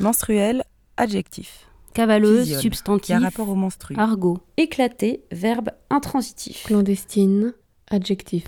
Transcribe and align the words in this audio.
Menstruel, 0.00 0.62
adjectif. 0.96 1.68
Cavaleuse, 1.94 2.60
substantif. 2.60 3.06
Qui 3.06 3.12
a 3.12 3.18
rapport 3.18 3.48
au 3.48 3.54
menstru. 3.54 3.94
Argot. 3.96 4.38
Éclaté, 4.56 5.24
verbe 5.32 5.70
intransitif. 5.90 6.64
Clandestine, 6.64 7.54
adjectif. 7.90 8.44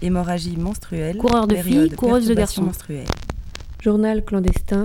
Hémorragie 0.00 0.56
menstruelle. 0.56 1.18
Coureur 1.18 1.46
de 1.46 1.56
filles, 1.56 1.90
coureuse 1.90 2.26
de 2.26 2.34
garçons. 2.34 2.62
menstruelle. 2.62 3.06
Journal 3.82 4.24
clandestin, 4.24 4.84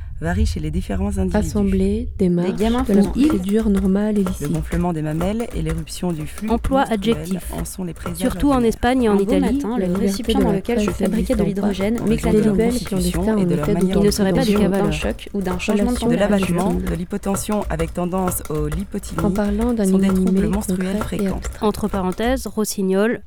varie 0.21 0.45
chez 0.45 0.59
les 0.59 0.71
différents 0.71 1.17
individus. 1.17 1.37
assemblée, 1.37 2.07
démarche, 2.17 2.55
gamins 2.55 2.83
de 2.83 2.93
la 2.93 3.03
procédure 3.03 3.69
normale 3.69 4.19
et 4.19 4.23
Le 4.23 4.47
gonflement 4.49 4.93
des 4.93 5.01
mamelles 5.01 5.47
et 5.55 5.61
l'éruption 5.61 6.11
du 6.11 6.27
flux 6.27 6.49
Emploi 6.49 6.81
adjectif. 6.83 7.51
en 7.53 7.65
sont 7.65 7.83
les 7.83 7.93
Surtout 8.15 8.51
en. 8.51 8.61
Espagne 8.61 9.03
et 9.03 9.09
en 9.09 9.17
Italie. 9.17 9.55
matin, 9.55 9.77
le 9.77 9.91
récipient 9.93 10.39
dans 10.39 10.51
lequel 10.51 10.79
je 10.79 10.91
fabriquais 10.91 11.35
de 11.35 11.43
l'hydrogène 11.43 11.99
m'éclatait 12.07 12.37
Les 12.37 12.43
de 12.43 12.51
constitution 12.51 13.37
et 13.37 13.45
de 13.45 13.55
leur 13.55 13.67
manière 13.67 13.97
Il 13.97 14.03
ne 14.03 14.11
serait 14.11 14.33
pas 14.33 14.45
des 14.45 14.53
constitution. 14.53 14.69
d'un 14.69 14.91
choc 14.91 15.29
ou 15.33 15.41
d'un 15.41 15.57
changement 15.57 15.91
de 16.07 16.15
l'abattement, 16.15 16.73
de 16.75 16.93
l'hypotension 16.93 17.65
avec 17.69 17.93
tendance 17.93 18.43
au 18.49 18.67
lipotylie, 18.67 19.19
En 19.25 19.31
parlant 19.31 19.73
d'un 19.73 19.85
sont 19.85 19.97
des 19.97 20.07
troubles 20.09 20.47
menstruels 20.47 20.97
fréquents. 20.97 21.41
Entre 21.61 21.87
parenthèses, 21.87 22.45
rossignol, 22.45 23.21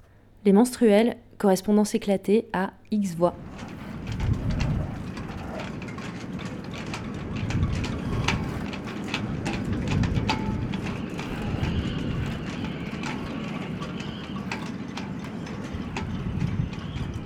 Les 0.44 0.52
menstruels, 0.52 1.16
correspondance 1.38 1.94
éclatée 1.94 2.48
à 2.52 2.72
X 2.90 3.14
voix. 3.14 3.34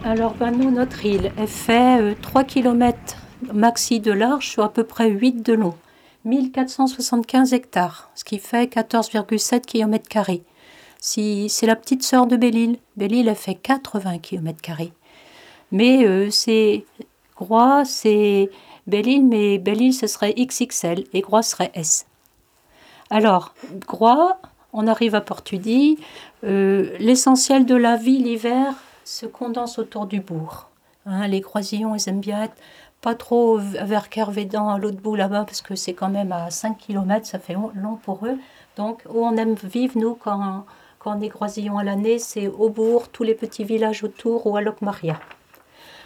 Alors, 0.05 0.35
ben, 0.35 0.51
nous, 0.51 0.71
notre 0.71 1.07
île, 1.07 1.33
elle 1.39 1.49
fait 1.49 2.01
euh, 2.01 2.15
3 2.21 2.45
km 2.45 3.17
maxi 3.53 4.01
de 4.01 4.13
large 4.13 4.49
sur 4.49 4.63
à 4.63 4.73
peu 4.73 4.85
près 4.85 5.09
8 5.09 5.45
de 5.45 5.55
long. 5.55 5.75
1475 6.25 7.53
hectares, 7.53 8.11
ce 8.15 8.25
qui 8.25 8.39
fait 8.39 8.73
14,7 8.73 9.61
km. 9.63 10.31
Si, 10.99 11.49
c'est 11.51 11.67
la 11.67 11.77
petite 11.77 12.03
sœur 12.03 12.27
de 12.27 12.37
Belle-Île. 12.37 12.79
Belle-Île, 12.97 13.29
elle 13.29 13.37
fait 13.37 13.55
80 13.55 14.19
km. 14.19 14.61
Mais 15.71 16.05
euh, 16.07 16.31
c'est 16.31 16.87
Groix, 17.37 17.85
c'est 17.85 18.51
Belle-Île, 18.87 19.27
mais 19.27 19.59
Belle-Île, 19.59 19.93
ce 19.93 20.07
serait 20.07 20.33
XXL 20.35 21.05
et 21.13 21.21
Groix 21.21 21.43
serait 21.43 21.71
S. 21.75 22.07
Alors, 23.11 23.55
Groix, 23.87 24.39
on 24.73 24.87
arrive 24.87 25.15
à 25.15 25.21
Portudie. 25.21 25.99
euh, 26.45 26.97
L'essentiel 26.99 27.67
de 27.67 27.75
la 27.75 27.97
vie 27.97 28.19
l'hiver 28.19 28.75
se 29.05 29.27
condense 29.27 29.79
autour 29.79 30.07
du 30.07 30.21
bourg. 30.21 30.71
Hein, 31.07 31.29
les 31.29 31.43
croisillons, 31.43 31.95
ils 31.95 32.09
aiment 32.09 32.21
bien 32.21 32.45
être 32.45 32.57
pas 33.05 33.15
trop 33.15 33.59
vers 33.59 34.09
Kervédan 34.09 34.71
à 34.71 34.79
l'autre 34.79 34.97
bout 34.97 35.15
là-bas, 35.15 35.45
parce 35.45 35.61
que 35.61 35.75
c'est 35.75 35.93
quand 35.93 36.09
même 36.09 36.33
à 36.33 36.51
5 36.51 36.79
km, 36.79 37.27
ça 37.27 37.39
fait 37.39 37.53
long 37.53 37.97
pour 38.03 38.25
eux. 38.25 38.39
Donc, 38.79 39.03
où 39.11 39.27
on 39.27 39.37
aime 39.37 39.57
vivre, 39.63 39.99
nous, 39.99 40.15
quand, 40.15 40.65
on 41.05 41.21
est 41.21 41.29
croisillons 41.29 41.77
à 41.77 41.85
l'année, 41.85 42.19
c'est 42.19 42.49
au 42.49 42.71
bourg, 42.71 43.09
tous 43.09 43.23
les 43.23 43.35
petits 43.35 43.63
villages 43.63 44.05
autour, 44.05 44.47
ou 44.47 44.57
à 44.57 44.63
Locmaria. 44.63 45.21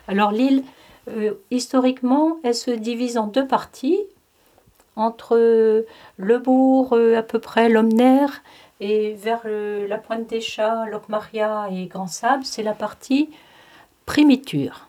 Alors, 0.08 0.32
l'île, 0.32 0.64
euh, 1.06 1.34
historiquement, 1.52 2.38
elle 2.42 2.56
se 2.56 2.72
divise 2.72 3.16
en 3.16 3.28
deux 3.28 3.46
parties, 3.46 4.02
entre 4.96 5.36
euh, 5.36 5.86
le 6.16 6.40
bourg, 6.40 6.94
euh, 6.94 7.16
à 7.16 7.22
peu 7.22 7.38
près 7.38 7.68
l'Omner, 7.68 8.26
et 8.80 9.14
vers 9.14 9.42
la 9.44 9.98
pointe 9.98 10.26
des 10.26 10.40
chats, 10.40 10.84
Locmaria 10.86 11.68
et 11.70 11.86
Grand 11.86 12.08
Sable, 12.08 12.44
c'est 12.44 12.64
la 12.64 12.74
partie 12.74 13.30
primiture. 14.04 14.87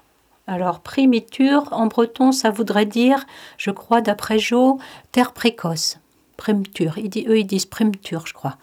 Alors, 0.49 0.79
primiture, 0.79 1.67
en 1.71 1.85
breton, 1.85 2.31
ça 2.31 2.49
voudrait 2.49 2.87
dire, 2.87 3.27
je 3.57 3.69
crois, 3.69 4.01
d'après 4.01 4.39
Jo, 4.39 4.79
terre 5.11 5.31
précoce. 5.33 5.99
Primiture. 6.37 6.97
Ils 6.97 7.09
di- 7.09 7.25
eux, 7.27 7.37
ils 7.37 7.45
disent 7.45 7.67
primiture, 7.67 8.25
je 8.25 8.33
crois. 8.33 8.57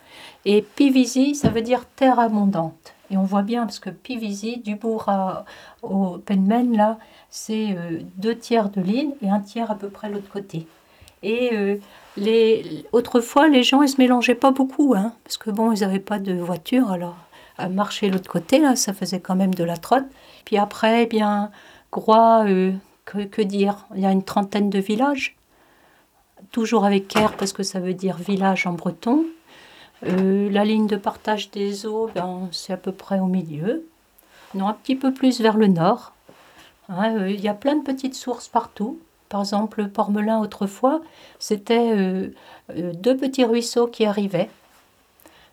Et 0.44 0.62
Pivisi, 0.62 1.36
ça 1.36 1.48
veut 1.48 1.62
dire 1.62 1.84
terre 1.94 2.18
abondante. 2.18 2.94
Et 3.12 3.16
on 3.16 3.22
voit 3.22 3.42
bien, 3.42 3.66
parce 3.66 3.78
que 3.78 3.90
Pivisi, 3.90 4.56
du 4.58 4.74
bourg 4.74 5.08
au 5.82 6.18
Penmen, 6.18 6.76
là, 6.76 6.98
c'est 7.30 7.76
euh, 7.76 8.00
deux 8.16 8.36
tiers 8.36 8.68
de 8.70 8.80
l'île 8.80 9.12
et 9.22 9.30
un 9.30 9.38
tiers 9.38 9.70
à 9.70 9.76
peu 9.76 9.88
près 9.88 10.10
l'autre 10.10 10.28
côté. 10.28 10.66
Et 11.22 11.50
euh, 11.52 11.76
les, 12.16 12.84
autrefois, 12.90 13.46
les 13.46 13.62
gens, 13.62 13.82
ils 13.82 13.88
se 13.88 13.98
mélangeaient 14.00 14.34
pas 14.34 14.50
beaucoup, 14.50 14.94
hein, 14.96 15.12
parce 15.22 15.36
que 15.36 15.50
bon, 15.50 15.70
ils 15.70 15.82
n'avaient 15.82 16.00
pas 16.00 16.18
de 16.18 16.34
voiture, 16.34 16.90
alors 16.90 17.14
à 17.58 17.68
marcher 17.68 18.10
l'autre 18.10 18.30
côté, 18.30 18.58
là, 18.58 18.76
ça 18.76 18.92
faisait 18.92 19.20
quand 19.20 19.36
même 19.36 19.54
de 19.54 19.64
la 19.64 19.76
trotte. 19.76 20.04
Puis 20.44 20.58
après, 20.58 21.04
eh 21.04 21.06
bien, 21.06 21.50
Euh, 22.08 22.72
que, 23.04 23.42
dire? 23.42 23.86
Il 23.94 24.00
y 24.00 24.06
a 24.06 24.10
une 24.10 24.22
trentaine 24.22 24.68
de 24.68 24.78
villages, 24.78 25.36
toujours 26.50 26.84
avec 26.84 27.08
Caire, 27.08 27.34
parce 27.36 27.52
que 27.52 27.62
ça 27.62 27.80
veut 27.80 27.94
dire 27.94 28.16
village 28.16 28.66
en 28.66 28.72
breton. 28.72 29.24
Euh, 30.04 30.50
la 30.50 30.64
ligne 30.64 30.86
de 30.86 30.96
partage 30.96 31.50
des 31.50 31.86
eaux, 31.86 32.10
ben, 32.14 32.48
c'est 32.52 32.72
à 32.72 32.76
peu 32.76 32.92
près 32.92 33.20
au 33.20 33.26
milieu. 33.26 33.86
Non, 34.54 34.68
un 34.68 34.74
petit 34.74 34.96
peu 34.96 35.12
plus 35.12 35.40
vers 35.40 35.56
le 35.56 35.68
nord. 35.68 36.12
Hein, 36.88 37.16
euh, 37.16 37.30
Il 37.30 37.40
y 37.40 37.48
a 37.48 37.54
plein 37.54 37.76
de 37.76 37.84
petites 37.84 38.14
sources 38.14 38.48
partout. 38.48 38.98
Par 39.28 39.40
exemple, 39.40 39.82
le 39.82 39.88
Pormelin, 39.88 40.40
autrefois, 40.40 41.00
c'était 41.40 42.30
deux 42.68 43.16
petits 43.16 43.44
ruisseaux 43.44 43.88
qui 43.88 44.04
arrivaient 44.04 44.48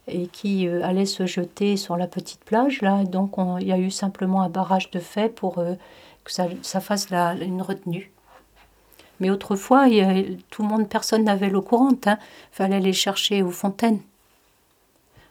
et 0.08 0.28
qui 0.28 0.68
allaient 0.68 1.08
se 1.08 1.26
jeter 1.26 1.76
sur 1.76 1.98
la 1.98 2.06
petite 2.06 2.44
plage. 2.44 2.84
Là, 2.84 3.04
donc, 3.04 3.40
on- 3.40 3.58
il 3.58 3.68
y 3.68 3.72
a 3.72 3.80
eu 3.80 3.90
simplement 3.90 4.44
un 4.44 4.50
barrage 4.50 4.92
de 4.92 5.00
fait 5.00 5.30
pour 5.30 5.64
que 6.24 6.32
ça, 6.32 6.80
fasse 6.82 7.08
une 7.12 7.62
retenue. 7.62 8.12
Mais 9.20 9.30
autrefois, 9.30 9.88
tout 10.50 10.64
le 10.64 10.68
monde, 10.68 10.90
personne 10.90 11.24
n'avait 11.24 11.50
l'eau 11.50 11.62
courante. 11.62 12.08
Il 12.08 12.18
fallait 12.52 12.78
aller 12.78 12.94
chercher 12.94 13.42
aux 13.42 13.52
fontaines. 13.52 14.00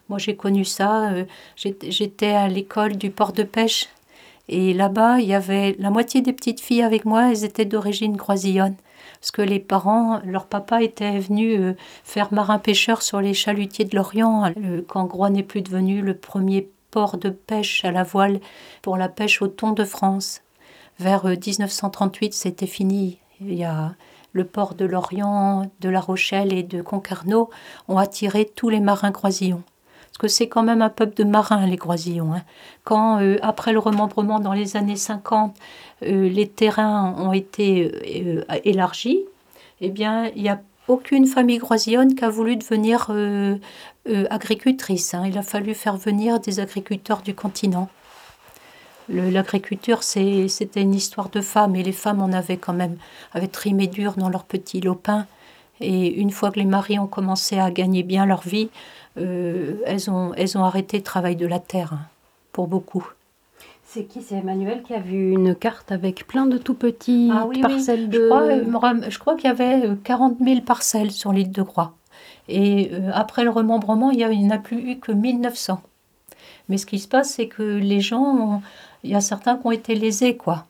Moi, 0.09 0.19
j'ai 0.19 0.37
connu 0.37 0.65
ça. 0.65 1.11
euh, 1.13 1.25
j'étais- 1.57 2.33
à 2.33 2.49
l'école 2.49 2.97
du 2.97 3.11
port 3.11 3.33
de 3.33 3.43
pêche. 3.43 3.89
Et 4.49 4.75
là-bas, 4.75 5.21
il 5.21 5.27
y 5.27 5.35
avait 5.35 5.77
la 5.79 5.91
moitié 5.91 6.21
des 6.21 6.33
petites 6.33 6.61
filles 6.61 6.83
avec 6.83 7.05
moi, 7.05 7.31
elles 7.31 7.45
étaient 7.45 7.65
d'origine 7.65 8.17
croisillonne. 8.17 8.75
Parce 9.21 9.31
que 9.31 9.43
les 9.43 9.61
parents, 9.61 10.21
leur 10.25 10.47
papa 10.47 10.83
était 10.83 11.19
venu 11.19 11.57
euh, 11.57 11.75
faire 12.05 12.33
marin-pêcheur 12.33 13.03
sur 13.03 13.21
les 13.21 13.35
chalutiers 13.35 13.85
de 13.85 13.97
l'Orient, 13.97 14.53
euh, 14.57 14.83
quand 14.87 15.05
Groix 15.05 15.31
n'est 15.31 15.45
plus 15.45 15.63
devenu 15.63 16.03
le 16.03 16.17
premier 16.17 16.69
port 16.91 17.17
de 17.19 17.31
pêche 17.31 17.85
à 17.85 17.93
la 17.93 18.03
voile 18.03 18.41
pour 18.83 18.97
la 18.97 19.09
pêche 19.09 19.41
au 19.41 19.49
thon 19.49 19.73
de 19.73 19.85
France. 19.85 20.42
Vers 20.99 21.27
euh, 21.27 21.35
1938, 21.35 22.35
c'était 22.35 22.67
fini. 22.67 23.19
Il 23.41 23.55
y 23.55 23.65
a 23.65 23.95
le 24.33 24.45
port 24.45 24.75
de 24.75 24.85
l'Orient, 24.85 25.71
de 25.81 25.89
La 25.89 26.01
Rochelle 26.01 26.53
et 26.53 26.63
de 26.63 26.81
Concarneau 26.81 27.51
ont 27.89 27.99
attiré 27.99 28.45
tous 28.55 28.69
les 28.71 28.81
marins 28.81 29.13
croisillons. 29.13 29.63
Parce 30.07 30.19
que 30.19 30.29
c'est 30.29 30.49
quand 30.49 30.63
même 30.63 30.83
un 30.83 30.89
peuple 30.91 31.15
de 31.17 31.25
marins, 31.25 31.67
les 31.67 31.77
croisillons. 31.77 32.35
hein. 32.35 32.43
Quand, 32.85 33.21
euh, 33.21 33.37
après 33.43 33.73
le 33.73 33.79
remembrement 33.79 34.41
dans 34.41 34.53
les 34.53 34.77
années 34.77 34.97
50, 34.97 35.57
euh, 36.03 36.29
les 36.29 36.49
terrains 36.49 37.15
ont 37.19 37.33
été 37.33 37.91
euh, 38.27 38.45
euh, 38.51 38.59
élargis, 38.65 39.21
eh 39.81 39.91
bien, 39.91 40.31
il 40.37 40.43
n'y 40.43 40.49
a 40.49 40.61
aucune 40.88 41.27
famille 41.27 41.59
croisillonne 41.59 42.15
qui 42.15 42.25
a 42.25 42.29
voulu 42.31 42.56
devenir 42.56 43.06
euh, 43.11 43.56
euh, 44.09 44.27
agricultrice. 44.31 45.15
hein. 45.15 45.25
Il 45.27 45.37
a 45.38 45.43
fallu 45.43 45.75
faire 45.75 45.97
venir 45.97 46.41
des 46.41 46.61
agriculteurs 46.61 47.23
du 47.23 47.35
continent. 47.35 47.88
L'agriculture, 49.08 50.02
c'est- 50.02 50.49
c'était 50.49 50.81
une 50.82 50.94
histoire 50.94 51.28
de 51.28 51.40
femmes, 51.40 51.76
et 51.76 51.82
les 51.82 51.93
femmes 51.93 52.22
en 52.22 52.32
avaient 52.32 52.56
quand 52.56 52.72
même, 52.72 52.96
avaient 53.32 53.49
trimé 53.49 53.87
dur 53.87 54.14
dans 54.16 54.28
leurs 54.28 54.44
petits 54.44 54.81
lopins. 54.81 55.26
Et 55.81 56.14
une 56.20 56.31
fois 56.31 56.50
que 56.50 56.58
les 56.60 56.64
maris 56.64 56.99
ont 56.99 57.06
commencé 57.08 57.58
à 57.58 57.70
gagner 57.70 58.02
bien 58.04 58.25
leur 58.26 58.43
vie, 58.43 58.70
euh, 59.19 59.75
elles, 59.84 60.10
ont, 60.10 60.32
elles 60.34 60.56
ont 60.56 60.64
arrêté 60.64 60.99
le 60.99 61.02
travail 61.02 61.37
de 61.37 61.46
la 61.46 61.58
terre, 61.58 61.93
hein, 61.94 62.00
pour 62.52 62.69
beaucoup. 62.69 63.06
C'est 63.84 64.04
qui? 64.04 64.22
C'est 64.22 64.37
Emmanuel 64.37 64.82
qui 64.82 64.94
a 64.94 65.00
vu 65.00 65.32
une 65.32 65.54
carte 65.54 65.93
avec 65.93 66.26
plein 66.26 66.46
de 66.46 66.56
tout 66.56 66.72
petits 66.75 67.31
Ah 67.32 67.44
oui, 67.46 67.56
oui. 67.56 67.60
parcelles 67.62 68.08
de. 68.08 68.19
Je 68.19 68.26
crois, 68.26 68.93
euh, 68.93 69.10
je 69.10 69.19
crois 69.19 69.34
qu'il 69.34 69.44
y 69.49 69.50
avait 69.50 69.87
euh, 69.87 69.94
40 70.02 70.38
000 70.40 70.60
parcelles 70.62 71.10
sur 71.10 71.32
l'île 71.32 71.52
de 71.52 71.62
Groix. 71.62 71.93
Et 72.49 72.90
euh, 72.93 73.10
après 73.12 73.44
le 73.44 73.50
remembrement, 73.50 74.10
il 74.10 74.19
n'y 74.26 74.46
en 74.46 74.50
a 74.50 74.58
plus 74.58 74.78
eu 74.93 74.99
que 74.99 75.12
1900. 75.12 75.82
Mais 76.69 76.78
ce 76.78 76.87
qui 76.87 76.99
se 77.00 77.08
passe, 77.08 77.34
c'est 77.34 77.49
que 77.49 77.62
les 77.62 78.00
gens, 78.00 78.22
ont- 78.25 78.62
il 79.04 79.10
y 79.10 79.14
a 79.14 79.20
certains 79.20 79.56
qui 79.56 79.66
ont 79.66 79.72
été 79.72 79.94
lésés, 79.94 80.37
quoi. 80.37 80.66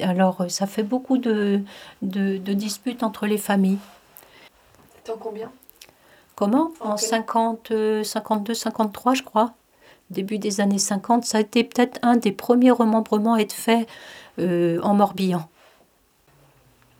Alors, 0.00 0.42
euh, 0.42 0.48
ça 0.48 0.66
fait 0.66 0.82
beaucoup 0.82 1.18
de, 1.18 1.60
de, 2.02 2.38
de 2.38 2.52
disputes 2.52 3.02
entre 3.02 3.26
les 3.26 3.38
familles. 3.38 3.78
T'en 5.04 5.16
combien? 5.16 5.50
Comment? 6.36 6.72
En 6.80 6.96
50, 6.96 7.72
52, 8.02 8.54
53, 8.54 9.14
je 9.14 9.22
crois. 9.22 9.54
Début 10.10 10.38
des 10.38 10.60
années 10.60 10.78
50, 10.78 11.24
ça 11.24 11.38
a 11.38 11.40
été 11.40 11.64
peut-être 11.64 11.98
un 12.02 12.16
des 12.16 12.32
premiers 12.32 12.70
remembrements 12.70 13.34
à 13.34 13.40
être 13.40 13.52
fait 13.52 13.86
euh, 14.38 14.80
en 14.82 14.94
Morbihan. 14.94 15.48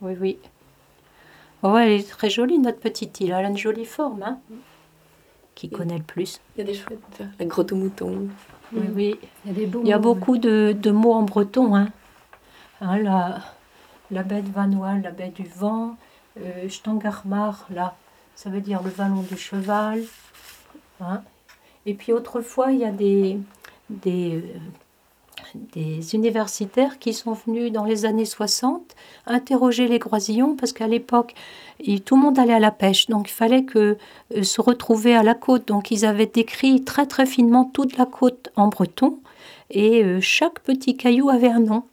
Oui, 0.01 0.15
oui. 0.19 0.39
Oh, 1.61 1.77
elle 1.77 1.91
est 1.91 2.09
très 2.09 2.29
jolie, 2.29 2.59
notre 2.59 2.79
petite 2.79 3.19
île. 3.21 3.31
Elle 3.31 3.45
a 3.45 3.49
une 3.49 3.57
jolie 3.57 3.85
forme. 3.85 4.23
Hein 4.23 4.39
Qui 5.55 5.69
connaît 5.69 5.97
le 5.97 6.03
plus 6.03 6.41
Il 6.55 6.59
y 6.59 6.63
a 6.63 6.65
des 6.65 6.73
chouettes, 6.73 7.23
la 7.39 7.45
grotte 7.45 7.71
aux 7.71 7.77
moutons. 7.77 8.27
Oui, 8.75 8.87
oui. 8.95 9.19
Il 9.45 9.51
y 9.51 9.55
a 9.55 9.57
des 9.59 9.65
beaux 9.65 9.81
Il 9.83 9.87
y 9.87 9.93
a 9.93 9.97
mots, 9.97 10.13
beaucoup 10.15 10.37
de, 10.37 10.75
de 10.77 10.91
mots 10.91 11.13
en 11.13 11.23
breton. 11.23 11.75
Hein. 11.75 11.89
Hein, 12.81 12.97
la, 12.99 13.39
la 14.11 14.23
baie 14.23 14.41
de 14.41 14.51
Vanois, 14.51 14.95
la 15.01 15.11
baie 15.11 15.29
du 15.35 15.43
vent, 15.43 15.95
euh, 16.39 16.67
Stangarmar, 16.69 17.67
là, 17.69 17.95
ça 18.35 18.49
veut 18.49 18.61
dire 18.61 18.81
le 18.83 18.89
vallon 18.89 19.21
du 19.21 19.37
cheval. 19.37 20.01
hein. 21.01 21.21
Et 21.85 21.93
puis 21.93 22.13
autrefois, 22.13 22.71
il 22.71 22.79
y 22.79 22.85
a 22.85 22.91
des, 22.91 23.37
des, 23.89 24.37
euh, 24.37 24.59
des 25.55 26.15
universitaires 26.15 26.99
qui 26.99 27.13
sont 27.13 27.33
venus 27.33 27.71
dans 27.71 27.85
les 27.85 28.05
années 28.05 28.25
60 28.25 28.95
interroger 29.27 29.87
les 29.87 29.99
Groisillons 29.99 30.55
parce 30.55 30.73
qu'à 30.73 30.87
l'époque, 30.87 31.33
tout 32.05 32.15
le 32.15 32.21
monde 32.21 32.39
allait 32.39 32.53
à 32.53 32.59
la 32.59 32.71
pêche. 32.71 33.07
Donc 33.07 33.29
il 33.29 33.33
fallait 33.33 33.63
que 33.63 33.97
euh, 34.35 34.43
se 34.43 34.61
retrouver 34.61 35.15
à 35.15 35.23
la 35.23 35.35
côte. 35.35 35.67
Donc 35.67 35.91
ils 35.91 36.05
avaient 36.05 36.25
décrit 36.25 36.83
très 36.83 37.05
très 37.05 37.25
finement 37.25 37.65
toute 37.65 37.97
la 37.97 38.05
côte 38.05 38.49
en 38.55 38.67
breton 38.67 39.19
et 39.69 40.03
euh, 40.03 40.19
chaque 40.21 40.59
petit 40.59 40.95
caillou 40.97 41.29
avait 41.29 41.49
un 41.49 41.59
nom. 41.59 41.83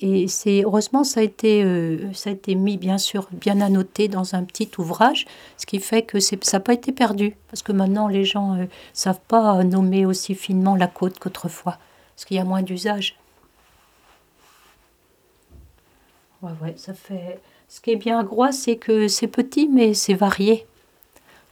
Et 0.00 0.26
c'est 0.26 0.64
heureusement 0.64 1.04
ça 1.04 1.20
a 1.20 1.22
été 1.22 1.62
euh, 1.62 2.12
ça 2.12 2.30
a 2.30 2.32
été 2.32 2.56
mis 2.56 2.76
bien 2.76 2.98
sûr 2.98 3.28
bien 3.30 3.60
annoté 3.60 4.08
dans 4.08 4.34
un 4.34 4.42
petit 4.42 4.68
ouvrage, 4.78 5.24
ce 5.56 5.66
qui 5.66 5.78
fait 5.78 6.02
que 6.02 6.18
ça 6.18 6.36
n'a 6.52 6.60
pas 6.60 6.74
été 6.74 6.90
perdu 6.90 7.36
parce 7.48 7.62
que 7.62 7.70
maintenant 7.70 8.08
les 8.08 8.24
gens 8.24 8.54
ne 8.54 8.66
savent 8.92 9.20
pas 9.28 9.62
nommer 9.62 10.04
aussi 10.04 10.34
finement 10.34 10.74
la 10.74 10.88
côte 10.88 11.20
qu'autrefois 11.20 11.78
parce 12.14 12.24
qu'il 12.24 12.36
y 12.36 12.40
a 12.40 12.44
moins 12.44 12.62
d'usage. 12.62 13.16
Ouais 16.42 16.52
ouais, 16.62 16.74
ça 16.76 16.94
fait 16.94 17.40
ce 17.68 17.80
qui 17.80 17.90
est 17.90 17.96
bien 17.96 18.18
à 18.18 18.22
Groix, 18.22 18.52
c'est 18.52 18.76
que 18.76 19.08
c'est 19.08 19.26
petit 19.26 19.68
mais 19.68 19.94
c'est 19.94 20.14
varié. 20.14 20.66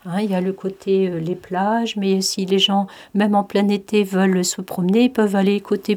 Hein, 0.05 0.21
il 0.21 0.29
y 0.29 0.35
a 0.35 0.41
le 0.41 0.51
côté 0.51 1.09
euh, 1.09 1.19
les 1.19 1.35
plages, 1.35 1.95
mais 1.95 2.19
si 2.21 2.45
les 2.45 2.59
gens, 2.59 2.87
même 3.13 3.35
en 3.35 3.43
plein 3.43 3.67
été, 3.69 4.03
veulent 4.03 4.43
se 4.43 4.61
promener, 4.61 5.05
ils 5.05 5.13
peuvent 5.13 5.35
aller 5.35 5.61
côté 5.61 5.95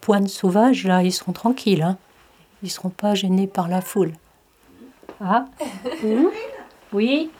Pointe 0.00 0.28
Sauvage, 0.28 0.84
là, 0.84 1.02
ils 1.02 1.12
seront 1.12 1.32
tranquilles. 1.32 1.82
Hein. 1.82 1.98
Ils 2.62 2.66
ne 2.66 2.70
seront 2.70 2.90
pas 2.90 3.14
gênés 3.14 3.46
par 3.46 3.68
la 3.68 3.80
foule. 3.80 4.12
Ah 5.20 5.46
Oui. 6.92 7.30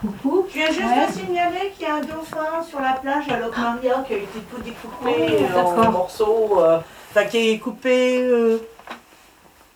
Coucou 0.00 0.46
Je 0.48 0.54
viens 0.54 0.66
juste 0.68 0.80
Ouais. 0.80 1.06
de 1.06 1.12
signaler 1.12 1.72
qu'il 1.76 1.86
y 1.86 1.90
a 1.90 1.94
un 1.96 2.00
dauphin 2.00 2.62
sur 2.68 2.80
la 2.80 2.92
plage 2.92 3.28
à 3.30 3.38
Locmaria 3.38 4.04
qui 4.06 4.14
a 4.14 4.16
été 4.18 4.38
tout 4.50 4.60
découpé 4.62 5.38
Oh, 5.54 5.58
euh, 5.78 5.82
en 5.86 5.90
morceaux, 5.92 6.60
euh, 6.60 6.78
enfin 7.10 7.24
qui 7.26 7.50
est 7.50 7.58
coupé 7.58 8.20
euh, 8.22 8.58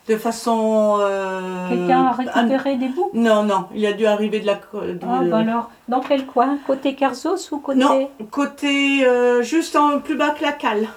de 0.08 0.16
façon. 0.16 0.96
euh, 1.00 1.68
Quelqu'un 1.68 2.04
a 2.06 2.12
récupéré 2.12 2.76
des 2.76 2.88
bouts? 2.88 3.10
Non, 3.14 3.42
non, 3.42 3.66
il 3.74 3.84
a 3.86 3.92
dû 3.92 4.06
arriver 4.06 4.40
de 4.40 4.46
la. 4.46 4.54
de- 4.54 4.98
Ah, 5.02 5.20
bah 5.24 5.38
alors, 5.38 5.70
dans 5.88 6.00
quel 6.00 6.26
coin? 6.26 6.58
Côté 6.66 6.94
Carzos 6.94 7.48
ou 7.52 7.58
côté 7.58 7.78
Non, 7.80 8.08
côté 8.30 9.06
juste 9.42 9.76
en 9.76 9.98
plus 10.00 10.16
bas 10.16 10.30
que 10.30 10.42
la 10.42 10.52
cale. 10.52 10.88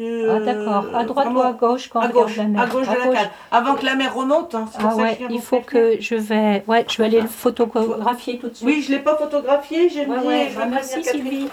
Ah, 0.00 0.40
d'accord. 0.40 0.84
À 0.94 1.04
droite 1.04 1.28
ou 1.32 1.40
à 1.40 1.52
gauche 1.52 1.88
quand 1.88 2.00
à 2.00 2.04
on 2.04 2.08
regarde 2.08 2.26
gauche, 2.28 2.36
la 2.36 2.44
mer? 2.44 2.62
à 2.62 2.66
gauche 2.66 2.88
de 2.88 2.94
la 2.98 3.06
cale. 3.08 3.30
Avant 3.52 3.74
que 3.74 3.84
la 3.86 3.94
mer 3.94 4.14
remonte. 4.14 4.54
hein, 4.54 4.66
Ah 4.78 4.94
ouais, 4.96 5.18
il 5.30 5.40
faut 5.40 5.60
que 5.60 6.00
je 6.00 6.14
vais, 6.16 6.64
ouais, 6.66 6.84
je 6.88 6.98
vais 6.98 7.04
aller 7.04 7.20
le 7.20 7.28
photographier 7.28 8.38
tout 8.38 8.48
de 8.48 8.54
suite. 8.54 8.66
Oui, 8.68 8.82
je 8.82 8.92
ne 8.92 8.96
l'ai 8.98 9.02
pas 9.02 9.16
photographié, 9.16 9.88
j'ai 9.88 10.06
Ouais, 10.06 10.18
ouais, 10.18 10.48
je 10.50 10.56
bah, 10.58 10.64
vais 10.64 10.70
merci, 10.70 11.04
Sylvie. 11.04 11.48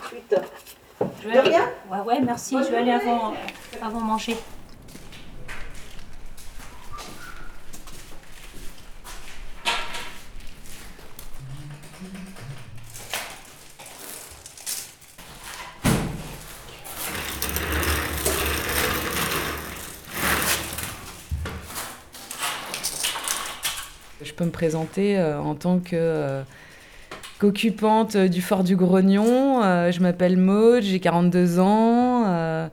Je 1.23 1.27
vais 1.27 1.33
De 1.33 1.39
aller- 1.39 1.49
rien 1.49 1.61
Ouais, 1.91 1.99
ouais, 2.07 2.19
merci. 2.21 2.55
Je 2.57 2.71
vais 2.71 2.77
aller 2.77 2.91
avant, 2.91 3.33
avant 3.81 3.99
manger. 3.99 4.35
Je 24.23 24.33
peux 24.33 24.45
me 24.45 24.51
présenter 24.51 25.17
euh, 25.17 25.39
en 25.39 25.55
tant 25.55 25.79
que 25.79 25.95
euh, 25.95 26.43
qu'occupante 27.39 28.15
euh, 28.15 28.27
du 28.27 28.41
fort 28.41 28.63
du 28.63 28.75
Grognon. 28.75 29.61
Je 29.91 29.99
m'appelle 29.99 30.37
Maud, 30.37 30.83
j'ai 30.83 30.99
42 30.99 31.59
ans. 31.59 32.69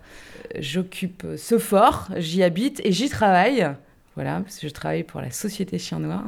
J'occupe 0.59 1.27
ce 1.37 1.59
fort, 1.59 2.09
j'y 2.17 2.43
habite 2.43 2.81
et 2.85 2.93
j'y 2.93 3.09
travaille. 3.09 3.69
Voilà, 4.15 4.41
parce 4.41 4.59
que 4.59 4.69
je 4.69 4.73
travaille 4.73 5.05
pour 5.05 5.21
la 5.21 5.31
société 5.31 5.79
Chien 5.79 6.01
Noir. 6.01 6.25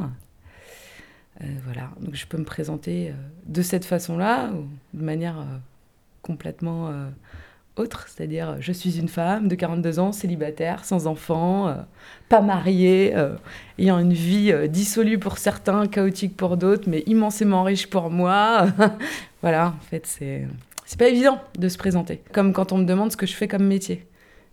Voilà, 1.65 1.91
donc 2.01 2.15
je 2.15 2.27
peux 2.27 2.37
me 2.37 2.45
présenter 2.45 3.15
de 3.47 3.63
cette 3.63 3.87
façon-là, 3.87 4.51
de 4.93 5.03
manière 5.03 5.43
complètement 6.21 6.93
autre, 7.77 8.07
c'est-à-dire 8.09 8.51
euh, 8.51 8.57
je 8.61 8.73
suis 8.73 8.99
une 8.99 9.09
femme 9.09 9.49
de 9.49 9.55
42 9.55 9.99
ans, 9.99 10.13
célibataire, 10.13 10.85
sans 10.85 11.07
enfant, 11.07 11.69
euh, 11.69 11.75
pas 12.29 12.41
mariée, 12.41 13.13
euh, 13.17 13.35
ayant 13.79 13.99
une 13.99 14.13
vie 14.13 14.53
dissolue 14.69 15.19
pour 15.19 15.39
certains, 15.39 15.87
chaotique 15.87 16.37
pour 16.37 16.57
d'autres, 16.57 16.89
mais 16.89 17.03
immensément 17.07 17.63
riche 17.63 17.89
pour 17.89 18.11
moi. 18.11 18.67
voilà, 19.43 19.69
en 19.69 19.85
fait, 19.87 20.07
c'est 20.07 20.47
c'est 20.85 20.99
pas 20.99 21.09
évident 21.09 21.41
de 21.57 21.69
se 21.69 21.79
présenter. 21.79 22.21
Comme 22.33 22.53
quand 22.53 22.73
on 22.73 22.79
me 22.79 22.85
demande 22.85 23.13
ce 23.13 23.17
que 23.17 23.27
je 23.27 23.35
fais 23.35 23.47
comme 23.47 23.65
métier. 23.65 24.07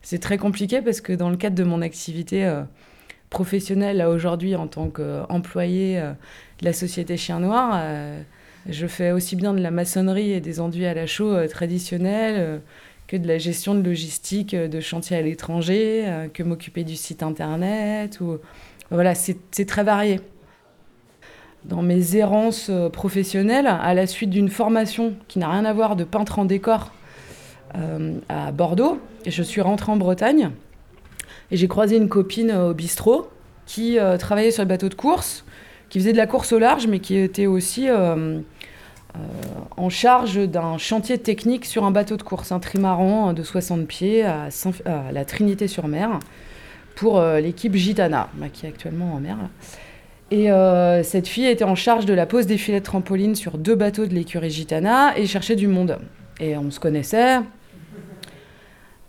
C'est 0.04 0.20
très 0.20 0.38
compliqué 0.38 0.84
parce 0.84 1.02
que 1.02 1.12
dans 1.12 1.32
le 1.32 1.36
cadre 1.36 1.56
de 1.56 1.64
mon 1.64 1.82
activité 1.82 2.48
professionnelle, 3.32 3.98
là 3.98 4.12
aujourd'hui, 4.12 4.56
en 4.56 4.68
tant 4.68 4.88
qu'employée 4.88 6.00
de 6.00 6.66
la 6.66 6.74
société 6.74 7.18
Chien 7.18 7.40
Noir, 7.40 7.82
je 8.70 8.86
fais 8.86 9.12
aussi 9.12 9.36
bien 9.36 9.56
de 9.56 9.60
la 9.60 9.72
maçonnerie 9.72 10.32
et 10.32 10.40
des 10.40 10.60
enduits 10.60 10.86
à 10.86 10.94
la 10.94 11.08
chaux 11.08 11.36
traditionnels 11.48 12.62
que 13.08 13.16
de 13.16 13.28
la 13.28 13.38
gestion 13.38 13.74
de 13.74 13.82
logistique 13.82 14.54
euh, 14.54 14.68
de 14.68 14.80
chantiers 14.80 15.18
à 15.18 15.22
l'étranger, 15.22 16.04
euh, 16.06 16.28
que 16.28 16.44
m'occuper 16.44 16.84
du 16.84 16.96
site 16.96 17.24
internet. 17.24 18.20
Ou... 18.22 18.38
Voilà, 18.92 19.16
c'est 19.16 19.66
très 19.66 19.84
varié. 19.84 20.20
Dans 21.66 21.82
mes 21.82 22.16
errances 22.16 22.68
euh, 22.70 22.90
professionnelles, 22.90 23.68
à 23.68 23.94
la 23.94 24.08
suite 24.08 24.30
d'une 24.30 24.50
formation 24.50 25.16
qui 25.28 25.40
n'a 25.40 25.50
rien 25.50 25.66
à 25.66 25.74
voir 25.74 25.96
de 25.96 26.04
peintre 26.04 26.40
en 26.40 26.46
décor 26.46 26.92
à 28.30 28.52
Bordeaux, 28.54 28.98
je 29.28 29.44
suis 29.44 29.60
rentrée 29.60 29.92
en 29.92 29.98
Bretagne 29.98 30.52
et 31.52 31.58
j'ai 31.58 31.68
croisé 31.68 31.98
une 31.98 32.08
copine 32.08 32.52
au 32.52 32.74
bistrot 32.74 33.28
qui 33.68 33.98
travaillait 34.18 34.52
sur 34.52 34.64
le 34.64 34.70
bateau 34.70 34.88
de 34.88 34.96
course, 34.96 35.46
qui 35.90 36.00
faisait 36.00 36.14
de 36.14 36.18
la 36.18 36.26
course 36.26 36.54
au 36.54 36.60
large, 36.60 36.88
mais 36.88 37.00
qui 37.00 37.18
était 37.18 37.46
aussi 37.46 37.88
en 39.78 39.90
charge 39.90 40.38
d'un 40.48 40.78
chantier 40.78 41.18
technique 41.18 41.66
sur 41.66 41.84
un 41.86 41.92
bateau 41.92 42.18
de 42.18 42.24
course, 42.24 42.52
un 42.52 42.60
trimaran 42.60 43.34
de 43.34 43.44
60 43.44 43.86
pieds 43.88 44.24
à, 44.24 44.50
la 45.12 45.26
Trinité-sur-Mer, 45.26 46.20
pour 46.96 47.20
euh, 47.20 47.40
l'équipe 47.40 47.76
Gitana, 47.76 48.30
bah, 48.34 48.48
qui 48.52 48.66
est 48.66 48.70
actuellement 48.70 49.14
en 49.14 49.20
mer. 49.20 49.38
Et 50.32 50.52
euh, 50.52 51.04
cette 51.04 51.28
fille 51.28 51.46
était 51.46 51.64
en 51.64 51.76
charge 51.76 52.06
de 52.06 52.14
la 52.14 52.26
pose 52.26 52.48
des 52.48 52.58
filets 52.58 52.80
de 52.80 52.86
trampoline 52.86 53.36
sur 53.36 53.58
deux 53.58 53.76
bateaux 53.76 54.08
de 54.08 54.14
l'écurie 54.14 54.50
Gitana 54.50 55.18
et 55.18 55.26
cherchait 55.26 55.56
du 55.56 55.68
monde. 55.68 56.00
Et 56.40 56.58
on 56.58 56.70
se 56.72 56.80
connaissait. 56.80 57.38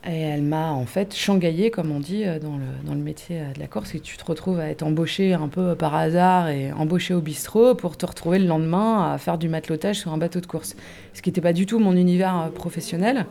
Et 0.07 0.21
elle 0.21 0.43
m'a 0.43 0.71
en 0.71 0.87
fait 0.87 1.15
changaillé, 1.15 1.71
comme 1.71 1.91
on 1.91 1.99
dit, 1.99 2.25
euh, 2.25 2.39
dans 2.39 2.57
le, 2.57 2.65
dans 2.85 2.95
le 2.95 3.01
métier 3.01 3.41
euh, 3.41 3.53
de 3.53 3.59
la 3.59 3.67
course. 3.67 3.95
Et 3.95 4.01
tu 4.01 4.17
te 4.17 4.25
retrouves 4.25 4.61
à 4.61 4.69
être 4.69 4.85
embauché 4.85 5.35
un 5.35 5.49
peu 5.49 5.75
par 5.75 5.95
hasard 5.95 6.49
et 6.49 6.73
embauché 6.73 7.15
au 7.15 7.21
bistrot 7.21 7.75
pour 7.75 7.97
te 7.97 8.07
retrouver 8.07 8.39
le 8.39 8.47
lendemain 8.47 9.13
à 9.13 9.19
faire 9.19 9.39
du 9.39 9.49
matelotage 9.49 9.97
sur 9.97 10.13
un 10.13 10.19
bateau 10.19 10.41
de 10.41 10.47
course. 10.47 10.77
Ce 11.15 11.23
qui 11.23 11.31
n'était 11.31 11.41
pas 11.41 11.53
du 11.53 11.67
tout 11.67 11.81
mon 11.81 11.97
univers 11.97 12.39
euh, 12.39 12.49
professionnel. 12.49 13.27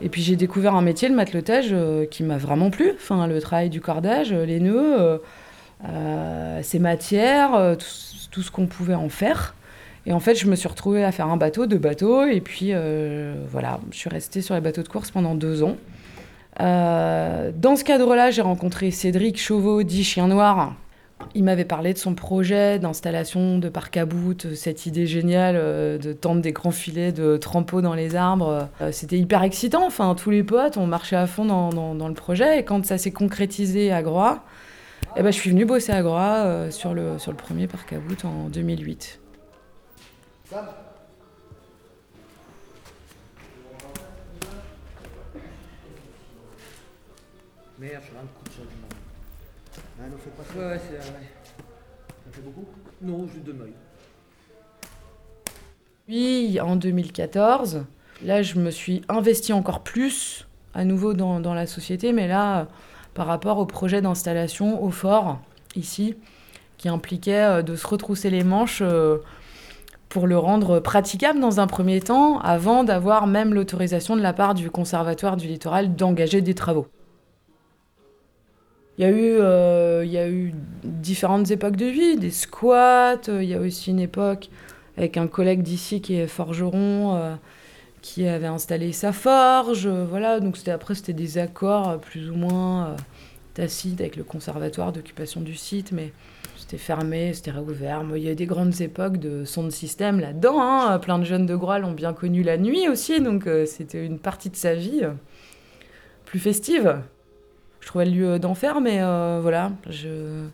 Et 0.00 0.08
puis 0.08 0.22
j'ai 0.22 0.34
découvert 0.34 0.74
un 0.74 0.82
métier, 0.82 1.08
le 1.08 1.14
matelotage, 1.14 1.72
qui 2.10 2.24
m'a 2.24 2.36
vraiment 2.36 2.70
plu. 2.70 2.90
Enfin, 2.96 3.28
le 3.28 3.40
travail 3.40 3.70
du 3.70 3.80
cordage, 3.80 4.32
les 4.32 4.58
nœuds, 4.58 5.20
euh, 5.88 6.60
ces 6.60 6.80
matières, 6.80 7.76
tout 8.32 8.42
ce 8.42 8.50
qu'on 8.50 8.66
pouvait 8.66 8.96
en 8.96 9.08
faire. 9.08 9.54
Et 10.06 10.12
en 10.12 10.20
fait, 10.20 10.34
je 10.34 10.46
me 10.46 10.56
suis 10.56 10.68
retrouvée 10.68 11.04
à 11.04 11.12
faire 11.12 11.28
un 11.28 11.36
bateau, 11.36 11.66
deux 11.66 11.78
bateaux, 11.78 12.24
et 12.24 12.40
puis 12.40 12.68
euh, 12.70 13.34
voilà, 13.50 13.80
je 13.90 13.96
suis 13.98 14.10
restée 14.10 14.40
sur 14.42 14.54
les 14.54 14.60
bateaux 14.60 14.82
de 14.82 14.88
course 14.88 15.10
pendant 15.10 15.34
deux 15.34 15.62
ans. 15.62 15.76
Euh, 16.60 17.50
dans 17.54 17.76
ce 17.76 17.84
cadre-là, 17.84 18.30
j'ai 18.30 18.42
rencontré 18.42 18.90
Cédric 18.90 19.40
Chauveau, 19.40 19.82
dit 19.82 20.04
Chien 20.04 20.28
Noir. 20.28 20.74
Il 21.34 21.44
m'avait 21.44 21.64
parlé 21.64 21.92
de 21.92 21.98
son 21.98 22.14
projet 22.14 22.78
d'installation 22.78 23.58
de 23.58 23.68
parc 23.68 23.96
à 23.96 24.04
bout, 24.04 24.54
cette 24.54 24.86
idée 24.86 25.06
géniale 25.06 25.56
euh, 25.56 25.98
de 25.98 26.12
tendre 26.12 26.42
des 26.42 26.52
grands 26.52 26.70
filets 26.70 27.12
de 27.12 27.36
trempeaux 27.36 27.80
dans 27.80 27.94
les 27.94 28.16
arbres. 28.16 28.68
Euh, 28.80 28.92
C'était 28.92 29.18
hyper 29.18 29.42
excitant, 29.42 29.86
enfin, 29.86 30.14
tous 30.14 30.30
les 30.30 30.42
potes, 30.42 30.76
on 30.76 30.86
marchait 30.86 31.16
à 31.16 31.26
fond 31.26 31.44
dans, 31.44 32.08
le 32.08 32.14
projet, 32.14 32.58
et 32.58 32.64
quand 32.64 32.84
ça 32.84 32.98
s'est 32.98 33.12
concrétisé 33.12 33.92
à 33.92 34.02
Groix, 34.02 34.44
eh 35.16 35.22
ben, 35.22 35.30
je 35.30 35.38
suis 35.38 35.50
venue 35.50 35.64
bosser 35.64 35.92
à 35.92 36.02
Groix 36.02 36.44
euh, 36.44 36.70
sur, 36.70 36.94
le, 36.94 37.18
sur 37.18 37.30
le 37.30 37.36
premier 37.36 37.66
parc 37.66 37.92
à 37.92 37.98
bout 37.98 38.24
en 38.24 38.48
2008. 38.48 39.21
Merde, 40.52 40.64
je 47.80 48.14
rentre 48.14 48.32
coup. 48.34 48.44
Ah, 49.98 50.04
fais 50.18 50.30
pas 50.30 50.44
ça. 50.44 50.58
Ouais, 50.58 50.66
ouais, 50.66 50.80
c'est. 50.86 50.96
Ouais. 50.96 51.04
Ça 52.06 52.32
fait 52.32 52.42
beaucoup 52.42 52.66
Non, 53.00 53.26
juste 53.28 53.44
de 53.44 53.52
mailles. 53.52 53.72
Puis 56.06 56.60
en 56.60 56.76
2014, 56.76 57.86
là 58.22 58.42
je 58.42 58.58
me 58.58 58.70
suis 58.70 59.00
investie 59.08 59.54
encore 59.54 59.80
plus 59.80 60.46
à 60.74 60.84
nouveau 60.84 61.14
dans, 61.14 61.40
dans 61.40 61.54
la 61.54 61.66
société, 61.66 62.12
mais 62.12 62.28
là 62.28 62.68
par 63.14 63.26
rapport 63.26 63.58
au 63.58 63.64
projet 63.64 64.02
d'installation 64.02 64.82
au 64.82 64.90
fort 64.90 65.40
ici, 65.76 66.16
qui 66.76 66.90
impliquait 66.90 67.42
euh, 67.42 67.62
de 67.62 67.74
se 67.74 67.86
retrousser 67.86 68.28
les 68.28 68.44
manches 68.44 68.82
euh, 68.82 69.18
pour 70.12 70.26
le 70.26 70.36
rendre 70.36 70.78
praticable 70.78 71.40
dans 71.40 71.58
un 71.58 71.66
premier 71.66 71.98
temps, 72.02 72.38
avant 72.40 72.84
d'avoir 72.84 73.26
même 73.26 73.54
l'autorisation 73.54 74.14
de 74.14 74.20
la 74.20 74.34
part 74.34 74.52
du 74.52 74.68
Conservatoire 74.68 75.38
du 75.38 75.46
littoral 75.46 75.96
d'engager 75.96 76.42
des 76.42 76.52
travaux. 76.52 76.86
Il 78.98 79.04
y, 79.04 79.08
a 79.08 79.10
eu, 79.10 79.38
euh, 79.40 80.02
il 80.04 80.12
y 80.12 80.18
a 80.18 80.28
eu 80.28 80.52
différentes 80.84 81.50
époques 81.50 81.76
de 81.76 81.86
vie, 81.86 82.18
des 82.18 82.30
squats, 82.30 83.22
euh, 83.30 83.42
il 83.42 83.48
y 83.48 83.54
a 83.54 83.58
aussi 83.58 83.88
une 83.88 84.00
époque 84.00 84.50
avec 84.98 85.16
un 85.16 85.26
collègue 85.26 85.62
d'ici 85.62 86.02
qui 86.02 86.16
est 86.16 86.26
forgeron, 86.26 87.16
euh, 87.16 87.34
qui 88.02 88.28
avait 88.28 88.46
installé 88.46 88.92
sa 88.92 89.12
forge, 89.12 89.88
voilà, 89.88 90.40
donc 90.40 90.58
c'était, 90.58 90.72
après 90.72 90.94
c'était 90.94 91.14
des 91.14 91.38
accords 91.38 91.98
plus 92.00 92.28
ou 92.28 92.34
moins 92.34 92.96
tacites 93.54 94.02
avec 94.02 94.16
le 94.16 94.24
conservatoire 94.24 94.92
d'occupation 94.92 95.40
du 95.40 95.54
site, 95.54 95.90
mais 95.90 96.12
c'était 96.72 96.82
fermé, 96.82 97.34
c'était 97.34 97.50
réouvert. 97.50 98.02
Moi, 98.02 98.18
il 98.18 98.24
y 98.24 98.28
a 98.28 98.32
eu 98.32 98.34
des 98.34 98.46
grandes 98.46 98.80
époques 98.80 99.18
de 99.18 99.44
son 99.44 99.64
de 99.64 99.68
système 99.70 100.20
là-dedans, 100.20 100.58
hein. 100.58 100.98
plein 101.00 101.18
de 101.18 101.24
jeunes 101.24 101.44
de 101.44 101.54
Groix 101.54 101.78
l'ont 101.78 101.92
bien 101.92 102.14
connu 102.14 102.42
la 102.42 102.56
nuit 102.56 102.88
aussi, 102.88 103.20
donc 103.20 103.46
euh, 103.46 103.66
c'était 103.66 104.06
une 104.06 104.18
partie 104.18 104.48
de 104.48 104.56
sa 104.56 104.74
vie 104.74 105.00
euh, 105.02 105.10
plus 106.24 106.38
festive 106.38 107.00
je 107.80 107.88
trouvais 107.88 108.04
le 108.04 108.12
lieu 108.12 108.38
d'enfer, 108.38 108.80
mais 108.80 109.02
euh, 109.02 109.40
voilà, 109.42 109.72
je, 109.90 110.44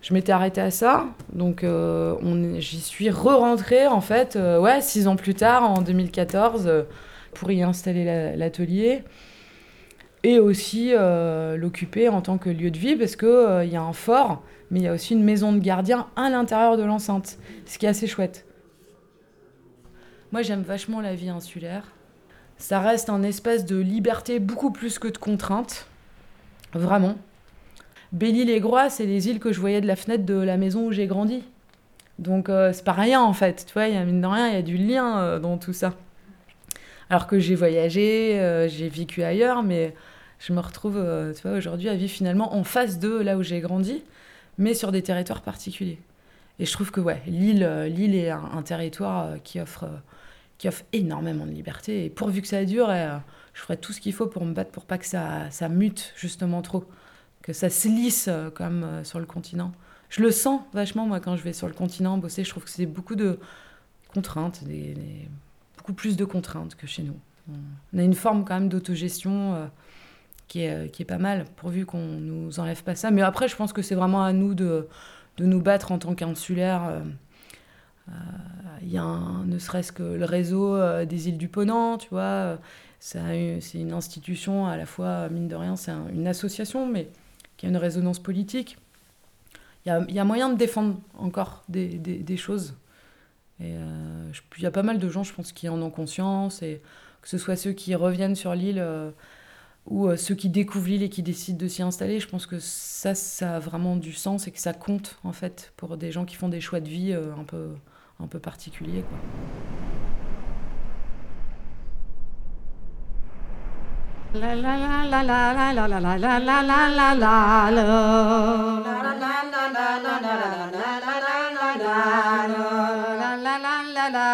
je 0.00 0.14
m'étais 0.14 0.32
arrêtée 0.32 0.62
à 0.62 0.70
ça. 0.70 1.04
Donc 1.34 1.60
on- 1.62 2.54
j'y 2.58 2.80
suis 2.80 3.10
re-rentrée, 3.10 3.86
en 3.86 4.00
fait, 4.00 4.36
ouais, 4.36 4.80
six 4.80 5.06
ans 5.06 5.14
plus 5.16 5.34
tard, 5.34 5.62
en 5.70 5.82
2014, 5.82 6.66
euh, 6.66 6.82
pour 7.34 7.52
y 7.52 7.62
installer 7.62 8.04
la- 8.06 8.34
l'atelier. 8.34 9.02
Et 10.22 10.38
aussi 10.38 10.92
l'occuper 11.58 12.08
en 12.08 12.22
tant 12.22 12.38
que 12.38 12.48
lieu 12.48 12.70
de 12.70 12.78
vie, 12.78 12.96
parce 12.96 13.14
qu'il 13.14 13.28
il 13.64 13.68
y 13.70 13.76
a 13.76 13.82
un 13.82 13.92
fort, 13.92 14.42
mais 14.74 14.80
il 14.80 14.82
y 14.82 14.88
a 14.88 14.92
aussi 14.92 15.12
une 15.12 15.22
maison 15.22 15.52
de 15.52 15.60
gardien 15.60 16.08
à 16.16 16.28
l'intérieur 16.30 16.76
de 16.76 16.82
l'enceinte, 16.82 17.38
ce 17.64 17.78
qui 17.78 17.86
est 17.86 17.88
assez 17.88 18.08
chouette. 18.08 18.44
Moi, 20.32 20.42
j'aime 20.42 20.62
vachement 20.62 21.00
la 21.00 21.14
vie 21.14 21.28
insulaire. 21.28 21.92
Ça 22.58 22.80
reste 22.80 23.08
un 23.08 23.22
espace 23.22 23.66
de 23.66 23.76
liberté 23.76 24.40
beaucoup 24.40 24.72
plus 24.72 24.98
que 24.98 25.06
de 25.06 25.16
contrainte. 25.16 25.86
Vraiment. 26.72 27.14
Belle-Île-et-Groix, 28.10 28.90
c'est 28.90 29.06
les 29.06 29.28
îles 29.28 29.38
que 29.38 29.52
je 29.52 29.60
voyais 29.60 29.80
de 29.80 29.86
la 29.86 29.94
fenêtre 29.94 30.24
de 30.24 30.34
la 30.34 30.56
maison 30.56 30.86
où 30.86 30.90
j'ai 30.90 31.06
grandi. 31.06 31.44
Donc 32.18 32.48
euh, 32.48 32.72
c'est 32.72 32.84
pas 32.84 32.92
rien 32.92 33.22
en 33.22 33.32
fait, 33.32 33.66
tu 33.68 33.74
vois, 33.74 33.86
y 33.86 33.96
a 33.96 34.04
mine 34.04 34.20
de 34.20 34.26
rien, 34.26 34.48
il 34.48 34.54
y 34.54 34.58
a 34.58 34.62
du 34.62 34.76
lien 34.76 35.18
euh, 35.18 35.38
dans 35.38 35.56
tout 35.56 35.72
ça. 35.72 35.94
Alors 37.10 37.28
que 37.28 37.38
j'ai 37.38 37.54
voyagé, 37.54 38.40
euh, 38.40 38.66
j'ai 38.68 38.88
vécu 38.88 39.22
ailleurs, 39.22 39.62
mais 39.62 39.94
je 40.40 40.52
me 40.52 40.58
retrouve, 40.58 41.00
tu 41.40 41.46
aujourd'hui 41.46 41.88
à 41.88 41.94
vivre 41.94 42.12
finalement 42.12 42.56
en 42.56 42.64
face 42.64 42.98
de 42.98 43.20
là 43.20 43.36
où 43.36 43.42
j'ai 43.44 43.60
grandi, 43.60 44.02
mais 44.58 44.74
sur 44.74 44.92
des 44.92 45.02
territoires 45.02 45.42
particuliers. 45.42 45.98
Et 46.58 46.66
je 46.66 46.72
trouve 46.72 46.90
que 46.90 47.00
ouais, 47.00 47.22
l'île, 47.26 47.64
euh, 47.64 47.88
l'île 47.88 48.14
est 48.14 48.30
un, 48.30 48.62
territoire 48.62 49.26
euh, 49.26 49.36
qui 49.38 49.60
offre, 49.60 49.84
euh, 49.84 49.96
qui 50.58 50.68
offre 50.68 50.84
énormément 50.92 51.46
de 51.46 51.50
liberté. 51.50 52.04
Et 52.04 52.10
pourvu 52.10 52.42
que 52.42 52.48
ça 52.48 52.64
dure, 52.64 52.88
je 53.52 53.60
ferai 53.60 53.76
tout 53.76 53.92
ce 53.92 54.00
qu'il 54.00 54.12
faut 54.12 54.26
pour 54.26 54.44
me 54.44 54.52
battre 54.52 54.70
pour 54.70 54.84
pas 54.84 54.98
que 54.98 55.06
ça, 55.06 55.50
ça 55.50 55.68
mute 55.68 56.12
justement 56.16 56.62
trop, 56.62 56.84
que 57.42 57.52
ça 57.52 57.70
se 57.70 57.88
lisse 57.88 58.30
comme 58.54 58.86
sur 59.02 59.18
le 59.18 59.26
continent. 59.26 59.72
Je 60.10 60.22
le 60.22 60.30
sens 60.30 60.60
vachement, 60.72 61.06
moi, 61.06 61.18
quand 61.18 61.36
je 61.36 61.42
vais 61.42 61.52
sur 61.52 61.66
le 61.66 61.74
continent 61.74 62.18
bosser. 62.18 62.44
Je 62.44 62.50
trouve 62.50 62.64
que 62.64 62.70
c'est 62.70 62.86
beaucoup 62.86 63.16
de 63.16 63.38
contraintes, 64.12 64.62
des, 64.62 64.94
beaucoup 65.76 65.92
plus 65.92 66.16
de 66.16 66.24
contraintes 66.24 66.76
que 66.76 66.86
chez 66.86 67.02
nous. 67.02 67.18
On 67.92 67.98
a 67.98 68.02
une 68.02 68.14
forme 68.14 68.44
quand 68.44 68.54
même 68.54 68.68
d'autogestion 68.68 69.68
qui, 70.48 70.62
est, 70.62 70.88
euh, 70.88 71.04
pas 71.06 71.18
mal, 71.18 71.44
pourvu 71.56 71.86
qu'on 71.86 71.98
nous 72.06 72.60
enlève 72.60 72.82
pas 72.84 72.94
ça. 72.94 73.10
Mais 73.10 73.22
après, 73.22 73.48
je 73.48 73.56
pense 73.56 73.72
que 73.72 73.82
c'est 73.82 73.94
vraiment 73.94 74.24
à 74.24 74.32
nous 74.32 74.54
de, 74.54 74.88
de 75.38 75.44
nous 75.46 75.60
battre 75.60 75.92
en 75.92 75.98
tant 75.98 76.14
qu'insulaires. 76.14 76.84
euh, 76.84 77.00
euh, 78.08 78.12
Il 78.82 78.90
y 78.92 78.98
a 78.98 79.04
ne 79.46 79.58
serait-ce 79.58 79.92
que 79.92 80.02
le 80.02 80.24
réseau 80.24 80.74
euh, 80.76 81.04
des 81.04 81.28
îles 81.28 81.38
du 81.38 81.48
Ponant, 81.48 81.98
tu 81.98 82.08
vois. 82.10 82.22
euh, 82.22 82.56
C'est 83.00 83.18
une 83.80 83.92
institution, 83.92 84.66
à 84.66 84.76
la 84.76 84.86
fois, 84.86 85.28
mine 85.30 85.48
de 85.48 85.56
rien, 85.56 85.76
c'est 85.76 85.90
un- 85.90 86.08
une 86.12 86.26
association, 86.26 86.86
mais 86.86 87.08
qui 87.56 87.66
a 87.66 87.68
une 87.68 87.76
résonance 87.76 88.18
politique. 88.18 88.78
Il 89.84 89.88
y 89.90 89.92
a, 89.92 90.04
il 90.08 90.24
moyen 90.24 90.48
de 90.50 90.56
défendre 90.56 90.96
encore 91.18 91.62
des, 91.68 91.98
choses. 92.36 92.74
Euh, 93.60 94.32
il 94.58 94.62
y 94.62 94.66
a 94.66 94.70
pas 94.70 94.82
mal 94.82 94.98
de 94.98 95.08
gens, 95.08 95.22
je 95.24 95.32
pense, 95.34 95.52
qui 95.52 95.68
en 95.68 95.80
ont 95.82 95.90
conscience, 95.90 96.62
et 96.62 96.82
que 97.22 97.28
ce 97.28 97.38
soit 97.38 97.56
ceux 97.56 97.72
qui 97.72 97.94
reviennent 97.94 98.34
sur 98.36 98.54
l'île 98.54 98.78
euh, 98.80 99.10
ou 99.86 100.08
euh, 100.08 100.16
ceux 100.16 100.34
qui 100.34 100.48
découvrent 100.48 100.88
l'île 100.88 101.02
et 101.02 101.08
qui 101.08 101.22
décident 101.22 101.58
de 101.58 101.68
s'y 101.68 101.82
installer. 101.82 102.20
Je 102.20 102.28
pense 102.28 102.46
que 102.46 102.58
ça, 102.58 103.14
ça 103.14 103.56
a 103.56 103.58
vraiment 103.58 103.96
du 103.96 104.12
sens 104.12 104.46
et 104.46 104.50
que 104.50 104.58
ça 104.58 104.72
compte, 104.72 105.18
en 105.24 105.32
fait, 105.32 105.72
pour 105.76 105.96
des 105.96 106.12
gens 106.12 106.24
qui 106.24 106.36
font 106.36 106.48
des 106.48 106.60
choix 106.60 106.80
de 106.80 106.88
vie 106.88 107.12
euh, 107.12 107.34
un, 107.38 107.44
peu, 107.44 107.68
un 108.20 108.26
peu 108.26 108.38
particuliers. 108.38 109.04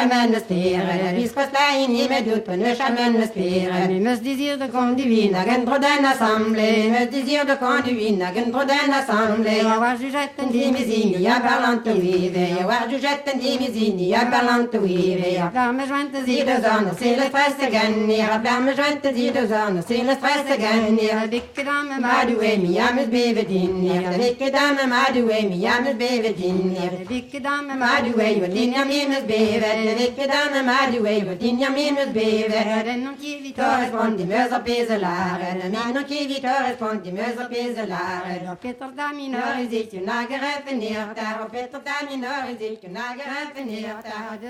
chaman 0.00 0.34
eus 0.34 0.44
peren, 0.48 1.00
a 1.08 1.12
vis 1.12 1.32
kwas 1.32 1.50
lain 1.52 1.94
ime 1.94 2.22
dout 2.24 2.44
pon 2.44 2.62
eus 2.64 2.78
chaman 2.78 3.16
eus 3.20 3.32
peren. 3.34 3.90
Em 3.96 4.06
eus 4.06 4.20
dizir 4.20 4.56
de 4.58 4.68
kont 4.68 4.96
du 4.96 5.04
vin 5.04 5.34
hag 5.34 5.48
en 5.48 5.64
droden 5.64 6.04
assemble, 6.12 6.68
em 6.86 6.94
eus 7.00 7.10
dizir 7.10 7.44
de 7.44 7.56
kont 7.56 7.84
du 7.84 7.94
vin 7.94 8.20
hag 8.22 8.36
en 8.36 8.50
droden 8.50 8.92
assemble. 9.00 9.50
Ya 9.60 9.78
war 9.78 9.96
jujet 9.96 10.38
en 10.38 10.50
dimizini, 10.50 11.20
ya 11.22 11.40
parlant 11.40 11.84
to 11.84 11.94
vive, 11.94 12.46
ya 12.58 12.66
war 12.66 12.88
jujet 12.90 13.28
en 13.32 13.40
dimizini, 13.40 14.08
ya 14.08 14.24
parlant 14.30 14.70
to 14.72 14.80
vive. 14.80 15.32
Ya 15.34 15.50
blar 15.50 15.72
me 15.72 15.86
joint 15.86 16.14
en 16.14 16.24
zide 16.24 16.56
zon, 16.64 16.90
se 16.98 17.16
le 17.16 17.26
stres 17.28 17.56
te 17.60 17.70
ganni, 17.70 18.18
ya 18.18 18.38
blar 18.38 18.60
me 18.60 18.74
joint 18.74 19.04
en 19.04 19.14
zide 19.14 19.46
zon, 19.48 19.82
se 19.86 20.02
le 20.02 20.14
stres 20.14 20.44
te 20.48 20.56
ganni. 20.56 21.06
Ya 21.10 21.26
dikke 21.26 21.64
dame 21.64 22.00
madu 22.00 22.40
emi, 22.40 22.74
ya 22.74 22.92
mes 22.92 23.06
bevedin, 23.06 23.84
ya 23.84 24.12
dikke 24.16 24.50
dame 24.50 24.86
madu 24.86 25.28
emi, 25.28 25.60
ya 25.60 25.80
bevedin, 25.84 26.74
ya 26.74 26.90
dikke 27.08 27.40
dame 27.40 27.74
madu 27.76 28.18
emi, 28.18 28.18
ya 28.18 28.18
dikke 28.18 28.18
dame 28.18 28.18
madu 28.18 28.20
emi, 28.20 28.38
ya 28.40 28.40
ya 28.40 28.44
dikke 28.44 28.44
dame 28.44 28.44
madu 28.44 28.44
emi, 28.44 28.44
ya 28.44 28.54
dikke 28.54 28.78
dame 28.80 29.14
madu 29.44 29.68
emi, 29.70 29.86
ya 29.86 29.89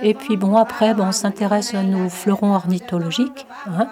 Et 0.02 0.14
puis 0.14 0.36
bon, 0.36 0.56
après, 0.56 0.94
bon, 0.94 1.06
on 1.08 1.12
s'intéresse 1.12 1.74
à 1.74 1.82
nos 1.82 2.08
fleurons 2.08 2.54
ornithologiques, 2.54 3.46
hein, 3.66 3.88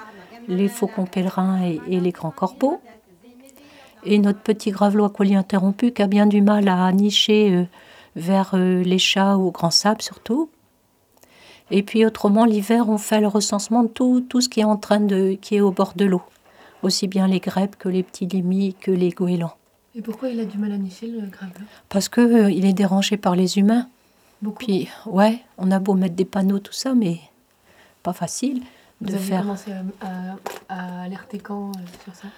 les 0.49 0.69
faucons 0.69 1.07
pèlerins 1.07 1.61
et, 1.62 2.00
les 2.00 2.12
grands 2.12 2.31
corbeaux. 2.31 2.81
Et 4.05 4.19
notre 4.19 4.40
petit 4.40 4.71
gravelot 4.71 5.05
à 5.05 5.11
collier 5.11 5.35
interrompu 5.35 5.93
qui 5.93 6.02
a 6.02 6.07
bien 6.07 6.26
du 6.26 6.40
mal 6.40 6.69
à 6.69 6.90
nicher 6.93 7.50
euh, 7.52 7.64
vers 8.14 8.52
euh, 8.55 8.83
les 8.85 8.99
chats 8.99 9.37
ou 9.37 9.50
grands 9.50 9.73
sables 9.73 10.02
surtout. 10.02 10.49
Et 11.71 11.83
puis 11.83 12.05
autrement, 12.07 12.45
l'hiver, 12.45 12.89
on 12.89 12.99
fait 12.99 13.21
le 13.21 13.29
recensement 13.29 13.83
de 13.83 13.89
tout, 13.89 14.25
tout 14.29 14.41
ce 14.41 14.49
qui 14.49 14.61
est 14.61 14.65
en 14.65 14.77
train 14.77 15.01
de, 15.01 15.37
qui 15.41 15.57
est 15.57 15.61
au 15.61 15.71
bord 15.71 15.93
de 15.97 16.05
l'eau. 16.07 16.23
Aussi 16.83 17.09
bien 17.09 17.27
les 17.27 17.41
grèbes 17.41 17.75
que 17.77 17.89
les 17.89 18.03
petits 18.03 18.27
limis 18.27 18.75
que 18.81 18.91
les 18.91 19.11
goélands. 19.11 19.55
Et 19.95 20.01
pourquoi 20.03 20.29
il 20.29 20.39
a 20.41 20.45
du 20.45 20.59
mal 20.59 20.73
à 20.73 20.77
nicher 20.79 21.09
le 21.09 21.27
gravelot 21.27 21.67
Parce 21.89 22.09
que 22.09 22.21
euh, 22.21 22.51
il 22.51 22.65
est 22.65 22.73
dérangé 22.73 23.17
par 23.17 23.35
les 23.35 23.59
humains. 23.59 23.89
Beaucoup. 24.41 24.59
Puis, 24.65 24.89
ouais, 25.07 25.41
on 25.59 25.71
a 25.73 25.79
beau 25.81 25.95
mettre 25.95 26.15
des 26.15 26.25
panneaux, 26.25 26.61
tout 26.61 26.73
ça, 26.73 26.95
mais 26.95 27.19
pas 28.05 28.13
facile 28.13 28.63
Vous 29.01 29.09
de 29.09 29.15
avez 29.15 29.25
faire. 29.25 29.41
commencé 29.43 29.73
à, 29.73 30.07
à- 30.07 30.37
à 30.69 31.03
alerter 31.03 31.39
quand 31.39 31.71
euh, 31.71 31.81
sur 32.05 32.15
ça? 32.15 32.29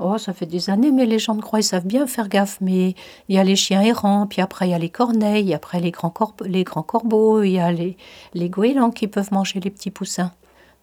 Oh, 0.00 0.16
ça 0.16 0.32
fait 0.32 0.46
des 0.46 0.70
années, 0.70 0.92
mais 0.92 1.06
les 1.06 1.18
gens 1.18 1.34
de 1.34 1.40
Croix, 1.42 1.58
ils 1.58 1.64
savent 1.64 1.86
bien 1.86 2.06
faire 2.06 2.28
gaffe. 2.28 2.58
Mais 2.60 2.94
il 3.28 3.34
y 3.34 3.38
a 3.38 3.42
les 3.44 3.56
chiens 3.56 3.82
errants, 3.82 4.26
puis 4.28 4.40
après 4.40 4.68
il 4.68 4.70
y 4.70 4.74
a 4.74 4.78
les 4.78 4.90
corneilles, 4.90 5.52
après 5.54 5.80
les 5.80 5.90
grands, 5.90 6.10
corbe- 6.10 6.46
les 6.46 6.62
grands 6.62 6.84
corbeaux, 6.84 7.42
il 7.42 7.50
y 7.52 7.58
a 7.58 7.72
les, 7.72 7.96
les 8.34 8.48
goélands 8.48 8.90
qui 8.92 9.08
peuvent 9.08 9.32
manger 9.32 9.58
les 9.60 9.70
petits 9.70 9.90
poussins. 9.90 10.30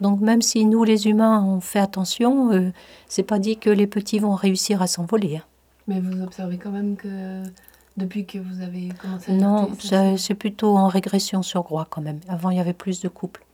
Donc 0.01 0.19
même 0.19 0.41
si 0.41 0.65
nous, 0.65 0.83
les 0.83 1.07
humains, 1.07 1.41
on 1.43 1.61
fait 1.61 1.79
attention, 1.79 2.51
euh, 2.51 2.71
c'est 3.07 3.23
pas 3.23 3.39
dit 3.39 3.55
que 3.57 3.69
les 3.69 3.87
petits 3.87 4.19
vont 4.19 4.35
réussir 4.35 4.81
à 4.81 4.87
s'envoler. 4.87 5.37
hein. 5.37 5.43
Mais 5.87 6.01
vous 6.01 6.21
observez 6.21 6.57
quand 6.57 6.71
même 6.71 6.97
que 6.97 7.43
depuis 7.95 8.25
que 8.25 8.37
vous 8.39 8.61
avez 8.61 8.89
commencé 9.01 9.31
à 9.31 9.35
Non, 9.35 9.69
c'est 10.17 10.33
plutôt 10.33 10.75
en 10.75 10.87
régression 10.89 11.41
sur 11.41 11.63
Groix 11.63 11.87
quand 11.89 12.01
même. 12.01 12.19
Avant, 12.27 12.49
il 12.49 12.57
y 12.57 12.59
avait 12.59 12.73
plus 12.73 12.99
de 12.99 13.07
couples. 13.07 13.45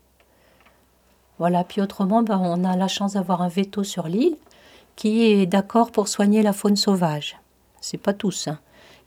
Voilà, 1.38 1.64
puis 1.64 1.82
autrement, 1.82 2.24
ben, 2.24 2.40
on 2.44 2.64
a 2.64 2.76
la 2.76 2.88
chance 2.88 3.14
d'avoir 3.14 3.42
un 3.42 3.48
veto 3.48 3.84
sur 3.84 4.08
l'île 4.08 4.36
qui 5.02 5.24
est 5.24 5.48
d'accord 5.48 5.92
pour 5.92 6.08
soigner 6.08 6.44
la 6.44 6.54
faune 6.54 6.76
sauvage. 6.76 7.40
C'est 7.80 7.98
pas 7.98 8.14
tous. 8.14 8.48
hein. 8.48 8.60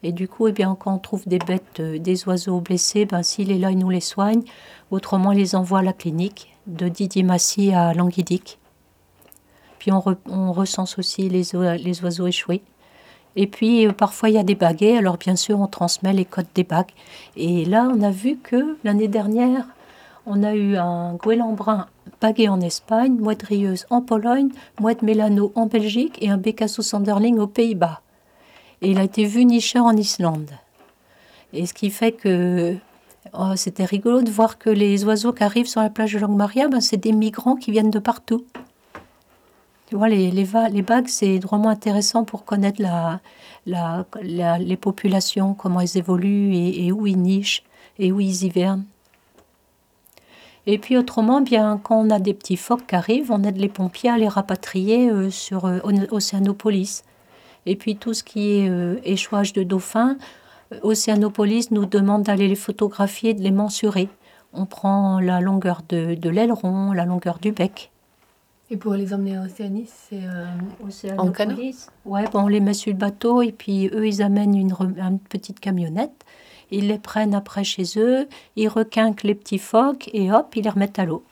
Et 0.03 0.11
du 0.11 0.27
coup, 0.27 0.49
eh 0.49 0.53
bien, 0.53 0.75
quand 0.75 0.93
on 0.93 0.99
trouve 0.99 1.23
des 1.29 1.39
bêtes, 1.39 1.79
euh, 1.79 2.01
des 2.01 2.27
oiseaux 2.27 2.59
blessés, 2.59 3.05
ben, 3.05 3.23
s'il 3.23 3.53
est 3.53 3.59
là, 3.59 3.71
il 3.71 3.79
nous 3.79 3.91
les 3.91 4.01
soigne. 4.01 4.43
Autrement, 4.91 5.31
il 5.31 5.39
les 5.39 5.55
envoie 5.55 5.79
à 5.79 5.83
la 5.83 5.93
clinique 5.93 6.53
de 6.67 6.89
Didier 6.89 7.23
Massy 7.23 7.73
à 7.73 7.95
Languidic. 7.95 8.59
Puis 9.79 9.93
on, 9.93 10.01
re- 10.01 10.17
on 10.29 10.51
recense 10.51 10.99
aussi 10.99 11.29
les, 11.29 11.45
les 11.79 12.03
oiseaux 12.03 12.27
échoués. 12.27 12.65
Et 13.37 13.47
puis, 13.47 13.87
euh, 13.87 13.93
parfois, 13.93 14.31
il 14.31 14.35
y 14.35 14.39
a 14.39 14.43
des 14.43 14.57
baguets. 14.57 14.97
Alors, 14.97 15.17
bien 15.17 15.37
sûr, 15.37 15.61
on 15.61 15.69
transmet 15.69 16.13
les 16.13 16.25
codes 16.25 16.53
des 16.57 16.65
bagues. 16.65 16.91
Et 17.37 17.65
là, 17.67 17.89
on 17.95 18.03
a 18.03 18.11
vu 18.11 18.37
que 18.39 18.79
l'année 18.83 19.07
dernière, 19.07 19.65
on 20.27 20.43
a 20.43 20.57
eu 20.57 20.75
un 20.75 21.15
goéland 21.15 21.53
brun 21.53 21.87
bagué 22.25 22.49
en 22.49 22.63
Espagne, 22.63 23.19
mouette 23.21 23.43
rieuse 23.43 23.85
en 23.91 24.01
Pologne, 24.01 24.49
mouette 24.81 25.03
mélano 25.03 25.53
en 25.55 25.67
Belgique 25.67 26.17
et 26.23 26.31
un 26.31 26.39
bécasso 26.39 26.81
sanderling 26.81 27.39
aux 27.39 27.47
Pays-Bas. 27.47 28.01
Et 28.81 28.93
il 28.93 28.99
a 28.99 29.03
été 29.05 29.27
vu 29.27 29.45
nicheur 29.45 29.85
en 29.85 29.95
Islande. 29.95 30.53
Et 31.53 31.67
ce 31.67 31.75
qui 31.75 31.91
fait 31.91 32.13
que 32.13 32.77
oh, 33.35 33.53
c'était 33.57 33.85
rigolo 33.85 34.23
de 34.23 34.31
voir 34.31 34.57
que 34.57 34.71
les 34.71 35.05
oiseaux 35.05 35.35
qui 35.35 35.45
arrivent 35.45 35.69
sur 35.69 35.83
la 35.83 35.91
plage 35.91 36.15
de 36.15 36.19
Langmaria, 36.19 36.69
ben, 36.69 36.81
c'est 36.81 36.97
des 36.97 37.13
migrants 37.13 37.57
qui 37.57 37.71
viennent 37.73 37.91
de 37.91 37.99
partout. 37.99 38.47
Tu 39.89 39.95
vois, 39.97 40.09
les, 40.09 40.31
les, 40.31 40.83
bagues, 40.83 41.09
c'est 41.09 41.39
vraiment 41.41 41.69
intéressant 41.69 42.25
pour 42.25 42.47
connaître 42.47 42.81
la, 42.81 43.21
la- 43.67 44.59
les 44.59 44.79
populations, 44.79 45.53
comment 45.53 45.81
elles 45.81 45.99
évoluent 45.99 46.55
et, 46.55 46.87
et 46.87 46.91
où 46.91 47.07
ils 47.07 47.21
nichent 47.21 47.65
et 47.99 48.13
où 48.13 48.19
ils 48.19 48.45
hivernent. 48.45 48.87
Et 50.67 50.79
puis 50.79 50.97
autrement, 50.97 51.41
bien, 51.41 51.79
quand 51.83 52.01
on 52.07 52.11
a 52.11 52.19
des 52.19 52.33
petits 52.33 52.57
phoques 52.57 52.87
qui 52.87 52.95
arrivent, 52.95 53.31
on 53.31 53.43
aide 53.43 53.59
les 53.59 53.69
pompiers 53.69 54.11
à 54.11 54.17
les 54.17 54.29
rapatrier 54.29 55.11
euh, 55.11 55.31
sur 55.31 55.67
euh, 55.67 55.81
Océanopolis. 56.11 57.05
Et 57.67 57.77
puis 57.77 57.97
tout 57.97 58.15
ce 58.15 58.25
qui 58.25 58.59
est 58.59 58.69
euh, 58.71 58.97
échouage 59.05 59.53
de 59.53 59.63
dauphins, 59.63 60.17
euh, 60.73 60.79
Océanopolis 60.83 61.71
nous 61.71 61.85
demande 61.85 62.23
d'aller 62.23 62.49
les 62.49 62.55
photographier, 62.55 63.35
de 63.35 63.43
les 63.43 63.51
mensurer. 63.51 64.09
On 64.55 64.65
prend 64.65 65.21
la 65.21 65.41
longueur 65.41 65.83
de, 65.89 66.15
de 66.15 66.31
l'aileron, 66.31 66.93
la 66.93 67.05
longueur 67.05 67.39
du 67.39 67.53
bec. 67.53 67.91
Et 68.71 68.79
pour 68.79 68.95
les 68.95 69.13
emmener 69.13 69.37
à 69.37 69.43
Océanie, 69.43 69.87
c'est 69.87 71.19
En 71.19 71.31
canot? 71.31 71.57
Ouais, 72.07 72.25
bon, 72.33 72.45
on 72.45 72.49
les 72.49 72.61
met 72.61 72.73
sur 72.73 72.93
le 72.93 72.99
bateau 72.99 73.43
et 73.43 73.53
puis 73.53 73.89
eux, 73.93 74.07
ils 74.07 74.23
amènent 74.23 74.55
une 74.55 74.73
petite 75.29 75.61
camionnette. 75.61 76.25
Ils 76.75 76.89
les 76.89 76.99
prennent 76.99 77.35
après 77.35 77.63
chez 77.63 77.85
eux, 77.97 78.29
ils 78.57 78.69
requinquent 78.69 79.23
les 79.23 79.37
petits 79.37 79.59
phoques 79.59 80.11
et 80.13 80.33
hop, 80.33 80.57
ils 80.57 80.65
les 80.65 80.71
remettent 80.71 80.99
à 80.99 81.05
l'eau. 81.05 81.25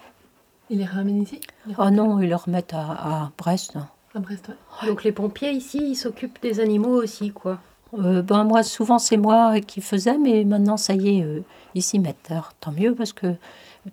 ils 0.70 0.78
les 0.78 0.84
ramènent 0.84 1.22
ici? 1.22 1.40
Les 1.66 1.74
Oh 1.78 1.90
non, 1.90 2.20
ils 2.20 2.28
les 2.28 2.34
remettent 2.34 2.74
à, 2.74 3.24
à 3.24 3.32
Brest. 3.36 3.76
À 4.14 4.20
Brest, 4.20 4.48
ouais. 4.48 4.88
Donc 4.88 5.02
les 5.02 5.12
pompiers 5.12 5.50
ici, 5.50 5.78
ils 5.82 5.96
s'occupent 5.96 6.40
des 6.42 6.60
animaux 6.60 7.02
aussi, 7.02 7.30
quoi. 7.30 7.58
Euh, 7.98 8.22
ben 8.22 8.44
moi, 8.44 8.62
souvent, 8.62 8.98
c'est 8.98 9.16
moi 9.16 9.60
qui 9.60 9.80
faisais, 9.80 10.16
mais 10.16 10.44
maintenant, 10.44 10.76
ça 10.76 10.94
y 10.94 11.18
est, 11.18 11.24
euh, 11.24 11.44
ils 11.74 11.82
s'y 11.82 11.98
mettent. 11.98 12.30
Alors, 12.30 12.52
tant 12.58 12.72
mieux, 12.72 12.94
parce 12.94 13.12
que, 13.12 13.34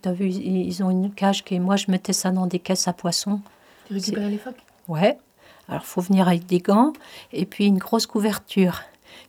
tu 0.02 0.08
as 0.08 0.14
vu, 0.14 0.28
ils 0.30 0.84
ont 0.84 0.90
une 0.90 1.12
cage 1.12 1.44
qui, 1.44 1.60
moi, 1.60 1.76
je 1.76 1.90
mettais 1.90 2.14
ça 2.14 2.32
dans 2.32 2.48
des 2.48 2.60
caisses 2.60 2.88
à 2.88 2.94
poissons. 2.94 3.42
Tu 3.88 3.94
récupères 3.94 4.30
les 4.30 4.38
phoques? 4.38 4.64
Ouais. 4.88 5.18
Alors, 5.68 5.84
faut 5.84 6.02
venir 6.02 6.28
avec 6.28 6.46
des 6.46 6.60
gants 6.60 6.94
et 7.34 7.46
puis 7.46 7.66
une 7.66 7.78
grosse 7.78 8.08
couverture. 8.08 8.82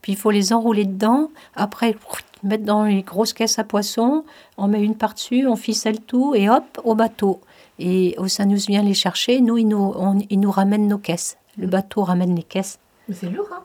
Puis, 0.02 0.12
il 0.12 0.16
faut 0.18 0.30
les 0.30 0.52
enrouler 0.52 0.84
dedans. 0.84 1.30
Après, 1.54 1.96
mettre 2.42 2.64
dans 2.64 2.84
les 2.84 3.02
grosses 3.02 3.32
caisses 3.32 3.58
à 3.58 3.64
poissons. 3.64 4.24
On 4.56 4.68
met 4.68 4.82
une 4.82 4.94
par-dessus, 4.96 5.46
on 5.46 5.56
ficelle 5.56 6.00
tout 6.00 6.34
et 6.34 6.48
hop, 6.48 6.80
au 6.84 6.94
bateau. 6.94 7.40
Et 7.78 8.14
Oceanus 8.18 8.66
vient 8.66 8.82
les 8.82 8.94
chercher. 8.94 9.40
Nous, 9.40 9.58
il 9.58 9.68
nous, 9.68 9.92
on- 9.96 10.18
il 10.28 10.40
nous 10.40 10.50
ramène 10.50 10.86
nos 10.88 10.98
caisses. 10.98 11.36
Le 11.56 11.66
bateau 11.66 12.02
ramène 12.04 12.34
les 12.34 12.42
caisses. 12.42 12.78
Mais 13.08 13.14
c'est 13.14 13.28
lourd, 13.30 13.48
hein? 13.52 13.62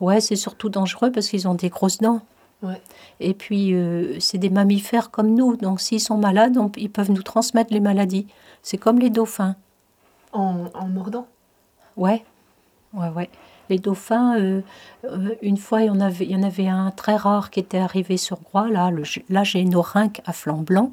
Ouais, 0.00 0.20
c'est 0.20 0.36
surtout 0.36 0.68
dangereux 0.68 1.12
parce 1.12 1.28
qu'ils 1.28 1.46
ont 1.46 1.54
des 1.54 1.68
grosses 1.68 1.98
dents. 1.98 2.20
Ouais. 2.62 2.80
Et 3.20 3.34
puis, 3.34 3.72
euh, 3.74 4.18
c'est 4.20 4.38
des 4.38 4.50
mammifères 4.50 5.10
comme 5.10 5.34
nous. 5.34 5.56
Donc, 5.56 5.80
s'ils 5.80 6.00
sont 6.00 6.16
malades, 6.16 6.56
on- 6.58 6.70
ils 6.76 6.90
peuvent 6.90 7.10
nous 7.10 7.22
transmettre 7.22 7.72
les 7.72 7.80
maladies. 7.80 8.26
C'est 8.62 8.78
comme 8.78 8.98
les 8.98 9.10
dauphins. 9.10 9.56
En, 10.32 10.64
en 10.74 10.86
mordant? 10.88 11.26
Ouais, 11.96 12.24
ouais, 12.94 13.08
ouais. 13.10 13.28
Les 13.72 13.78
dauphins, 13.78 14.38
euh, 14.38 14.60
euh, 15.04 15.34
une 15.40 15.56
fois, 15.56 15.80
il 15.80 15.86
y, 15.86 15.90
en 15.90 15.98
avait, 16.00 16.26
il 16.26 16.30
y 16.32 16.36
en 16.36 16.42
avait 16.42 16.68
un 16.68 16.90
très 16.90 17.16
rare 17.16 17.50
qui 17.50 17.58
était 17.58 17.78
arrivé 17.78 18.18
sur 18.18 18.38
Groix. 18.42 18.68
Là, 18.68 18.90
le, 18.90 19.02
là 19.30 19.44
j'ai 19.44 19.60
une 19.60 19.74
orynque 19.74 20.20
à 20.26 20.34
flanc 20.34 20.58
blanc. 20.58 20.92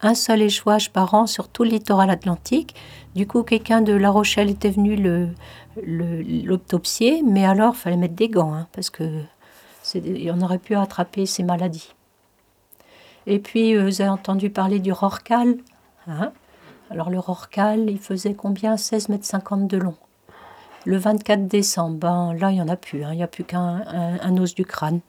Un 0.00 0.14
seul 0.14 0.40
échouage 0.40 0.90
par 0.90 1.12
an 1.12 1.26
sur 1.26 1.48
tout 1.48 1.64
le 1.64 1.70
littoral 1.70 2.08
atlantique. 2.08 2.74
Du 3.14 3.26
coup, 3.26 3.42
quelqu'un 3.42 3.82
de 3.82 3.92
La 3.92 4.08
Rochelle 4.10 4.48
était 4.48 4.70
venu 4.70 4.96
le- 4.96 5.28
le- 5.82 6.22
l'autopsier, 6.22 7.22
mais 7.22 7.44
alors, 7.44 7.74
il 7.74 7.78
fallait 7.78 7.96
mettre 7.98 8.14
des 8.14 8.30
gants, 8.30 8.54
hein, 8.54 8.68
parce 8.72 8.88
que 8.88 9.04
on 9.94 10.40
aurait 10.40 10.58
pu 10.58 10.74
attraper 10.76 11.26
ces 11.26 11.42
maladies. 11.42 11.92
Et 13.26 13.38
puis, 13.38 13.76
euh, 13.76 13.84
vous 13.84 14.00
avez 14.00 14.08
entendu 14.10 14.48
parler 14.48 14.78
du 14.78 14.92
rorcal. 14.92 15.56
hein? 16.06 16.32
Alors, 16.90 17.10
le 17.10 17.18
rorcal, 17.18 17.90
il 17.90 17.98
faisait 17.98 18.32
combien? 18.34 18.78
16 18.78 19.10
mètres 19.10 19.26
50 19.26 19.68
de 19.68 19.76
long. 19.76 19.94
Le 20.84 20.98
24 20.98 21.46
décembre, 21.46 21.96
ben, 21.96 22.34
là, 22.34 22.50
il 22.50 22.54
n'y 22.54 22.62
en 22.62 22.68
a 22.68 22.76
plus. 22.76 23.04
hein. 23.04 23.10
Il 23.12 23.16
n'y 23.16 23.22
a 23.22 23.26
plus 23.26 23.44
qu'un 23.44 23.82
un, 23.88 24.36
os 24.36 24.54
du 24.54 24.64
crâne. 24.64 25.00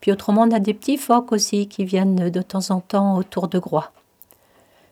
Puis 0.00 0.12
autrement, 0.12 0.42
on 0.42 0.50
a 0.50 0.60
des 0.60 0.74
petits 0.74 0.98
phoques 0.98 1.32
aussi 1.32 1.68
qui 1.68 1.84
viennent 1.84 2.28
de 2.30 2.42
temps 2.42 2.70
en 2.70 2.80
temps 2.80 3.16
autour 3.16 3.48
de 3.48 3.58
Groix. 3.58 3.92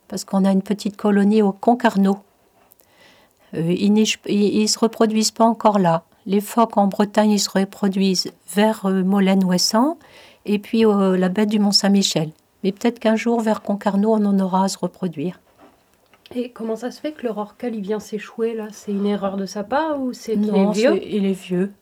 Parce 0.08 0.24
qu'on 0.24 0.44
a 0.44 0.52
une 0.52 0.62
petite 0.62 0.96
colonie 0.96 1.42
au 1.42 1.52
Concarneau. 1.52 2.18
Euh, 3.54 3.72
ils 3.72 3.92
ne 3.92 4.04
se 4.04 4.78
reproduisent 4.78 5.32
pas 5.32 5.44
encore 5.44 5.78
là. 5.78 6.04
Les 6.26 6.40
phoques 6.40 6.76
en 6.76 6.86
Bretagne, 6.86 7.32
ils 7.32 7.40
se 7.40 7.50
reproduisent 7.50 8.32
vers 8.54 8.86
euh, 8.86 9.02
Molène-Ouessant 9.02 9.98
et 10.46 10.58
puis 10.58 10.86
euh, 10.86 11.16
la 11.16 11.28
baie 11.28 11.46
du 11.46 11.58
Mont-Saint-Michel. 11.58 12.30
Mais 12.62 12.72
peut-être 12.72 13.00
qu'un 13.00 13.16
jour, 13.16 13.40
vers 13.40 13.62
Concarneau, 13.62 14.12
on 14.12 14.24
en 14.24 14.38
aura 14.38 14.64
à 14.64 14.68
se 14.68 14.78
reproduire. 14.78 15.40
Et 16.34 16.50
comment 16.50 16.76
ça 16.76 16.90
se 16.92 17.00
fait 17.00 17.12
que 17.12 17.22
le 17.24 17.32
rorcal, 17.32 17.74
il 17.74 17.80
vient 17.80 17.98
s'échouer, 17.98 18.54
là? 18.54 18.68
C'est 18.70 18.92
une 18.92 19.06
erreur 19.06 19.36
de 19.36 19.46
sa 19.46 19.64
part 19.64 20.00
ou 20.00 20.12
c'est 20.12 20.32
qu'il 20.32 20.56
est 20.56 20.64
Non, 20.64 20.70
vieux? 20.70 20.94
c'est- 20.94 21.08
il 21.08 21.26
est 21.26 21.32
vieux. 21.32 21.72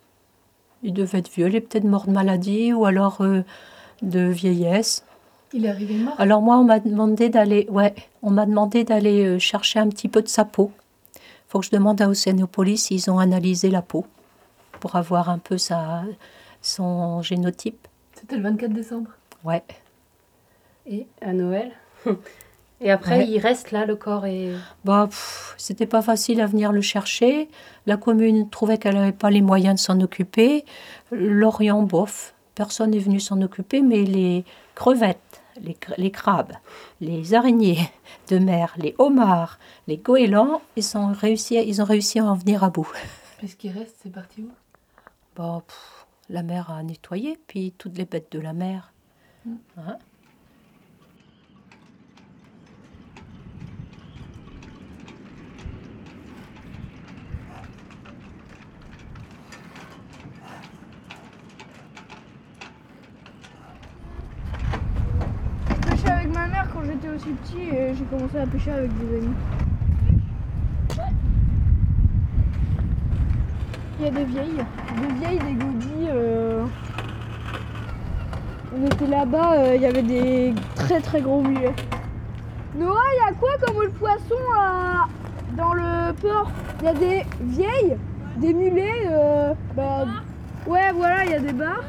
Il 0.83 0.95
devait 0.95 1.19
être 1.19 1.31
vieux. 1.31 1.49
Il 1.49 1.55
est 1.57 1.61
peut-être 1.61 1.85
mort 1.85 2.07
de 2.07 2.13
maladie 2.13 2.73
ou 2.73 2.87
alors 2.87 3.21
euh, 3.21 3.43
de 4.01 4.21
vieillesse. 4.21 5.05
Il 5.53 5.67
est 5.67 5.69
arrivé 5.69 5.97
mort? 5.97 6.15
Alors 6.19 6.41
moi, 6.41 6.57
on 6.59 6.65
m'a 6.65 6.79
demandé 6.81 7.29
d'aller, 7.29 7.67
ouais, 7.71 7.95
on 8.23 8.31
m'a 8.31 8.47
demandé 8.47 8.85
d'aller 8.85 9.25
euh, 9.27 9.39
chercher 9.39 9.81
un 9.81 9.89
petit 9.89 10.09
peu 10.09 10.23
de 10.23 10.29
sa 10.29 10.45
peau. 10.47 10.73
Faut 11.49 11.61
que 11.61 11.67
je 11.67 11.71
demande 11.71 12.01
à 12.01 12.09
Océanopolis 12.09 12.85
s'ils 12.85 13.11
ont 13.11 13.19
analysé 13.19 13.71
la 13.71 13.83
peau 13.83 14.07
pour 14.81 14.97
avoir 14.97 15.29
un 15.31 15.39
peu 15.39 15.59
sa, 15.59 16.05
son 16.63 17.21
génotype. 17.23 17.87
C'était 18.15 18.37
le 18.37 18.43
24 18.43 18.73
décembre? 18.73 19.11
Ouais. 19.45 19.63
Et 20.87 21.07
à 21.21 21.33
Noël? 21.35 21.73
Et 22.81 22.91
après, 22.93 23.19
Ouais. 23.19 23.29
il 23.29 23.39
reste 23.41 23.73
là, 23.73 23.85
le 23.87 23.97
corps 23.97 24.25
et. 24.27 24.53
Bah, 24.85 25.09
c'était 25.57 25.87
pas 25.87 26.01
facile 26.03 26.41
à 26.41 26.47
venir 26.47 26.71
le 26.73 26.81
chercher. 26.81 27.49
La 27.87 27.97
commune 27.97 28.49
trouvait 28.51 28.79
qu'elle 28.79 28.95
n'avait 28.95 29.11
pas 29.13 29.31
les 29.31 29.43
moyens 29.43 29.75
de 29.75 29.81
s'en 29.81 30.01
occuper. 30.01 30.65
L'Orient, 31.11 31.83
bof, 31.83 32.35
personne 32.55 32.91
n'est 32.93 32.99
venu 33.01 33.19
s'en 33.19 33.41
occuper, 33.43 33.83
mais 33.83 34.05
les 34.05 34.45
crevettes, 34.77 35.43
les, 35.61 35.77
les 35.97 36.11
crabes, 36.13 36.53
les 37.01 37.35
araignées 37.35 37.81
de 38.29 38.39
mer, 38.39 38.75
les 38.79 38.95
homards, 38.99 39.59
les 39.89 39.97
goélands, 39.97 40.63
ils, 40.77 40.97
ont 40.97 41.13
réussi, 41.13 41.59
à- 41.59 41.63
ils 41.63 41.83
ont 41.83 41.87
réussi 41.87 42.21
à 42.21 42.25
en 42.27 42.35
venir 42.35 42.63
à 42.63 42.71
bout. 42.71 42.89
Mais 43.43 43.49
ce 43.49 43.57
qui 43.57 43.71
reste, 43.71 43.97
c'est 44.05 44.13
parti 44.13 44.43
où? 44.43 44.51
Bah, 45.35 45.63
pff, 45.67 46.07
la 46.31 46.45
mer 46.45 46.71
a 46.71 46.83
nettoyé, 46.85 47.39
puis 47.49 47.73
toutes 47.77 47.99
les 47.99 48.05
bêtes 48.05 48.31
de 48.31 48.39
la 48.39 48.53
mer. 48.53 48.93
Hein 49.79 49.97
Je 65.97 66.29
quand 66.73 66.83
j'étais 66.85 67.09
aussi 67.09 67.29
petit 67.31 67.63
et 67.75 67.95
j'ai 67.95 68.05
commencé 68.05 68.39
à 68.39 68.47
pêcher 68.47 68.71
avec 68.73 68.91
des 68.99 69.17
amis. 69.19 69.35
Il 74.01 74.05
y 74.05 74.09
a 74.09 74.11
des 74.13 74.25
vieilles, 74.25 74.65
des 75.01 75.15
vieilles, 75.19 75.39
des 75.39 75.65
godilles. 75.65 76.11
euh, 76.11 76.65
On 78.77 78.87
était 78.87 79.07
là-bas, 79.07 79.53
euh, 79.55 79.73
il 79.77 79.83
y 79.83 79.87
avait 79.87 80.03
des 80.03 80.55
très 80.77 81.01
très 81.01 81.21
gros 81.21 81.43
mulets. 81.43 81.75
Noah, 82.77 82.95
il 83.13 83.27
y 83.27 83.31
a 83.31 83.33
quoi 83.35 83.49
comme 83.67 83.77
autre 83.77 83.95
poisson 83.95 84.37
à- 84.57 85.07
dans 85.57 85.73
le 85.75 86.13
port? 86.13 86.51
Il 86.81 86.85
y 86.85 86.89
a 86.89 86.95
des 86.95 87.27
vieilles, 87.41 87.97
des 88.37 88.55
mulets. 88.55 89.07
euh, 89.07 89.53
bah, 89.75 90.05
ouais, 90.67 90.93
voilà, 90.95 91.25
il 91.25 91.31
y 91.33 91.35
a 91.35 91.41
des 91.41 91.53
bars. 91.53 91.83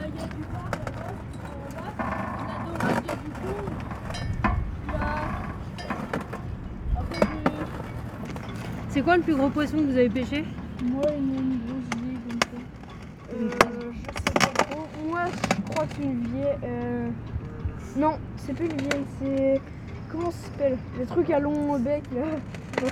Quoi 9.10 9.18
le 9.18 9.24
plus 9.24 9.36
gros 9.36 9.50
poisson 9.50 9.78
que 9.78 9.86
vous 9.86 9.98
avez 9.98 10.08
pêché? 10.08 10.46
Moi, 10.84 11.02
il 11.18 11.34
y 11.34 11.36
a 11.36 11.42
une 11.42 11.60
grosse 11.66 12.00
vieille 12.00 12.20
comme 12.30 12.40
ça. 12.44 13.34
Euh, 13.34 13.92
je 13.92 14.08
sais 14.08 14.34
pas 14.36 14.64
trop. 14.66 14.88
Moi, 15.10 15.22
je 15.26 15.72
crois 15.72 15.86
que 15.88 15.94
c'est 15.96 16.04
une 16.04 16.28
vieille. 16.28 16.58
Euh... 16.64 17.10
Non, 17.98 18.20
c'est 18.38 18.54
plus 18.54 18.66
une 18.68 18.78
vieille, 18.78 19.06
c'est. 19.20 19.62
Comment 20.12 20.30
ça 20.30 20.38
s'appelle? 20.46 20.78
Les 21.00 21.08
trucs 21.08 21.32
à 21.32 21.40
long 21.40 21.80
bec 21.80 22.04
là. 22.14 22.92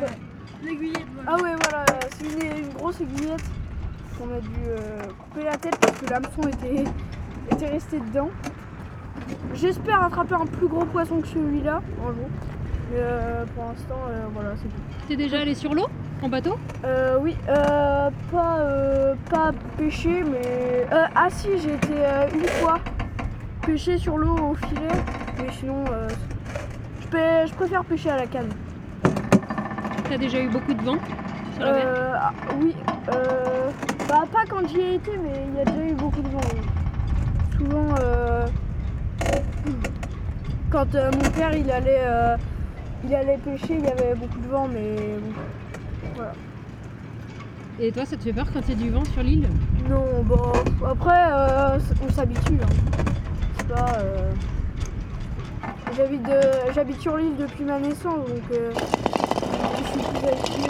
L'aiguillette, 0.63 1.05
Ah 1.27 1.35
ouais, 1.35 1.53
voilà, 1.61 1.85
c'est 2.17 2.25
une, 2.25 2.65
une 2.65 2.73
grosse 2.73 2.99
aiguillette 2.99 3.43
qu'on 4.17 4.35
a 4.35 4.39
dû 4.39 4.69
euh, 4.69 5.01
couper 5.19 5.45
la 5.45 5.55
tête 5.57 5.77
parce 5.79 5.99
que 5.99 6.09
l'hameçon 6.09 6.41
était, 6.47 6.83
était 7.51 7.69
resté 7.69 7.99
dedans. 7.99 8.31
J'espère 9.53 10.01
attraper 10.01 10.33
un 10.33 10.47
plus 10.47 10.67
gros 10.67 10.85
poisson 10.85 11.21
que 11.21 11.27
celui-là 11.27 11.79
un 12.01 12.07
jour. 12.07 12.29
Mais 12.89 12.97
euh, 13.01 13.45
pour 13.53 13.65
l'instant, 13.65 13.99
euh, 14.09 14.25
voilà, 14.33 14.55
c'est 14.55 14.67
tout. 14.69 14.81
T'es 15.07 15.15
déjà 15.15 15.41
allé 15.41 15.53
sur 15.53 15.75
l'eau? 15.75 15.85
En 16.21 16.29
bateau 16.29 16.57
Euh, 16.83 17.17
oui, 17.21 17.35
euh, 17.47 18.09
pas, 18.31 18.57
euh, 18.59 19.15
pas 19.29 19.51
pêcher, 19.77 20.23
mais. 20.23 20.87
Euh, 20.91 21.05
ah 21.15 21.27
si, 21.29 21.47
j'ai 21.61 21.73
été 21.75 21.93
une 22.33 22.45
fois 22.47 22.79
pêcher 23.65 23.97
sur 23.97 24.17
l'eau 24.17 24.35
au 24.35 24.55
filet, 24.55 24.87
mais 25.37 25.51
sinon, 25.59 25.83
euh, 25.91 26.07
je, 27.01 27.47
je 27.49 27.53
préfère 27.53 27.83
pêcher 27.83 28.09
à 28.09 28.17
la 28.17 28.25
canne. 28.25 28.49
T'as 30.09 30.17
déjà 30.17 30.39
eu 30.39 30.47
beaucoup 30.47 30.73
de 30.73 30.81
vent 30.81 30.97
sur 31.55 31.65
la 31.65 31.73
mer 31.73 31.83
Euh, 31.85 32.13
ah, 32.15 32.31
oui, 32.61 32.75
euh, 33.13 33.69
bah 34.07 34.23
pas 34.31 34.45
quand 34.49 34.65
j'y 34.69 34.79
ai 34.79 34.95
été, 34.95 35.11
mais 35.21 35.43
il 35.49 35.57
y 35.57 35.61
a 35.61 35.65
déjà 35.65 35.85
eu 35.85 35.93
beaucoup 35.95 36.21
de 36.21 36.29
vent. 36.29 36.39
oui. 36.53 36.61
Souvent, 37.57 37.95
euh, 38.01 38.47
quand 40.71 40.93
mon 40.93 41.29
père 41.35 41.53
il 41.55 41.69
allait, 41.69 42.01
il 43.03 43.13
allait 43.13 43.37
pêcher, 43.37 43.75
il 43.79 43.83
y 43.85 43.87
avait 43.89 44.15
beaucoup 44.15 44.39
de 44.39 44.47
vent, 44.47 44.67
mais 44.71 44.95
bon, 44.95 45.33
voilà. 46.15 46.31
Et 47.79 47.91
toi, 47.91 48.05
ça 48.05 48.17
te 48.17 48.23
fait 48.23 48.33
peur 48.33 48.47
quand 48.53 48.61
il 48.67 48.69
y 48.69 48.71
a 48.73 48.83
du 48.83 48.89
vent 48.89 49.05
sur 49.05 49.21
l'île? 49.23 49.47
Non, 49.89 50.23
bon, 50.23 50.51
après, 50.85 51.31
euh, 51.31 51.79
on 52.07 52.11
s'habitue. 52.11 52.57
hein. 52.61 53.03
C'est 53.57 53.67
pas. 53.67 53.97
euh, 53.99 54.31
J'habite 55.95 56.23
de- 56.23 56.73
j'habite 56.75 56.99
sur 57.01 57.17
l'île 57.17 57.35
depuis 57.39 57.63
ma 57.63 57.79
naissance, 57.79 58.27
donc 58.27 58.43
euh, 58.51 58.71
je 58.73 59.83
suis 59.91 60.09
plus 60.09 60.27
habituée. 60.27 60.66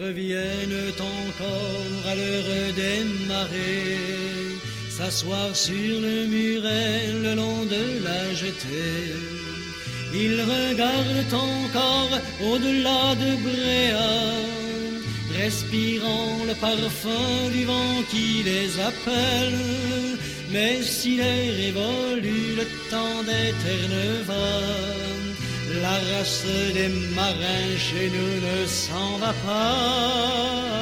Reviennent 0.00 0.92
encore 0.98 2.10
à 2.10 2.14
l'heure 2.16 2.74
des 2.74 3.04
marées, 3.28 4.58
s'asseoir 4.90 5.54
sur 5.54 6.00
le 6.00 6.26
muret 6.26 7.12
le 7.22 7.34
long 7.36 7.64
de 7.64 8.02
la 8.02 8.34
jetée. 8.34 9.14
Ils 10.12 10.40
regardent 10.40 11.34
encore 11.34 12.18
au-delà 12.42 13.14
de 13.14 13.36
Bréa, 13.46 14.14
respirant 15.38 16.38
le 16.48 16.54
parfum 16.54 17.50
du 17.52 17.64
vent 17.64 18.02
qui 18.10 18.42
les 18.42 18.80
appelle. 18.80 19.60
Mais 20.50 20.82
s'il 20.82 21.20
est 21.20 21.50
révolu 21.50 22.56
le 22.56 22.64
temps 22.90 23.22
des 23.22 23.52
ternes 23.62 24.22
va, 24.26 25.23
la 25.82 25.98
race 26.10 26.44
des 26.74 26.88
marins 27.14 27.76
chez 27.78 28.10
nous 28.14 28.34
ne 28.46 28.66
s'en 28.66 29.18
va 29.18 29.32
pas. 29.46 30.74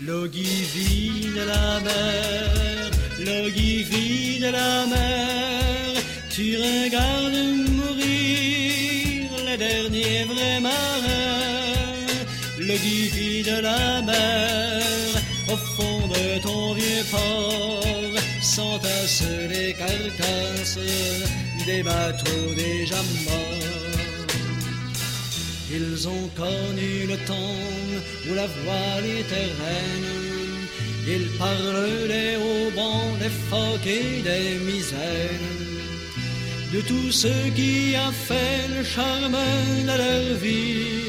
L'ogivie 0.00 1.30
de 1.34 1.44
la 1.52 1.80
mer, 1.80 2.90
l'ogivie 3.18 4.38
de 4.40 4.50
la 4.50 4.86
mer, 4.86 5.94
tu 6.30 6.56
regardes 6.56 7.42
mourir 7.78 9.30
les 9.46 9.56
derniers 9.56 10.24
vrais 10.24 10.60
marins. 10.60 11.46
L'ogivie 12.58 13.42
de 13.42 13.58
la 13.60 14.02
mer, 14.02 14.82
au 15.48 15.56
fond 15.56 16.06
de 16.08 16.38
ton 16.42 16.74
vieux 16.74 17.04
port, 17.10 18.16
s'entassent 18.40 19.32
les 19.50 19.72
carcasses 19.74 20.78
des 21.66 21.82
bateaux 21.82 22.54
déjà 22.56 23.00
morts. 23.24 23.66
Ils 25.78 26.08
ont 26.08 26.28
connu 26.36 26.92
le 27.08 27.16
temps 27.30 27.60
où 28.28 28.34
la 28.34 28.46
voile 28.46 29.06
était 29.22 29.50
reine. 29.60 30.12
Ils 31.14 31.28
parlent 31.38 32.08
des 32.14 32.36
haubans, 32.46 33.10
des 33.18 33.34
phoques 33.50 33.90
et 33.98 34.22
des 34.30 34.48
misaines. 34.68 35.54
De 36.72 36.80
tout 36.82 37.10
ce 37.10 37.34
qui 37.56 37.96
a 37.96 38.10
fait 38.12 38.62
le 38.76 38.84
charme 38.84 39.38
de 39.88 39.96
leur 40.04 40.26
vie 40.44 41.06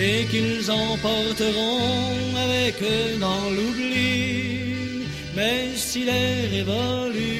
et 0.00 0.24
qu'ils 0.30 0.70
emporteront 0.70 2.36
avec 2.46 2.74
eux 2.82 3.18
dans 3.20 3.46
l'oubli. 3.56 5.04
Mais 5.36 5.68
s'il 5.76 6.08
est 6.08 6.48
révolu 6.56 7.38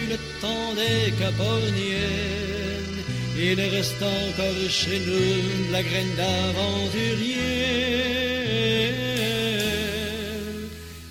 des 0.75 1.13
il 3.41 3.61
reste 3.61 4.03
encore 4.03 4.69
chez 4.69 4.99
nous 5.07 5.73
la 5.73 5.83
graine 5.83 6.15
d'aventurier. 6.17 7.37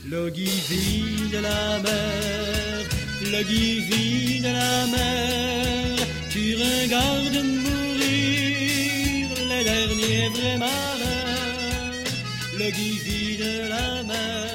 L'ogivie 0.10 1.30
de 1.32 1.40
la 1.40 1.80
mer, 1.80 2.84
l'ogivie 3.32 4.40
de 4.42 4.52
la 4.62 4.88
mer, 4.96 5.96
tu 6.30 6.56
regardes 6.56 7.44
mourir 7.64 9.30
les 9.50 9.64
derniers 9.64 10.30
vrais 10.36 10.58
marins. 10.58 11.94
L'ogivie 12.60 13.38
de 13.38 13.70
la 13.70 14.04
mer, 14.04 14.47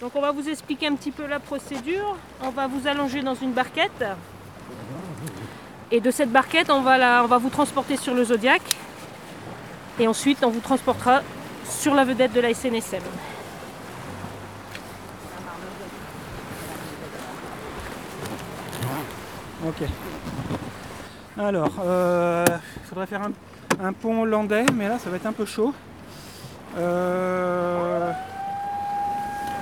Donc 0.00 0.12
on 0.14 0.20
va 0.20 0.32
vous 0.32 0.48
expliquer 0.48 0.86
un 0.86 0.94
petit 0.94 1.10
peu 1.10 1.26
la 1.26 1.40
procédure. 1.40 2.16
On 2.42 2.50
va 2.50 2.66
vous 2.66 2.86
allonger 2.86 3.22
dans 3.22 3.34
une 3.34 3.52
barquette. 3.52 4.04
Et 5.90 6.00
de 6.00 6.10
cette 6.10 6.30
barquette, 6.30 6.70
on 6.70 6.80
va, 6.80 6.96
la, 6.96 7.22
on 7.24 7.26
va 7.26 7.38
vous 7.38 7.50
transporter 7.50 7.96
sur 7.96 8.14
le 8.14 8.24
Zodiac. 8.24 8.62
Et 9.98 10.06
ensuite, 10.06 10.42
on 10.42 10.50
vous 10.50 10.60
transportera 10.60 11.20
sur 11.68 11.94
la 11.94 12.04
vedette 12.04 12.32
de 12.32 12.40
la 12.40 12.54
SNSM. 12.54 13.02
Ok. 19.66 19.88
Alors, 21.38 21.72
il 21.76 22.86
faudrait 22.88 23.06
faire 23.06 23.22
un 23.22 23.32
un 23.82 23.92
pont 23.92 24.20
hollandais, 24.22 24.66
mais 24.74 24.88
là 24.88 24.98
ça 24.98 25.10
va 25.10 25.16
être 25.16 25.26
un 25.26 25.32
peu 25.32 25.44
chaud. 25.46 25.74
Euh, 26.78 28.12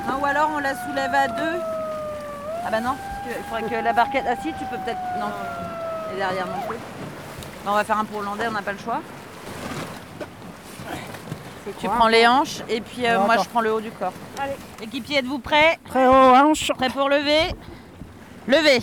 Non, 0.08 0.18
ou 0.20 0.24
alors 0.26 0.50
on 0.54 0.58
la 0.58 0.74
soulève 0.74 1.14
à 1.14 1.28
deux. 1.28 1.60
Ah 2.66 2.70
bah 2.70 2.80
non, 2.80 2.94
parce 2.96 3.24
que- 3.34 3.38
il 3.38 3.44
faudrait 3.44 3.78
que 3.78 3.84
la 3.84 3.92
barquette. 3.92 4.24
Ah 4.28 4.34
si, 4.42 4.48
tu 4.54 4.64
peux 4.66 4.76
peut-être. 4.84 4.98
Non. 5.18 5.26
Et 6.12 6.16
derrière 6.16 6.46
non 6.46 6.60
plus. 6.68 6.76
Bah, 7.64 7.70
on 7.72 7.74
va 7.74 7.84
faire 7.84 7.98
un 7.98 8.04
pour 8.04 8.20
hollandais, 8.20 8.46
on 8.48 8.52
n'a 8.52 8.62
pas 8.62 8.72
le 8.72 8.78
choix. 8.78 9.00
Tu 11.80 11.86
prends 11.86 12.06
un 12.06 12.10
les 12.10 12.24
pont 12.24 12.30
hanches 12.32 12.62
et 12.68 12.80
puis 12.80 13.06
euh, 13.06 13.20
moi 13.20 13.36
je 13.36 13.44
prends 13.48 13.60
le 13.60 13.72
haut 13.74 13.80
du 13.80 13.90
corps. 13.90 14.12
Allez. 14.42 14.52
Équipier, 14.82 15.18
êtes-vous 15.18 15.38
prêts? 15.38 15.78
Prêt 15.84 16.06
aux 16.06 16.12
hanches 16.12 16.72
Prêt 16.78 16.88
pour 16.88 17.10
lever? 17.10 17.54
Levez 18.46 18.80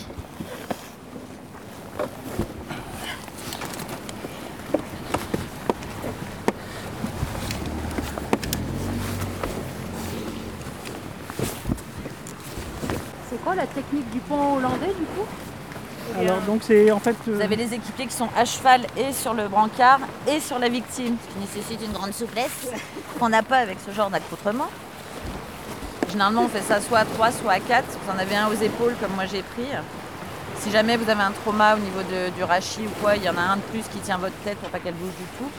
quoi 13.55 13.63
la 13.63 13.67
technique 13.67 14.09
du 14.11 14.19
pont 14.19 14.57
hollandais 14.57 14.87
du 14.87 15.05
coup 15.05 15.25
Alors 16.19 16.41
donc 16.41 16.61
c'est 16.63 16.91
en 16.91 16.99
fait. 16.99 17.15
euh, 17.27 17.35
Vous 17.35 17.41
avez 17.41 17.55
les 17.55 17.73
équipiers 17.73 18.05
qui 18.07 18.13
sont 18.13 18.29
à 18.37 18.45
cheval 18.45 18.81
et 18.97 19.11
sur 19.13 19.33
le 19.33 19.47
brancard 19.47 19.99
et 20.27 20.39
sur 20.39 20.59
la 20.59 20.69
victime, 20.69 21.15
ce 21.27 21.33
qui 21.33 21.39
nécessite 21.39 21.85
une 21.85 21.93
grande 21.93 22.13
souplesse 22.13 22.67
qu'on 23.19 23.29
n'a 23.29 23.43
pas 23.43 23.57
avec 23.57 23.77
ce 23.85 23.91
genre 23.93 24.09
d'accoutrement. 24.09 24.67
Généralement, 26.11 26.43
on 26.43 26.47
fait 26.47 26.61
ça 26.61 26.79
soit 26.79 26.99
à 26.99 27.05
3, 27.05 27.31
soit 27.31 27.51
à 27.53 27.59
4. 27.59 27.83
Vous 28.05 28.11
en 28.11 28.17
avez 28.19 28.35
un 28.35 28.47
aux 28.47 28.53
épaules, 28.61 28.95
comme 29.01 29.11
moi 29.15 29.25
j'ai 29.25 29.41
pris. 29.41 29.65
Si 30.59 30.71
jamais 30.71 30.95
vous 30.97 31.09
avez 31.09 31.21
un 31.23 31.31
trauma 31.31 31.75
au 31.75 31.79
niveau 31.79 31.99
de- 32.01 32.29
du 32.35 32.43
rachis 32.43 32.81
ou 32.87 33.01
quoi, 33.01 33.15
il 33.17 33.23
y 33.23 33.29
en 33.29 33.37
a 33.37 33.41
un 33.41 33.57
de 33.57 33.61
plus 33.63 33.81
qui 33.91 33.99
tient 33.99 34.17
votre 34.17 34.35
tête 34.45 34.57
pour 34.59 34.69
pas 34.69 34.79
qu'elle 34.79 34.93
bouge 34.93 35.09
du 35.17 35.25
tout. 35.37 35.49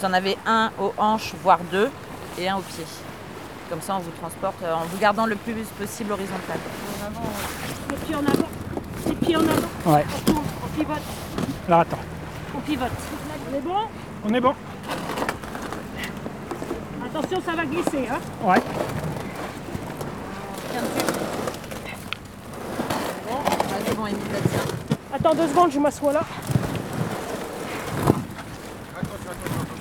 Vous 0.00 0.06
en 0.06 0.12
avez 0.12 0.36
un 0.46 0.70
aux 0.80 0.92
hanches, 0.96 1.34
voire 1.42 1.58
deux, 1.70 1.90
et 2.38 2.48
un 2.48 2.56
aux 2.56 2.62
pieds. 2.62 2.84
Comme 3.68 3.80
ça, 3.80 3.96
on 3.96 4.00
vous 4.00 4.12
transporte 4.12 4.62
euh, 4.62 4.74
en 4.74 4.84
vous 4.84 4.98
gardant 4.98 5.26
le 5.26 5.34
plus 5.34 5.54
possible 5.78 6.12
horizontal. 6.12 6.58
Les 7.90 7.96
pieds 7.96 8.14
en 8.14 8.20
avant. 8.20 8.48
Les 9.06 9.14
pieds 9.16 9.36
en 9.36 9.40
avant. 9.40 9.92
Ouais. 9.92 10.04
On 10.14 10.30
tourne, 10.32 10.44
on 10.64 10.78
pivote. 10.78 11.02
Alors 11.66 11.80
attends, 11.80 11.98
On 12.56 12.60
pivote. 12.60 12.90
On 13.50 13.56
est 13.56 13.60
bon? 13.60 13.74
On 14.24 14.34
est 14.34 14.40
bon 14.40 14.54
Attention, 17.04 17.40
ça 17.44 17.52
va 17.56 17.64
glisser. 17.64 18.08
Hein 18.08 18.18
Ouais. 18.44 18.62
Bon, 23.96 24.04
là. 24.04 24.10
Attends 25.14 25.34
deux 25.34 25.48
secondes, 25.48 25.72
je 25.72 25.78
m'assois 25.80 26.12
là. 26.12 26.22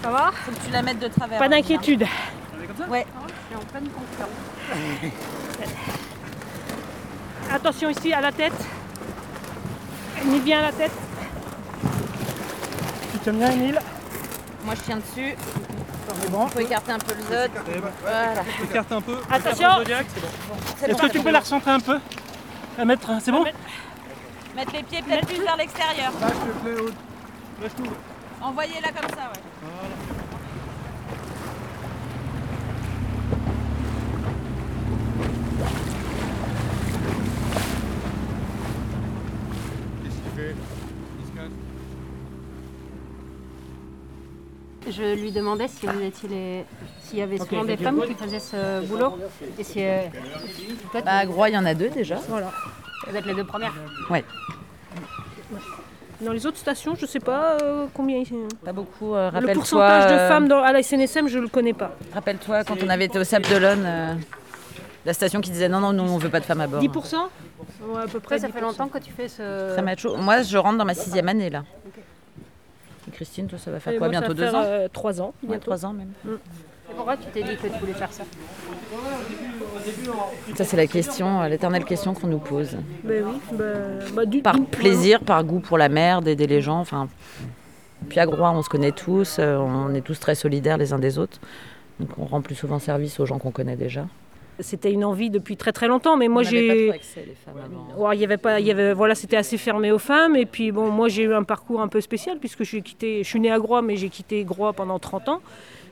Ça 0.02 0.10
va? 0.10 0.32
Faut 0.32 0.52
que 0.52 0.66
tu 0.66 0.72
la 0.72 0.82
mettes 0.82 1.00
de 1.00 1.08
travers. 1.08 1.40
Pas 1.40 1.50
d'inquiétude. 1.50 2.06
Ouais. 2.90 3.06
En 3.56 3.60
pleine 3.60 3.88
confiance. 3.90 4.30
Attention 7.52 7.90
ici 7.90 8.12
à 8.14 8.22
la 8.22 8.32
tête. 8.32 8.54
Ni 10.26 10.40
bien 10.40 10.60
à 10.60 10.64
la 10.64 10.72
tête. 10.72 10.92
Tu 13.14 13.20
tiens 13.20 13.34
bien 13.34 13.52
Emile 13.52 13.80
Moi, 14.66 14.76
je 14.76 14.82
tiens 14.82 14.98
dessus. 14.98 15.36
C'est 16.22 16.32
bon. 16.32 16.46
Il 16.48 16.52
faut 16.52 16.60
écarter 16.60 16.92
un 16.92 17.00
peu 17.00 17.14
le 17.14 17.22
zod. 17.22 17.52
Voilà. 18.02 18.44
Écarte 18.64 18.92
un 18.92 19.02
peu. 19.02 19.18
Attention. 19.32 19.70
bon. 19.70 20.88
Est-ce 20.88 21.02
que 21.02 21.08
tu 21.08 21.20
peux 21.22 21.32
la 21.32 21.40
recentrer 21.40 21.72
un 21.72 21.80
peu? 21.80 22.00
La 22.78 22.86
mettre, 22.86 23.10
c'est 23.22 23.32
bon? 23.32 23.44
Mettre 24.56 24.74
les 24.74 24.84
pieds 24.84 25.02
peut-être 25.02 25.28
plus 25.28 25.42
vers 25.42 25.56
l'extérieur. 25.56 26.12
Lâche 26.20 26.32
le 26.46 26.54
clé 26.74 26.82
haut. 26.82 26.92
Lâche 27.62 27.72
tout. 27.78 27.90
Envoyez-la 28.42 28.90
comme 28.90 29.10
ça, 29.10 29.32
ouais. 29.32 29.42
Qu'est-ce 40.04 40.16
qu'il 40.16 40.32
fait 40.36 40.56
Il 41.20 41.26
se 41.26 41.32
casse 41.32 41.52
Je 44.98 45.16
lui 45.16 45.32
demandais 45.32 45.68
si 45.68 45.86
vous 45.88 46.02
étiez 46.02 46.30
les... 46.30 46.66
s'il 47.04 47.20
y 47.20 47.22
avait 47.22 47.38
souvent 47.38 47.64
des 47.66 47.78
femmes 47.78 48.02
qui 48.08 48.14
faisaient 48.14 48.40
ce 48.40 48.86
boulot. 48.86 49.18
Et 49.60 49.64
si, 49.64 49.84
euh, 49.84 50.02
toi, 50.92 51.02
tu- 51.02 51.06
Bah, 51.06 51.12
à 51.18 51.26
Groix, 51.26 51.50
il 51.50 51.56
y 51.56 51.58
en 51.58 51.66
a 51.66 51.74
deux 51.74 51.90
déjà. 51.90 52.16
Voilà. 52.30 52.52
Vous 53.08 53.16
êtes 53.16 53.26
les 53.26 53.34
deux 53.36 53.44
premières. 53.44 53.74
Ouais. 54.10 54.24
Dans 56.22 56.32
les 56.32 56.46
autres 56.46 56.58
stations, 56.58 56.96
je 56.98 57.06
sais 57.06 57.20
pas 57.20 57.58
euh, 57.62 57.86
combien. 57.94 58.24
Pas 58.64 58.72
beaucoup. 58.72 59.14
euh, 59.16 59.30
Le 59.30 59.36
rappelle-toi, 59.36 59.54
pourcentage 59.54 60.06
de 60.12 60.16
euh, 60.18 60.28
femmes 60.30 60.48
dans- 60.48 60.64
à 60.64 60.72
la 60.72 60.82
SNSM, 60.82 61.28
je 61.28 61.40
le 61.40 61.50
connais 61.50 61.74
pas. 61.74 61.92
Rappelle-toi 62.14 62.64
quand 62.64 62.82
on 62.84 62.88
avait 62.90 63.06
été 63.06 63.20
au 63.20 63.24
Sable 63.26 63.46
d'Olonne, 63.50 63.84
euh, 63.86 64.14
la 65.06 65.14
station 65.14 65.42
qui 65.42 65.50
disait 65.52 65.68
non, 65.68 65.82
non, 65.82 65.92
nous 65.92 66.04
on 66.04 66.18
veut 66.18 66.30
pas 66.30 66.40
de 66.40 66.46
femmes 66.46 66.62
à 66.62 66.68
bord. 66.68 66.82
10% 66.82 67.16
Ouais, 67.88 68.04
à 68.04 68.08
peu 68.08 68.20
près. 68.22 68.40
Ça 68.40 68.48
fait 68.48 68.60
10%. 68.60 68.62
longtemps 68.62 68.88
que 68.88 68.98
tu 69.00 69.12
fais 69.12 69.28
ce. 69.28 69.74
Très 69.74 69.82
macho. 69.82 70.16
Moi, 70.16 70.42
je 70.44 70.58
rentre 70.58 70.78
dans 70.78 70.86
ma 70.86 70.94
sixième 70.94 71.28
année 71.28 71.50
là. 71.50 71.64
Et 71.86 72.02
Christine, 73.16 73.48
toi, 73.48 73.58
ça 73.58 73.72
va 73.72 73.80
faire 73.80 73.94
Et 73.94 73.98
quoi 73.98 74.08
moi, 74.08 74.14
ça 74.16 74.20
Bientôt 74.22 74.36
va 74.36 74.46
deux 74.46 74.52
faire, 74.52 74.60
ans 74.60 74.64
euh, 74.66 74.88
Trois 74.92 75.22
ans. 75.22 75.34
Ouais, 75.44 75.50
bientôt. 75.50 75.62
trois 75.66 75.86
ans 75.86 75.94
même. 75.94 76.12
Et 76.28 76.94
pourquoi 76.96 77.18
tu 77.18 77.26
t'es 77.34 77.42
dit 77.44 77.56
que 77.56 77.68
tu 77.68 77.80
voulais 77.80 77.94
faire 77.94 78.12
ça 78.12 78.24
Ça, 80.56 80.64
c'est 80.64 80.78
la 80.78 80.88
question, 80.88 81.42
euh, 81.42 81.48
l'éternelle 81.48 81.84
question 81.86 82.14
qu'on 82.14 82.28
nous 82.28 82.40
pose. 82.40 82.78
Ben 83.04 83.24
oui. 83.26 83.58
bah- 83.58 83.64
bah, 84.14 84.26
du- 84.26 84.42
Par 84.42 84.56
d'une- 84.56 84.66
plaisir, 84.68 85.20
par 85.22 85.44
goût 85.44 85.60
pour 85.60 85.78
la 85.78 85.90
mer, 85.90 86.22
d'aider 86.22 86.48
les 86.48 86.62
gens. 86.62 86.80
Enfin, 86.80 87.08
puis 88.10 88.20
à 88.20 88.26
Groix, 88.26 88.52
on 88.52 88.62
se 88.62 88.70
connaît 88.70 88.92
tous, 88.92 89.38
euh, 89.40 89.58
on 89.58 89.94
est 89.94 90.02
tous 90.02 90.20
très 90.20 90.36
solidaires 90.36 90.78
les 90.78 90.94
uns 90.94 91.00
des 91.00 91.18
autres. 91.18 91.40
Donc 92.00 92.10
on 92.18 92.26
rend 92.26 92.42
plus 92.42 92.56
souvent 92.56 92.78
service 92.80 93.20
aux 93.20 93.26
gens 93.26 93.40
qu'on 93.40 93.52
connaît 93.52 93.76
déjà. 93.78 94.06
C'était 94.60 94.92
une 94.92 95.04
envie 95.04 95.30
depuis 95.30 95.58
très 95.58 95.72
très 95.74 95.88
longtemps, 95.88 96.16
mais 96.16 96.28
moi 96.30 96.44
j'ai. 96.52 96.88
Ouais, 97.98 98.16
il 98.18 98.22
y 98.22 98.24
avait 98.24 98.38
pas, 98.38 98.60
il 98.62 98.66
y 98.66 98.72
avait, 98.72 98.94
voilà, 98.94 99.14
c'était 99.14 99.36
assez 99.38 99.58
fermé 99.58 99.92
aux 99.92 100.00
femmes. 100.00 100.36
Et 100.38 100.46
puis 100.46 100.72
bon, 100.72 100.90
moi 100.90 101.10
j'ai 101.10 101.24
eu 101.24 101.34
un 101.34 101.44
parcours 101.44 101.82
un 101.82 101.88
peu 101.90 102.00
spécial 102.00 102.38
puisque 102.40 102.60
je 102.60 102.70
suis 102.70 102.82
quitté, 102.84 103.24
je 103.24 103.28
suis 103.30 103.40
née 103.40 103.52
à 103.52 103.60
Groix, 103.60 103.82
mais 103.82 103.98
j'ai 103.98 104.10
quitté 104.10 104.44
Groix 104.46 104.72
pendant 104.74 104.98
30 104.98 105.28
ans. 105.30 105.42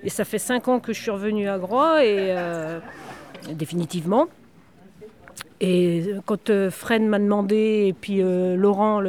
Et 0.03 0.09
ça 0.09 0.23
fait 0.25 0.39
5 0.39 0.67
ans 0.69 0.79
que 0.79 0.93
je 0.93 1.01
suis 1.01 1.11
revenue 1.11 1.49
à 1.49 1.57
Groix 1.57 2.03
et 2.05 2.27
euh, 2.31 2.79
définitivement. 3.51 4.27
Et 5.61 6.05
quand 6.25 6.49
euh, 6.49 6.69
Fred 6.69 7.01
m'a 7.01 7.19
demandé 7.19 7.85
et 7.87 7.93
puis 7.93 8.21
euh, 8.21 8.55
Laurent 8.55 9.01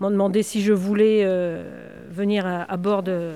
m'ont 0.00 0.10
demandé 0.10 0.42
si 0.42 0.62
je 0.62 0.72
voulais 0.72 1.22
euh, 1.24 1.62
venir 2.10 2.46
à, 2.46 2.62
à 2.62 2.76
bord 2.76 3.02
de- 3.02 3.32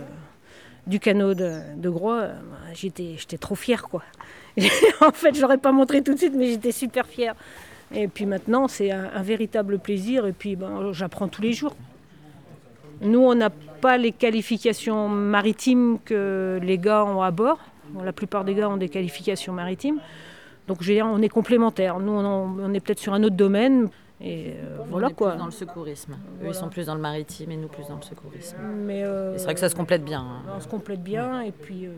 du 0.86 0.98
canot 0.98 1.34
de, 1.34 1.58
de 1.76 1.88
Groix, 1.88 2.20
euh, 2.22 2.34
j'étais, 2.74 3.14
j'étais 3.16 3.38
trop 3.38 3.54
fière 3.54 3.82
quoi. 3.84 4.02
en 5.00 5.12
fait, 5.12 5.34
je 5.34 5.40
l'aurais 5.40 5.58
pas 5.58 5.72
montré 5.72 6.02
tout 6.02 6.12
de 6.14 6.18
suite, 6.18 6.34
mais 6.36 6.48
j'étais 6.48 6.72
super 6.72 7.06
fière. 7.06 7.34
Et 7.94 8.08
puis 8.08 8.26
maintenant, 8.26 8.68
c'est 8.68 8.90
un, 8.90 9.10
un 9.14 9.22
véritable 9.22 9.78
plaisir. 9.78 10.26
Et 10.26 10.32
puis, 10.32 10.56
ben, 10.56 10.92
j'apprends 10.92 11.28
tous 11.28 11.42
les 11.42 11.52
jours. 11.52 11.74
Nous, 13.00 13.18
on 13.18 13.34
n'a 13.34 13.50
pas 13.50 13.98
les 13.98 14.12
qualifications 14.12 15.08
maritimes 15.08 15.98
que 16.04 16.60
les 16.62 16.78
gars 16.78 17.04
ont 17.04 17.22
à 17.22 17.30
bord. 17.30 17.58
Bon, 17.90 18.02
la 18.02 18.12
plupart 18.12 18.44
des 18.44 18.54
gars 18.54 18.68
ont 18.68 18.76
des 18.76 18.88
qualifications 18.88 19.52
maritimes. 19.52 19.98
Donc, 20.68 20.78
je 20.82 20.88
veux 20.88 20.94
dire, 20.94 21.06
on 21.06 21.20
est 21.20 21.28
complémentaires. 21.28 21.98
Nous, 21.98 22.12
on, 22.12 22.72
est 22.72 22.80
peut-être 22.80 23.00
sur 23.00 23.12
un 23.12 23.22
autre 23.24 23.34
domaine. 23.36 23.88
Et 24.20 24.52
euh, 24.52 24.78
voilà 24.88 25.08
on 25.08 25.10
est 25.10 25.14
quoi. 25.14 25.30
plus 25.30 25.38
dans 25.40 25.46
le 25.46 25.50
secourisme. 25.50 26.12
Eux, 26.42 26.46
ils 26.46 26.54
sont 26.54 26.68
plus 26.68 26.86
dans 26.86 26.94
le 26.94 27.00
maritime 27.00 27.50
et 27.50 27.56
nous 27.56 27.66
plus 27.66 27.88
dans 27.88 27.96
le 27.96 28.02
secourisme. 28.02 28.56
Mais, 28.86 29.02
euh, 29.02 29.36
c'est 29.36 29.44
vrai 29.44 29.54
que 29.54 29.60
ça 29.60 29.68
se 29.68 29.74
complète 29.74 30.04
bien. 30.04 30.20
hein. 30.20 30.52
On 30.56 30.60
se 30.60 30.68
complète 30.68 31.02
bien. 31.02 31.40
Et 31.40 31.50
puis, 31.50 31.86
euh, 31.86 31.90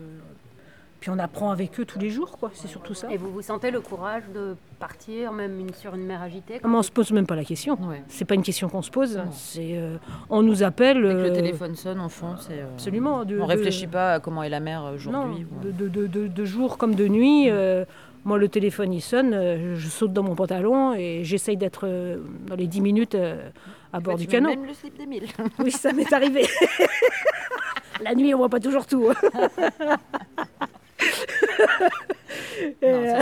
puis 1.05 1.11
on 1.15 1.19
apprend 1.19 1.51
avec 1.51 1.79
eux 1.79 1.85
tous 1.85 1.99
les 1.99 2.09
jours. 2.09 2.31
quoi. 2.39 2.49
C'est 2.55 2.67
surtout 2.67 2.95
ça. 2.95 3.07
Et 3.11 3.17
vous 3.17 3.29
vous 3.31 3.43
sentez 3.43 3.69
le 3.69 3.79
courage 3.79 4.23
de 4.33 4.55
partir, 4.79 5.31
même 5.33 5.59
une- 5.59 5.71
sur 5.71 5.93
une 5.93 6.03
mer 6.03 6.19
agitée 6.19 6.59
Ah, 6.63 6.67
mais 6.67 6.77
on 6.77 6.81
se 6.81 6.89
pose 6.89 7.11
même 7.11 7.27
pas 7.27 7.35
la 7.35 7.43
question. 7.45 7.77
C'est 8.07 8.25
pas 8.25 8.33
une 8.33 8.41
question 8.41 8.69
qu'on 8.69 8.81
se 8.81 8.89
pose. 8.89 9.21
C'est, 9.31 9.77
euh, 9.77 9.97
on 10.31 10.41
nous 10.41 10.63
appelle. 10.63 10.95
Dès 11.03 11.09
que 11.09 11.13
le 11.13 11.25
euh, 11.29 11.35
téléphone 11.35 11.75
sonne, 11.75 11.99
on 12.01 12.09
fonce. 12.09 12.49
Et, 12.49 12.53
euh, 12.53 12.65
Absolument, 12.73 13.23
de- 13.23 13.35
on 13.39 13.43
de- 13.45 13.49
réfléchit 13.51 13.85
pas 13.85 14.13
à 14.13 14.19
comment 14.19 14.41
est 14.41 14.49
la 14.49 14.59
mer 14.59 14.81
aujourd'hui. 14.95 15.45
Non, 15.45 15.61
de, 15.63 15.69
de, 15.71 15.87
de, 15.89 16.07
de- 16.07 16.27
de 16.27 16.45
jour 16.45 16.79
comme 16.79 16.95
de 16.95 17.07
nuit. 17.07 17.51
euh, 17.51 17.85
moi, 18.23 18.39
le 18.39 18.49
téléphone, 18.49 18.91
il 18.91 19.01
sonne, 19.01 19.35
euh, 19.35 19.75
je 19.75 19.87
saute 19.87 20.11
dans 20.11 20.23
mon 20.23 20.33
pantalon 20.33 20.95
et 20.95 21.23
j'essaye 21.23 21.55
d'être 21.57 21.81
euh, 21.85 22.17
dans 22.47 22.55
les 22.55 22.65
10 22.65 22.81
minutes 22.81 23.13
euh, 23.13 23.47
à 23.93 23.99
bord 23.99 24.13
fois, 24.15 24.21
du 24.21 24.25
canot. 24.25 24.49
même 24.49 24.65
le 24.65 24.73
slip 24.73 24.97
d'Émile. 24.97 25.27
oui, 25.59 25.69
ça 25.69 25.93
m'est 25.93 26.11
arrivé. 26.11 26.47
La 28.03 28.15
nuit, 28.15 28.33
on 28.33 28.39
voit 28.39 28.49
pas 28.49 28.59
toujours 28.59 28.87
tout. 28.87 29.11
Euh, 32.83 33.21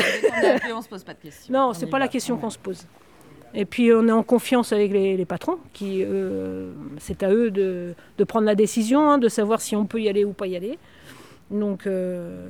on 0.73 0.81
se 0.81 0.89
pose 0.89 1.03
pas 1.03 1.13
de 1.13 1.19
questions. 1.19 1.53
Non, 1.53 1.69
On 1.69 1.73
c'est 1.73 1.87
pas 1.87 1.99
la 1.99 2.07
question 2.07 2.37
qu'on 2.37 2.49
se 2.49 2.57
pose. 2.57 2.85
Et 3.53 3.65
puis 3.65 3.91
on 3.93 4.07
est 4.07 4.11
en 4.11 4.23
confiance 4.23 4.71
avec 4.73 4.91
les, 4.91 5.15
les 5.17 5.25
patrons, 5.25 5.59
qui 5.73 6.03
euh, 6.03 6.71
c'est 6.97 7.21
à 7.23 7.31
eux 7.31 7.51
de, 7.51 7.93
de 8.17 8.23
prendre 8.23 8.45
la 8.45 8.55
décision, 8.55 9.09
hein, 9.09 9.17
de 9.19 9.29
savoir 9.29 9.61
si 9.61 9.75
on 9.75 9.85
peut 9.85 10.01
y 10.01 10.09
aller 10.09 10.25
ou 10.25 10.33
pas 10.33 10.47
y 10.47 10.55
aller. 10.55 10.79
Donc 11.51 11.85
euh, 11.85 12.47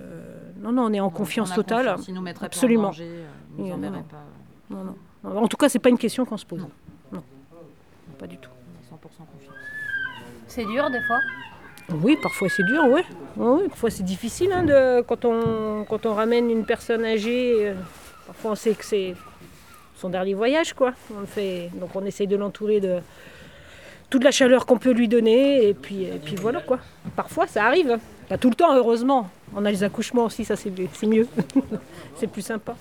non, 0.62 0.72
non, 0.72 0.84
on 0.86 0.94
est 0.94 1.00
en 1.00 1.10
confiance 1.10 1.54
totale. 1.54 1.88
confiance, 1.88 2.08
ils 2.08 2.14
nous 2.14 2.22
mettraient 2.22 2.42
pas 2.42 2.46
en 2.46 2.58
Absolument. 2.58 2.84
danger, 2.84 3.10
ils 3.58 3.66
non, 3.66 3.80
pas. 3.80 4.24
non, 4.70 4.84
non. 5.24 5.38
En 5.42 5.48
tout 5.48 5.58
cas, 5.58 5.68
c'est 5.70 5.80
pas 5.80 5.90
une 5.90 5.98
question 5.98 6.26
qu'on 6.26 6.38
se 6.38 6.46
pose. 6.46 6.66
Non. 7.12 7.24
pas 8.18 8.28
du 8.28 8.38
tout. 8.38 8.50
100% 8.90 8.96
confiance. 8.96 9.56
C'est 10.48 10.66
dur 10.66 10.90
des 10.90 11.02
fois 11.02 11.20
Oui, 11.90 12.18
parfois 12.22 12.48
c'est 12.50 12.64
dur, 12.64 12.84
oui. 12.90 13.02
Oui, 13.38 13.68
parfois 13.68 13.90
c'est 13.90 14.04
difficile 14.04 14.52
hein, 14.54 14.64
de, 14.64 15.02
quand, 15.02 15.26
on, 15.26 15.86
quand 15.88 16.06
on 16.06 16.14
ramène 16.14 16.50
une 16.50 16.66
personne 16.66 17.04
âgée. 17.06 17.54
euh, 17.70 17.74
parfois 18.28 18.52
on 18.52 18.56
sait 18.56 18.74
que 18.74 18.86
c'est 18.86 19.16
son 19.96 20.10
dernier 20.10 20.34
voyage, 20.34 20.74
quoi. 20.74 20.94
On 21.16 21.22
le 21.22 21.26
fait, 21.26 21.70
donc 21.74 21.90
on 21.96 22.06
essaye 22.06 22.28
de 22.28 22.36
l'entourer 22.36 22.80
de 22.80 23.00
toute 24.10 24.24
la 24.24 24.32
chaleur 24.32 24.66
qu'on 24.66 24.78
peut 24.78 24.92
lui 24.92 25.08
donner, 25.08 25.68
et 25.68 25.74
puis, 25.74 26.04
et 26.04 26.20
puis 26.24 26.36
voilà, 26.36 26.62
quoi. 26.62 26.80
Parfois 27.16 27.48
ça 27.48 27.66
arrive. 27.66 27.98
Pas 28.30 28.38
tout 28.38 28.50
le 28.50 28.56
temps, 28.56 28.74
heureusement. 28.76 29.30
On 29.56 29.66
a 29.66 29.72
les 29.72 29.84
accouchements 29.84 30.26
aussi, 30.26 30.46
ça 30.46 30.56
c'est 30.56 30.72
c'est 30.94 31.08
mieux. 31.08 31.28
c'est 32.16 32.28
plus 32.28 32.42
sympa. 32.42 32.76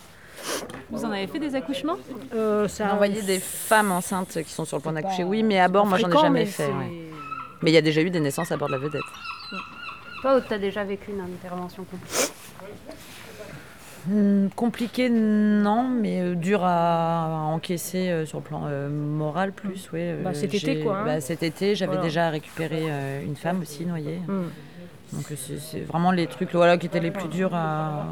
Vous 0.90 1.04
en 1.04 1.10
avez 1.10 1.26
fait 1.26 1.38
des 1.38 1.54
accouchements? 1.54 1.96
Euh, 2.34 2.66
ça 2.68 2.88
a 2.88 2.94
envoyé 2.94 3.22
des 3.22 3.38
femmes 3.38 3.92
enceintes 3.92 4.42
qui 4.42 4.50
sont 4.52 4.64
sur 4.64 4.76
le 4.76 4.82
point 4.82 4.92
d'accoucher. 4.92 5.24
Oui, 5.24 5.42
mais 5.42 5.58
à 5.60 5.68
bord, 5.68 5.86
moi, 5.86 5.98
j'en 5.98 6.08
ai 6.08 6.12
jamais 6.12 6.40
mais 6.40 6.46
fait. 6.46 6.66
ouais. 6.66 7.08
Mais 7.62 7.70
il 7.70 7.74
y 7.74 7.76
a 7.78 7.82
déjà 7.82 8.02
eu 8.02 8.10
des 8.10 8.20
naissances 8.20 8.50
à 8.52 8.56
bord 8.56 8.68
de 8.68 8.72
la 8.72 8.78
vedette. 8.78 9.02
Toi, 10.20 10.40
tu 10.40 10.54
as 10.54 10.58
déjà 10.58 10.84
vécu 10.84 11.10
une 11.10 11.20
intervention 11.20 11.84
compliquée 11.84 12.32
Hmm, 14.08 14.48
compliqué, 14.56 15.08
non, 15.08 15.84
mais 15.88 16.20
euh, 16.22 16.34
dur 16.34 16.64
à, 16.64 17.24
à 17.24 17.28
encaisser 17.44 18.10
euh, 18.10 18.26
sur 18.26 18.38
le 18.38 18.44
plan 18.44 18.62
euh, 18.66 18.88
moral 18.88 19.52
plus, 19.52 19.88
oui. 19.92 20.00
euh, 20.02 20.24
Bah, 20.24 20.34
cet 20.34 20.52
été, 20.54 20.80
quoi, 20.80 20.98
hein. 20.98 21.04
bah, 21.04 21.20
cet 21.20 21.44
été, 21.44 21.76
j'avais 21.76 21.92
Voilà. 21.92 22.02
déjà 22.02 22.28
récupéré 22.30 22.86
euh, 22.90 23.22
une 23.24 23.36
femme 23.36 23.60
aussi 23.60 23.86
noyée. 23.86 24.18
Hmm. 24.26 24.48
Donc 25.12 25.26
c'est 25.36 25.80
vraiment 25.82 26.10
les 26.10 26.26
trucs 26.26 26.52
voilà, 26.52 26.78
qui 26.78 26.86
étaient 26.86 26.98
les 26.98 27.12
plus 27.12 27.28
durs 27.28 27.54
à... 27.54 28.06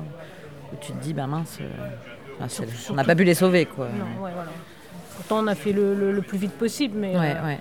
où 0.73 0.77
tu 0.81 0.93
te 0.93 1.03
dis, 1.03 1.13
bah 1.13 1.27
mince, 1.27 1.59
euh, 1.61 2.47
on 2.91 2.95
n'a 2.95 3.03
pas 3.03 3.17
pu 3.17 3.25
les 3.25 3.35
sauver, 3.35 3.67
quoi. 3.67 3.89
Non, 3.89 4.23
ouais, 4.23 4.31
voilà. 4.33 4.51
Pourtant, 5.17 5.41
on 5.43 5.47
a 5.49 5.57
fait 5.57 5.73
le, 5.73 5.97
le- 5.97 6.13
le 6.13 6.23
plus 6.23 6.39
vite 6.39 6.53
possible, 6.53 6.97
mais 6.97 7.19
Ouais, 7.19 7.35
euh, 7.37 7.45
ouais. 7.47 7.59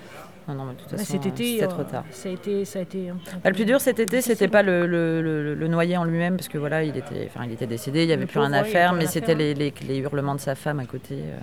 Non, 0.50 0.56
non, 0.56 0.64
mais 0.66 0.74
de 0.74 0.80
toute 0.80 0.92
ouais, 0.92 0.98
façon, 0.98 1.14
cet 1.14 1.26
été, 1.28 1.52
c'était 1.54 1.64
euh, 1.64 1.68
trop 1.68 1.84
tard. 1.84 2.04
Ça 2.12 2.28
a 2.28 2.32
été, 2.32 2.66
ça 2.66 2.80
a 2.80 2.82
été. 2.82 3.10
un- 3.10 3.14
un 3.14 3.38
Bah, 3.44 3.50
le 3.50 3.54
plus 3.54 3.66
dur 3.66 3.80
cet 3.80 4.00
été, 4.00 4.20
c'était 4.22 4.48
pas 4.48 4.64
le, 4.64 4.88
le, 4.88 5.22
le- 5.22 5.54
le 5.54 5.68
noyer 5.68 5.96
en 5.96 6.04
lui-même, 6.06 6.38
parce 6.38 6.48
que 6.48 6.58
voilà, 6.58 6.84
il 6.84 6.98
était, 6.98 7.30
enfin, 7.30 7.46
il 7.46 7.52
était 7.54 7.68
décédé, 7.68 8.02
il 8.04 8.08
n'y 8.08 8.14
avait 8.14 8.24
Le 8.24 8.28
plus 8.28 8.40
rien 8.40 8.52
à 8.54 8.64
faire, 8.64 8.94
mais 8.94 9.06
c'était 9.06 9.28
faire, 9.28 9.38
les, 9.38 9.54
les- 9.54 9.74
les 9.88 9.98
hurlements 10.00 10.34
de 10.36 10.40
sa 10.42 10.56
femme 10.56 10.80
à 10.80 10.86
côté 10.86 11.16
euh, 11.20 11.38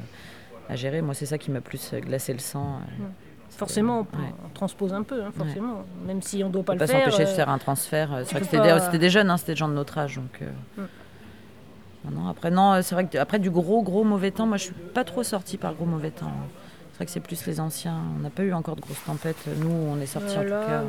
à 0.68 0.74
gérer. 0.76 1.02
Moi, 1.02 1.14
c'est 1.14 1.26
ça 1.26 1.38
qui 1.38 1.50
m'a 1.52 1.60
plus 1.60 1.92
euh, 1.94 2.00
glacé 2.00 2.32
le 2.32 2.40
sang. 2.40 2.80
euh. 3.00 3.02
Ouais. 3.04 3.10
Forcément, 3.50 4.00
on, 4.12 4.16
Ouais. 4.18 4.24
on 4.44 4.48
transpose 4.50 4.92
un 4.92 5.02
peu, 5.04 5.22
hein, 5.22 5.30
forcément. 5.34 5.84
Même 6.06 6.20
si 6.20 6.42
on 6.42 6.48
ne 6.48 6.52
doit 6.52 6.62
pas 6.64 6.72
On 6.72 6.74
le 6.74 6.80
peut 6.80 6.86
pas 6.86 6.92
faire. 6.92 7.04
s'empêcher 7.04 7.24
de 7.24 7.30
euh, 7.30 7.34
faire 7.36 7.48
un 7.48 7.58
transfert. 7.58 8.12
euh, 8.12 8.22
C'est 8.24 8.32
vrai 8.32 8.40
que 8.40 8.46
c'était 8.46 8.60
des, 8.62 8.68
pas- 8.68 8.98
des 8.98 9.08
jeunes, 9.10 9.30
hein, 9.30 9.36
c'était 9.38 9.52
des 9.52 9.56
gens 9.56 9.68
de 9.68 9.74
notre 9.74 9.96
âge. 9.98 10.16
Donc, 10.16 10.42
euh, 10.42 10.46
Mm. 10.76 12.10
non, 12.10 12.20
non, 12.22 12.28
après, 12.28 12.50
non, 12.50 12.82
c'est 12.82 12.94
vrai 12.94 13.06
que 13.06 13.16
après 13.18 13.38
du 13.38 13.50
gros, 13.50 13.82
gros 13.82 14.04
mauvais 14.04 14.30
temps, 14.32 14.46
moi, 14.46 14.56
je 14.56 14.64
suis 14.64 14.72
pas 14.74 15.04
trop 15.04 15.22
sortie 15.22 15.56
par 15.56 15.74
gros 15.74 15.86
mauvais 15.86 16.10
temps. 16.10 16.32
C'est 16.96 17.00
vrai 17.00 17.06
que 17.06 17.12
c'est 17.12 17.20
plus 17.20 17.44
les 17.46 17.60
anciens. 17.60 17.98
On 18.18 18.22
n'a 18.22 18.30
pas 18.30 18.42
eu 18.42 18.54
encore 18.54 18.74
de 18.74 18.80
grosses 18.80 19.04
tempêtes. 19.04 19.36
Nous, 19.58 19.68
on 19.68 20.00
est 20.00 20.06
sortis 20.06 20.38
en 20.38 20.42
tout 20.44 20.48
cas. 20.48 20.82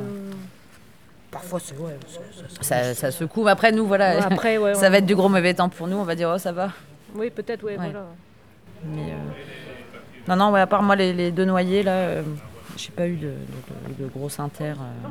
Parfois, 1.30 1.60
c'est. 1.60 1.76
Ouais, 1.76 1.98
ça- 2.08 2.20
ça- 2.62 2.62
Ça, 2.62 2.94
ça 2.94 3.10
secoue. 3.10 3.44
Mais 3.44 3.50
Après, 3.50 3.72
nous, 3.72 3.86
voilà. 3.86 4.16
Ouais, 4.16 4.22
après, 4.32 4.56
ouais, 4.56 4.74
ça 4.74 4.86
on- 4.86 4.90
va 4.90 4.96
être 4.98 5.04
du 5.06 5.14
gros 5.14 5.28
mauvais 5.28 5.52
temps 5.52 5.68
pour 5.68 5.86
nous. 5.86 5.98
On 5.98 6.04
va 6.04 6.14
dire, 6.14 6.30
oh, 6.34 6.38
ça 6.38 6.50
va. 6.52 6.70
Oui, 7.14 7.28
peut-être, 7.28 7.62
ouais, 7.62 7.72
Ouais. 7.76 7.90
voilà. 7.90 8.06
Mais 8.86 9.12
euh, 9.12 9.16
non, 10.28 10.36
non, 10.36 10.50
ouais, 10.52 10.60
à 10.60 10.66
part 10.66 10.82
moi, 10.82 10.96
les, 10.96 11.12
les 11.12 11.30
deux 11.30 11.44
noyés, 11.44 11.82
là, 11.82 11.92
euh, 11.92 12.22
j'ai 12.78 12.90
pas 12.90 13.06
eu 13.06 13.16
de, 13.16 13.26
de- 13.26 13.94
de- 13.98 14.04
de 14.04 14.08
grosses 14.08 14.40
inter. 14.40 14.70
euh. 14.70 15.08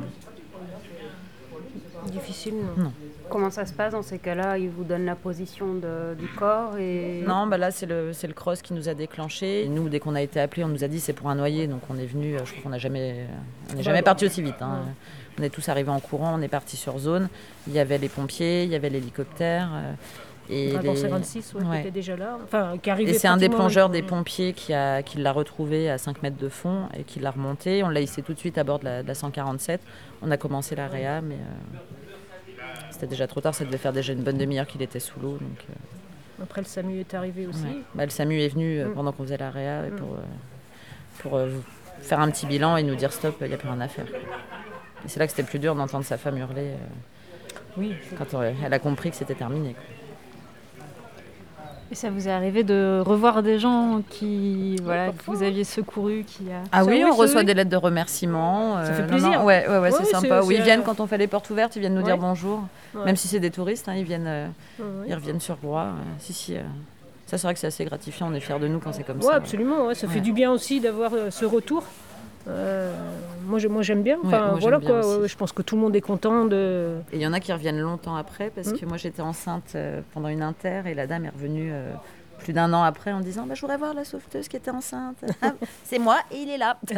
Difficile, 2.06 2.54
non. 2.54 2.84
Non. 2.84 2.92
Comment 3.28 3.50
ça 3.50 3.66
se 3.66 3.72
passe 3.74 3.92
dans 3.92 4.02
ces 4.02 4.18
cas-là? 4.18 4.56
Ils 4.56 4.70
vous 4.70 4.84
donnent 4.84 5.04
la 5.04 5.14
position 5.16 5.74
de- 5.74 6.14
du 6.18 6.26
corps 6.28 6.78
et... 6.78 7.22
Non, 7.26 7.46
bah 7.46 7.58
là, 7.58 7.70
c'est 7.70 7.84
le, 7.84 8.12
c'est 8.14 8.26
le 8.26 8.32
cross 8.32 8.62
qui 8.62 8.72
nous 8.72 8.88
a 8.88 8.94
déclenché. 8.94 9.64
Et 9.64 9.68
nous, 9.68 9.88
dès 9.90 10.00
qu'on 10.00 10.14
a 10.14 10.22
été 10.22 10.40
appelés, 10.40 10.64
on 10.64 10.68
nous 10.68 10.84
a 10.84 10.88
dit 10.88 10.98
c'est 11.00 11.12
pour 11.12 11.28
un 11.28 11.34
noyé. 11.34 11.66
Donc 11.66 11.80
on 11.90 11.98
est 11.98 12.06
venu, 12.06 12.34
euh, 12.36 12.38
je 12.44 12.52
crois 12.52 12.62
qu'on 12.62 12.68
n'a 12.70 12.78
jamais, 12.78 13.26
on 13.70 13.76
n'est 13.76 13.82
jamais 13.82 14.02
parti 14.02 14.24
aussi 14.24 14.40
vite. 14.42 14.62
hein. 14.62 14.80
Ouais. 14.86 14.92
On 15.40 15.42
est 15.42 15.50
tous 15.50 15.68
arrivés 15.68 15.90
en 15.90 16.00
courant, 16.00 16.34
on 16.38 16.42
est 16.42 16.48
parti 16.48 16.76
sur 16.76 16.98
zone. 16.98 17.28
Il 17.66 17.74
y 17.74 17.78
avait 17.78 17.98
les 17.98 18.08
pompiers, 18.08 18.64
il 18.64 18.70
y 18.70 18.74
avait 18.74 18.88
l'hélicoptère. 18.90 19.68
Et 20.50 20.72
Dragon 20.72 20.92
les- 20.92 20.96
56, 20.98 21.54
ouais, 21.54 21.60
qui 21.62 21.68
Ouais. 21.68 21.80
était 21.80 21.90
déjà 21.90 22.16
là. 22.16 22.38
Enfin, 22.44 22.76
qui 22.82 22.90
arrivait 22.90 23.10
Et 23.12 23.14
c'est 23.14 23.28
un 23.28 23.36
des 23.36 23.48
plongeurs 23.48 23.88
des 23.90 24.02
pompiers 24.02 24.52
qui, 24.52 24.72
a, 24.74 25.02
qui 25.02 25.18
l'a 25.18 25.32
retrouvé 25.32 25.90
à 25.90 25.98
5 25.98 26.22
mètres 26.22 26.38
de 26.38 26.48
fond 26.48 26.88
et 26.96 27.04
qui 27.04 27.20
l'a 27.20 27.30
remonté. 27.30 27.82
On 27.84 27.88
l'a 27.88 28.00
hissé 28.00 28.22
tout 28.22 28.32
de 28.34 28.38
suite 28.38 28.56
à 28.58 28.64
bord 28.64 28.78
de 28.78 28.84
la, 28.84 29.02
de 29.02 29.08
la 29.08 29.14
147. 29.14 29.80
On 30.22 30.30
a 30.30 30.36
commencé 30.36 30.74
la 30.76 30.88
réa, 30.88 31.20
mais 31.20 31.34
euh, 31.36 31.76
c'était 32.90 33.06
déjà 33.06 33.26
trop 33.26 33.40
tard. 33.40 33.54
Ça 33.54 33.64
devait 33.64 33.78
faire 33.78 33.92
déjà 33.92 34.12
une 34.12 34.22
bonne 34.22 34.38
demi-heure 34.38 34.66
qu'il 34.66 34.82
était 34.82 35.00
sous 35.00 35.20
l'eau. 35.20 35.32
Donc, 35.32 35.64
euh, 35.70 36.42
Après, 36.42 36.60
le 36.60 36.66
SAMU 36.66 37.00
est 37.00 37.14
arrivé 37.14 37.46
aussi. 37.46 37.64
ouais. 37.64 37.82
Bah, 37.94 38.04
le 38.04 38.10
SAMU 38.10 38.40
est 38.40 38.48
venu 38.48 38.78
euh, 38.80 38.88
Mm. 38.88 38.94
pendant 38.94 39.12
qu'on 39.12 39.24
faisait 39.24 39.36
la 39.38 39.50
réa 39.50 39.86
et 39.86 39.90
Mm. 39.90 39.96
pour, 39.96 40.16
pour 41.18 41.40
faire 42.00 42.20
un 42.20 42.30
petit 42.30 42.46
bilan 42.46 42.76
et 42.76 42.82
nous 42.84 42.94
dire 42.94 43.12
stop, 43.12 43.36
il 43.40 43.48
n'y 43.48 43.54
a 43.54 43.56
plus 43.56 43.68
rien 43.68 43.80
à 43.80 43.88
faire. 43.88 44.06
Et 45.04 45.08
c'est 45.08 45.18
là 45.20 45.26
que 45.26 45.32
c'était 45.32 45.48
plus 45.48 45.58
dur 45.58 45.74
d'entendre 45.74 46.04
sa 46.04 46.16
femme 46.16 46.36
hurler 46.38 46.72
Oui. 47.76 47.94
quand 48.16 48.26
elle 48.64 48.72
a 48.72 48.78
compris 48.78 49.10
que 49.10 49.16
c'était 49.16 49.34
terminé. 49.34 49.74
quoi. 49.74 49.82
Et 51.90 51.94
ça 51.94 52.10
vous 52.10 52.28
est 52.28 52.30
arrivé 52.30 52.64
de 52.64 53.02
revoir 53.04 53.42
des 53.42 53.58
gens 53.58 54.02
qui, 54.10 54.76
voilà, 54.82 55.08
que 55.08 55.22
vous 55.26 55.42
aviez 55.42 55.64
secouru, 55.64 56.22
qui 56.26 56.42
a... 56.52 56.62
Ah 56.70 56.84
oui, 56.84 57.00
oui, 57.02 57.04
on 57.10 57.14
reçoit 57.14 57.40
oui. 57.40 57.46
des 57.46 57.54
lettres 57.54 57.70
de 57.70 57.76
remerciement. 57.76 58.74
Ça 58.74 58.90
euh, 58.90 58.94
fait 58.94 59.02
non, 59.02 59.08
plaisir. 59.08 59.30
non, 59.30 59.44
ouais, 59.46 59.66
ouais, 59.66 59.68
ouais, 59.68 59.78
Ouais, 59.78 59.90
c'est 59.92 60.04
sympa. 60.04 60.42
Oui, 60.44 60.56
ils 60.58 60.62
viennent 60.62 60.80
euh, 60.80 60.84
quand 60.84 61.00
on 61.00 61.06
fait 61.06 61.16
les 61.16 61.26
portes 61.28 61.48
ouvertes, 61.48 61.76
ils 61.76 61.80
viennent 61.80 61.94
nous 61.94 62.02
dire 62.02 62.18
bonjour. 62.18 62.62
Ouais. 62.94 63.06
Même 63.06 63.16
si 63.16 63.26
c'est 63.26 63.40
des 63.40 63.50
touristes, 63.50 63.88
hein, 63.88 63.94
ils 63.96 64.04
viennent, 64.04 64.26
euh, 64.26 64.46
Ouais, 64.78 64.84
ouais. 64.84 65.06
ils 65.08 65.14
reviennent 65.14 65.40
sur 65.40 65.56
Groix. 65.56 65.84
euh, 65.84 65.92
si, 66.18 66.34
si. 66.34 66.56
euh, 66.56 66.60
ça, 67.26 67.38
c'est 67.38 67.46
vrai 67.46 67.54
que 67.54 67.60
c'est 67.60 67.66
assez 67.68 67.84
gratifiant. 67.86 68.28
On 68.30 68.34
est 68.34 68.40
fiers 68.40 68.58
de 68.58 68.68
nous 68.68 68.80
quand 68.80 68.92
c'est 68.92 69.02
comme 69.04 69.18
Ouais, 69.18 69.24
ça. 69.24 69.34
absolument. 69.36 69.86
ouais, 69.86 69.94
ça 69.94 70.08
fait 70.08 70.20
du 70.20 70.32
bien 70.32 70.52
aussi 70.52 70.80
d'avoir 70.80 71.12
euh, 71.14 71.30
ce 71.30 71.46
retour. 71.46 71.84
Euh, 72.46 72.94
moi, 73.46 73.58
je- 73.58 73.68
moi, 73.68 73.82
j'aime 73.82 74.02
bien. 74.02 74.16
Ouais, 74.18 74.26
Enfin, 74.26 74.56
voilà 74.60 74.78
bien 74.78 74.88
quoi. 74.88 75.00
aussi. 75.00 75.28
je 75.28 75.36
pense 75.36 75.52
que 75.52 75.62
tout 75.62 75.74
le 75.76 75.82
monde 75.82 75.96
est 75.96 76.00
content 76.00 76.44
de. 76.44 76.98
Et 77.12 77.16
il 77.16 77.22
y 77.22 77.26
en 77.26 77.32
a 77.32 77.40
qui 77.40 77.52
reviennent 77.52 77.80
longtemps 77.80 78.16
après 78.16 78.50
parce 78.50 78.68
Mm. 78.68 78.78
que 78.78 78.86
moi 78.86 78.96
j'étais 78.96 79.22
enceinte 79.22 79.72
euh, 79.74 80.00
pendant 80.14 80.28
une 80.28 80.42
inter 80.42 80.82
et 80.86 80.94
la 80.94 81.06
dame 81.06 81.24
est 81.26 81.30
revenue 81.30 81.70
euh, 81.72 81.92
plus 82.38 82.52
d'un 82.52 82.72
an 82.72 82.82
après 82.84 83.12
en 83.12 83.20
disant 83.20 83.44
bah, 83.46 83.54
Je 83.54 83.60
voudrais 83.60 83.76
voir 83.76 83.92
la 83.94 84.04
sauveteuse 84.04 84.48
qui 84.48 84.56
était 84.56 84.70
enceinte. 84.70 85.16
Ah, 85.42 85.52
c'est 85.84 85.98
moi 85.98 86.18
et 86.30 86.36
il 86.36 86.48
est 86.50 86.58
là. 86.58 86.78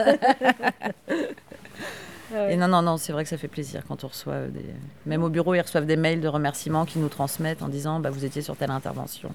Ouais. 2.32 2.54
Et 2.54 2.56
non, 2.56 2.68
non, 2.68 2.80
non, 2.80 2.96
c'est 2.96 3.12
vrai 3.12 3.24
que 3.24 3.28
ça 3.28 3.36
fait 3.36 3.48
plaisir 3.48 3.82
quand 3.88 4.04
on 4.04 4.06
reçoit 4.06 4.42
des. 4.46 4.64
Même 5.04 5.24
au 5.24 5.28
bureau, 5.30 5.52
ils 5.54 5.60
reçoivent 5.60 5.86
des 5.86 5.96
mails 5.96 6.20
de 6.20 6.28
remerciements 6.28 6.84
qui 6.84 7.00
nous 7.00 7.08
transmettent 7.08 7.60
en 7.60 7.66
disant 7.68 7.98
bah, 7.98 8.10
Vous 8.10 8.24
étiez 8.24 8.40
sur 8.40 8.54
telle 8.56 8.70
intervention. 8.70 9.30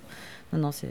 Non, 0.53 0.59
non, 0.59 0.71
c'est. 0.71 0.87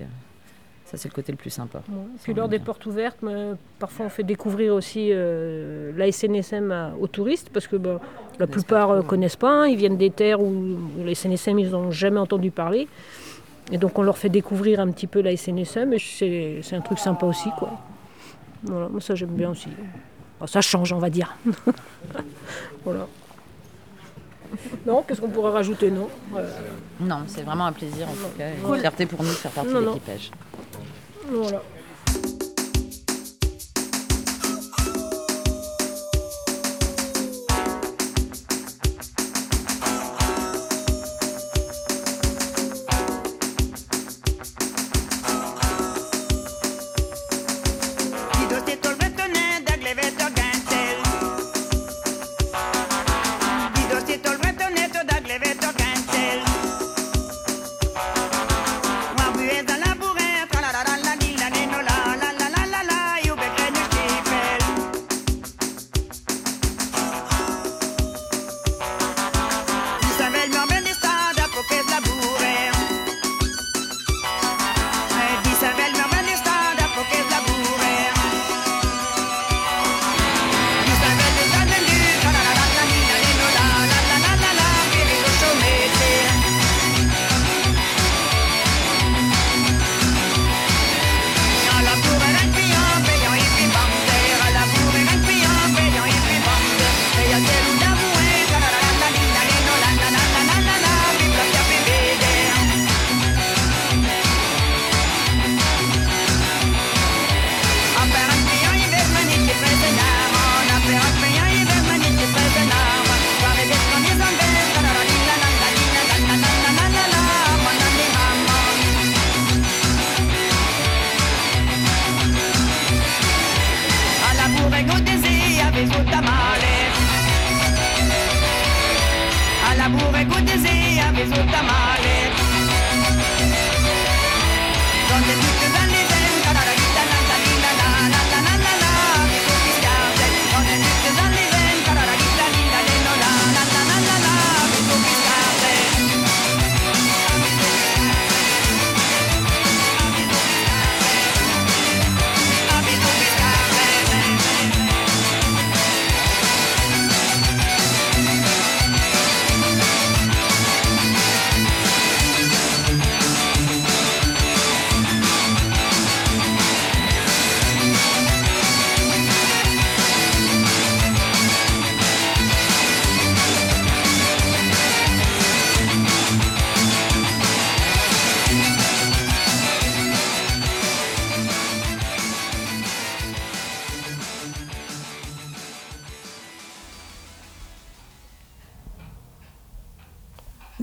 Ça, 0.94 1.02
c'est 1.02 1.08
le 1.08 1.14
côté 1.14 1.32
le 1.32 1.38
plus 1.38 1.50
sympa. 1.50 1.78
Ouais. 1.88 1.96
Puis 2.22 2.34
lors 2.34 2.48
des 2.48 2.58
bien. 2.58 2.64
portes 2.66 2.86
ouvertes, 2.86 3.18
mais 3.22 3.50
parfois 3.78 4.06
on 4.06 4.08
fait 4.08 4.22
découvrir 4.22 4.74
aussi 4.74 5.08
euh, 5.12 5.90
la 5.96 6.10
SNSM 6.12 6.70
à- 6.70 6.92
aux 7.00 7.06
touristes 7.08 7.50
parce 7.52 7.66
que 7.66 7.76
bah, 7.76 8.00
la 8.38 8.46
plupart 8.46 8.94
ne 8.96 9.00
connaissent 9.02 9.36
pas. 9.36 9.50
hein. 9.62 9.66
ils 9.66 9.76
viennent 9.76 9.96
des 9.96 10.10
terres 10.10 10.40
où, 10.40 10.46
où 10.98 11.04
la 11.04 11.14
SNSM 11.14 11.58
ils 11.58 11.70
n'ont 11.70 11.90
jamais 11.90 12.20
entendu 12.20 12.50
parler. 12.50 12.86
Et 13.72 13.78
donc 13.78 13.98
on 13.98 14.02
leur 14.02 14.18
fait 14.18 14.28
découvrir 14.28 14.78
un 14.80 14.90
petit 14.90 15.06
peu 15.06 15.20
la 15.22 15.36
SNSM 15.36 15.92
et 15.94 15.98
c'est 16.62 16.76
un 16.76 16.80
truc 16.80 16.98
sympa 16.98 17.26
aussi. 17.26 17.48
Quoi. 17.58 17.70
Voilà, 18.62 18.88
moi 18.88 19.00
ça 19.00 19.14
j'aime 19.14 19.30
bien 19.30 19.50
aussi. 19.50 19.68
Bon, 20.38 20.46
ça 20.46 20.60
change, 20.60 20.92
on 20.92 20.98
va 20.98 21.10
dire. 21.10 21.34
voilà. 22.84 23.06
Non, 24.86 25.02
qu'est-ce 25.02 25.20
qu'on 25.20 25.28
pourrait 25.30 25.50
rajouter 25.52 25.90
Non? 25.90 26.08
Euh, 26.36 26.46
Non, 27.00 27.20
c'est 27.26 27.42
vraiment 27.42 27.66
un 27.66 27.72
plaisir 27.72 28.06
en 28.08 28.12
tout 28.12 28.36
cas. 28.38 28.44
Une 28.74 28.80
fierté 28.80 29.06
pour 29.06 29.22
nous 29.22 29.28
de 29.30 29.34
faire 29.34 29.50
partie 29.50 29.72
Non, 29.72 29.80
de 29.80 29.84
non. 29.86 29.94
l'équipage. 29.94 30.30
Voilà. 31.30 31.62
Kidosti 31.62 31.73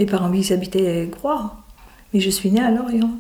Mes 0.02 0.08
parents, 0.08 0.34
ils 0.34 0.52
habitaient 0.52 1.08
Groix, 1.12 1.58
mais 2.12 2.22
je 2.22 2.32
suis 2.32 2.50
née 2.50 2.60
à 2.60 2.72
Lorient. 2.72 3.12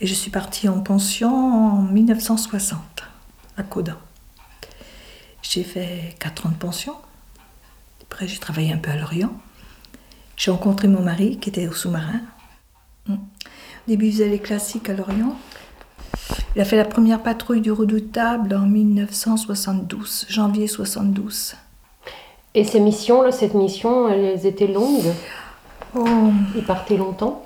Et 0.00 0.06
je 0.06 0.14
suis 0.14 0.30
partie 0.30 0.68
en 0.68 0.78
pension 0.78 1.34
en 1.34 1.82
1960, 1.82 2.78
à 3.56 3.64
Codin. 3.64 3.98
J'ai 5.42 5.64
fait 5.64 6.14
4 6.20 6.46
ans 6.46 6.50
de 6.50 6.54
pension. 6.54 6.94
Après, 8.02 8.28
j'ai 8.28 8.38
travaillé 8.38 8.72
un 8.72 8.78
peu 8.78 8.92
à 8.92 8.96
Lorient. 8.96 9.32
J'ai 10.36 10.52
rencontré 10.52 10.86
mon 10.86 11.02
mari 11.02 11.38
qui 11.40 11.48
était 11.48 11.66
au 11.66 11.72
sous-marin. 11.72 12.20
Mm. 13.08 13.14
Au 13.14 13.18
début, 13.88 14.06
il 14.06 14.12
faisait 14.12 14.28
les 14.28 14.38
classiques 14.38 14.88
à 14.88 14.92
Lorient. 14.92 15.36
Il 16.54 16.62
a 16.62 16.64
fait 16.64 16.76
la 16.76 16.84
première 16.84 17.20
patrouille 17.20 17.62
du 17.62 17.72
redoutable 17.72 18.54
en 18.54 18.68
1972, 18.68 20.26
janvier 20.28 20.68
72. 20.68 21.56
Et 22.54 22.64
ces 22.64 22.80
missions, 22.80 23.22
là, 23.22 23.32
cette 23.32 23.54
mission, 23.54 24.08
elles 24.08 24.44
étaient 24.46 24.66
longues 24.66 25.12
Oh, 25.94 26.30
Il 26.56 26.64
partait 26.64 26.96
longtemps 26.96 27.44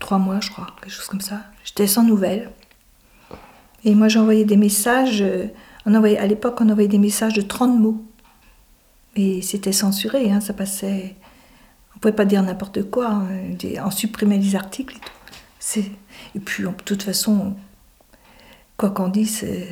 trois 0.00 0.18
mois, 0.18 0.38
je 0.40 0.50
crois, 0.50 0.66
quelque 0.82 0.92
chose 0.92 1.06
comme 1.06 1.22
ça. 1.22 1.40
J'étais 1.64 1.86
sans 1.86 2.02
nouvelles. 2.02 2.50
Et 3.84 3.94
moi, 3.94 4.08
j'envoyais 4.08 4.44
des 4.44 4.58
messages. 4.58 5.22
euh, 5.22 5.46
On 5.86 5.94
envoyait, 5.94 6.18
à 6.18 6.26
l'époque, 6.26 6.58
on 6.60 6.68
envoyait 6.68 6.88
des 6.88 6.98
messages 6.98 7.32
de 7.32 7.40
30 7.40 7.78
mots. 7.78 8.04
Et 9.16 9.40
c'était 9.40 9.72
censuré, 9.72 10.30
hein, 10.30 10.40
ça 10.40 10.52
passait. 10.52 11.14
On 11.96 12.00
pouvait 12.00 12.12
pas 12.12 12.26
dire 12.26 12.42
n'importe 12.42 12.90
quoi. 12.90 13.06
hein, 13.08 13.26
On 13.82 13.90
supprimait 13.90 14.36
les 14.36 14.54
articles 14.56 14.96
et 14.96 15.00
tout. 15.00 15.12
C'est- 15.58 15.90
Et 16.34 16.40
puis, 16.40 16.64
de 16.64 16.70
toute 16.84 17.02
façon, 17.02 17.54
quoi 18.76 18.90
qu'on 18.90 19.08
dise, 19.08 19.38
c'est- 19.38 19.68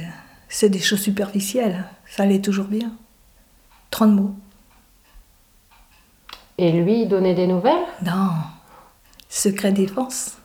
c'est 0.48 0.70
des 0.70 0.80
choses 0.80 1.00
superficielles. 1.02 1.84
Ça 2.06 2.22
allait 2.22 2.40
toujours 2.40 2.66
bien. 2.68 2.92
30 3.92 4.10
mots. 4.10 4.34
Et 6.58 6.72
lui, 6.72 7.02
il 7.02 7.08
donnait 7.08 7.34
des 7.34 7.46
nouvelles? 7.46 7.84
Non, 8.04 8.30
secret 9.28 9.70
défense. 9.70 10.38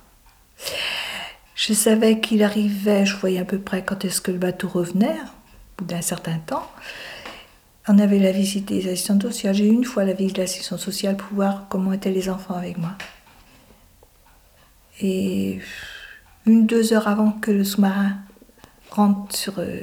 Je 1.55 1.73
savais 1.73 2.19
qu'il 2.19 2.43
arrivait, 2.43 3.05
je 3.05 3.15
voyais 3.17 3.39
à 3.39 3.45
peu 3.45 3.59
près 3.59 3.83
quand 3.83 4.05
est-ce 4.05 4.21
que 4.21 4.31
le 4.31 4.37
bateau 4.37 4.67
revenait, 4.67 5.17
au 5.17 5.83
bout 5.83 5.85
d'un 5.85 6.01
certain 6.01 6.37
temps. 6.37 6.67
On 7.87 7.99
avait 7.99 8.19
la 8.19 8.31
visite 8.31 8.67
des 8.67 8.89
assistants 8.89 9.19
sociales. 9.19 9.55
J'ai 9.55 9.65
eu 9.65 9.73
une 9.73 9.85
fois 9.85 10.03
la 10.03 10.13
visite 10.13 10.35
de 10.35 10.41
l'assistante 10.41 10.79
sociale 10.79 11.15
pour 11.15 11.33
voir 11.33 11.67
comment 11.69 11.93
étaient 11.93 12.11
les 12.11 12.29
enfants 12.29 12.55
avec 12.55 12.77
moi. 12.77 12.91
Et 14.99 15.59
une, 16.45 16.65
deux 16.65 16.93
heures 16.93 17.07
avant 17.07 17.31
que 17.31 17.51
le 17.51 17.63
sous-marin 17.63 18.17
rentre 18.89 19.35
sur 19.35 19.59
euh, 19.59 19.79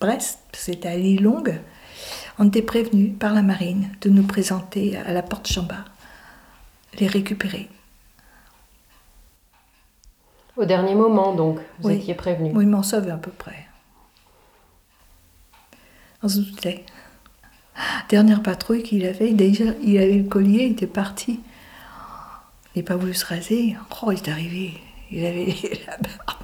Brest, 0.00 0.38
c'était 0.52 0.88
à 0.88 0.96
l'île 0.96 1.22
Longue, 1.22 1.60
on 2.38 2.48
était 2.48 2.62
prévenu 2.62 3.10
par 3.10 3.32
la 3.34 3.42
marine 3.42 3.90
de 4.00 4.10
nous 4.10 4.24
présenter 4.24 4.96
à 4.96 5.12
la 5.12 5.22
porte 5.22 5.46
Chambard, 5.46 5.84
les 6.98 7.06
récupérer. 7.06 7.68
Au 10.56 10.64
dernier 10.64 10.94
moment, 10.94 11.34
donc, 11.34 11.58
vous 11.80 11.88
Oui. 11.88 11.96
étiez 11.96 12.14
prévenu. 12.14 12.50
Oui, 12.54 12.64
ils 12.64 12.70
m'en 12.70 12.82
savait 12.82 13.10
à 13.10 13.16
peu 13.16 13.30
près. 13.32 13.66
On 16.22 16.28
se 16.28 16.38
doutait. 16.38 16.84
Dernière 18.08 18.42
patrouille 18.42 18.82
qu'il 18.84 19.04
avait, 19.04 19.32
déjà, 19.32 19.64
il 19.82 19.98
avait 19.98 20.18
le 20.18 20.24
collier, 20.28 20.64
il 20.66 20.72
était 20.72 20.86
parti. 20.86 21.40
Il 22.74 22.82
n'a 22.82 22.86
pas 22.86 22.96
voulu 22.96 23.14
se 23.14 23.26
raser. 23.26 23.76
Oh, 24.02 24.12
il 24.12 24.18
est 24.18 24.28
arrivé. 24.28 24.74
Il 25.10 25.24
avait 25.26 25.46
la 25.86 25.96
barbe. 25.96 26.43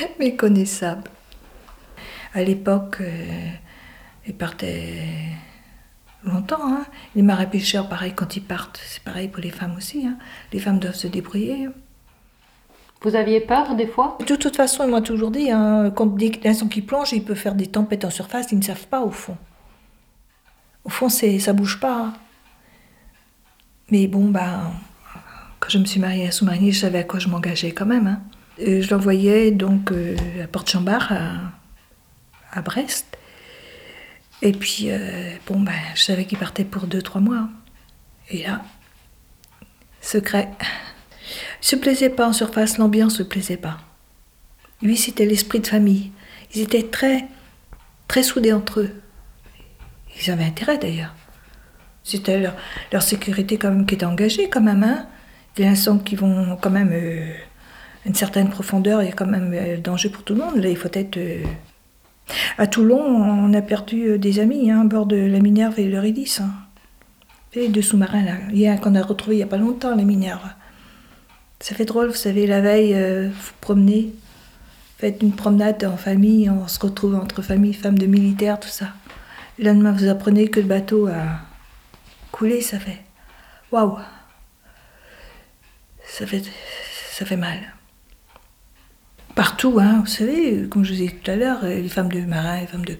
Méconnaissable. 0.18 1.04
À 2.34 2.42
l'époque, 2.42 2.98
euh, 3.00 3.50
il 4.26 4.34
partait 4.34 5.02
longtemps. 6.24 6.60
Hein. 6.62 6.84
Les 7.16 7.22
marins 7.22 7.46
pêcheurs, 7.46 7.88
pareil, 7.88 8.12
quand 8.14 8.36
ils 8.36 8.42
partent, 8.42 8.80
c'est 8.84 9.02
pareil 9.02 9.28
pour 9.28 9.42
les 9.42 9.50
femmes 9.50 9.74
aussi. 9.76 10.06
hein. 10.06 10.18
Les 10.52 10.58
femmes 10.60 10.78
doivent 10.78 10.94
se 10.94 11.06
débrouiller. 11.06 11.68
Vous 13.00 13.14
aviez 13.14 13.40
peur 13.40 13.76
des 13.76 13.86
fois? 13.86 14.18
De 14.26 14.34
toute 14.36 14.56
façon, 14.56 14.84
ils 14.84 14.90
m'ont 14.90 15.00
toujours 15.02 15.30
dit, 15.30 15.50
hein, 15.52 15.90
quand 15.94 16.06
dès 16.06 16.32
l'instant 16.42 16.66
qu'ils 16.66 16.84
plongent, 16.84 17.12
il 17.12 17.22
peut 17.24 17.36
faire 17.36 17.54
des 17.54 17.68
tempêtes 17.68 18.04
en 18.04 18.10
surface, 18.10 18.50
ils 18.52 18.58
ne 18.58 18.64
savent 18.64 18.88
pas 18.88 19.00
au 19.02 19.10
fond. 19.10 19.36
Au 20.84 20.88
fond, 20.90 21.08
c'est, 21.08 21.38
ça 21.38 21.52
bouge 21.52 21.78
pas. 21.80 21.96
hein. 22.06 22.14
Mais 23.90 24.06
bon, 24.08 24.28
bah, 24.30 24.72
quand 25.60 25.70
je 25.70 25.78
me 25.78 25.84
suis 25.84 26.00
mariée 26.00 26.26
à 26.26 26.32
sous-marinier, 26.32 26.72
je 26.72 26.80
savais 26.80 26.98
à 26.98 27.04
quoi 27.04 27.20
je 27.20 27.28
m'engageais 27.28 27.70
quand 27.72 27.86
même. 27.86 28.06
hein. 28.08 28.20
Je 28.60 28.90
l'envoyais 28.90 29.50
donc 29.50 29.92
euh, 29.92 30.16
à 30.42 30.46
Porte-Chambard, 30.48 31.12
à, 31.12 31.32
à 32.52 32.62
Brest. 32.62 33.06
Et 34.42 34.52
puis, 34.52 34.90
euh, 34.90 35.30
bon, 35.46 35.60
ben, 35.60 35.72
je 35.94 36.02
savais 36.02 36.24
qu'il 36.24 36.38
partait 36.38 36.64
pour 36.64 36.86
deux, 36.86 37.02
trois 37.02 37.20
mois. 37.20 37.48
Et 38.30 38.44
là, 38.44 38.62
secret. 40.00 40.48
Il 41.62 41.66
se 41.66 41.76
plaisait 41.76 42.10
pas 42.10 42.28
en 42.28 42.32
surface, 42.32 42.78
l'ambiance 42.78 43.18
ne 43.18 43.24
plaisait 43.24 43.56
pas. 43.56 43.78
Lui, 44.80 44.96
c'était 44.96 45.26
l'esprit 45.26 45.60
de 45.60 45.66
famille. 45.66 46.12
Ils 46.54 46.62
étaient 46.62 46.84
très, 46.84 47.26
très 48.06 48.22
soudés 48.22 48.52
entre 48.52 48.80
eux. 48.80 48.90
Ils 50.20 50.30
avaient 50.30 50.44
intérêt 50.44 50.78
d'ailleurs. 50.78 51.14
C'était 52.04 52.40
leur, 52.92 53.02
sécurité 53.02 53.58
quand 53.58 53.70
même 53.70 53.86
qui 53.86 53.94
était 53.94 54.06
engagée 54.06 54.48
quand 54.48 54.60
même. 54.60 54.82
Hein. 54.82 55.06
Dès 55.56 55.64
l'instant 55.64 55.98
qu'ils 55.98 56.18
vont 56.18 56.56
quand 56.56 56.70
même 56.70 56.90
euh, 56.92 57.34
une 58.08 58.14
certaine 58.14 58.48
profondeur, 58.48 59.00
a 59.00 59.06
quand 59.06 59.26
même 59.26 59.52
euh, 59.54 59.76
danger 59.76 60.08
pour 60.08 60.24
tout 60.24 60.34
le 60.34 60.40
monde. 60.40 60.56
Là, 60.56 60.68
il 60.68 60.76
faut 60.76 60.88
être... 60.92 61.16
euh, 61.16 61.44
À 62.58 62.66
Toulon, 62.66 63.00
on 63.00 63.54
a 63.54 63.62
perdu 63.62 64.08
euh, 64.08 64.18
des 64.18 64.40
amis 64.40 64.70
hein, 64.70 64.82
à 64.82 64.84
bord 64.84 65.06
de 65.06 65.16
la 65.16 65.40
Minerve 65.40 65.78
et 65.78 65.88
l'Eurydice. 65.88 66.40
Hein. 66.40 66.50
Les 67.54 67.68
deux 67.68 67.82
sous-marins 67.82 68.22
là. 68.22 68.34
Il 68.50 68.58
y 68.58 68.66
a 68.66 68.72
un 68.72 68.76
qu'on 68.76 68.94
a 68.94 69.02
retrouvé 69.02 69.36
il 69.36 69.38
n'y 69.38 69.44
a 69.44 69.46
pas 69.46 69.56
longtemps, 69.56 69.94
la 69.94 70.04
Minerve. 70.04 70.48
Ça 71.60 71.74
fait 71.74 71.86
drôle, 71.86 72.08
vous 72.08 72.14
savez, 72.14 72.46
la 72.46 72.60
veille, 72.60 72.94
vous 73.28 73.52
promenez, 73.60 74.12
faites 74.98 75.22
une 75.22 75.32
promenade 75.32 75.82
en 75.84 75.96
famille, 75.96 76.48
on 76.48 76.68
se 76.68 76.78
retrouve 76.78 77.16
entre 77.16 77.42
familles, 77.42 77.74
femmes 77.74 77.98
de 77.98 78.06
militaires, 78.06 78.60
tout 78.60 78.68
ça. 78.68 78.88
Le 79.58 79.64
lendemain, 79.64 79.92
vous 79.92 80.08
apprenez 80.08 80.48
que 80.48 80.60
le 80.60 80.66
bateau 80.66 81.08
a 81.08 81.40
coulé, 82.30 82.60
ça 82.60 82.78
fait 82.78 83.02
waouh, 83.72 83.98
ça 86.06 86.26
fait, 86.26 86.44
ça 87.10 87.24
fait 87.24 87.36
mal. 87.36 87.58
Partout, 89.38 89.78
hein, 89.80 90.00
vous 90.00 90.06
savez, 90.10 90.66
comme 90.68 90.84
je 90.84 90.92
vous 90.92 91.00
ai 91.00 91.06
dit 91.06 91.14
tout 91.14 91.30
à 91.30 91.36
l'heure, 91.36 91.60
euh, 91.62 91.80
les 91.80 91.88
femmes 91.88 92.10
de 92.10 92.22
marins, 92.22 92.58
les 92.58 92.66
femmes 92.66 92.84
de 92.84 92.94
euh, 92.94 92.96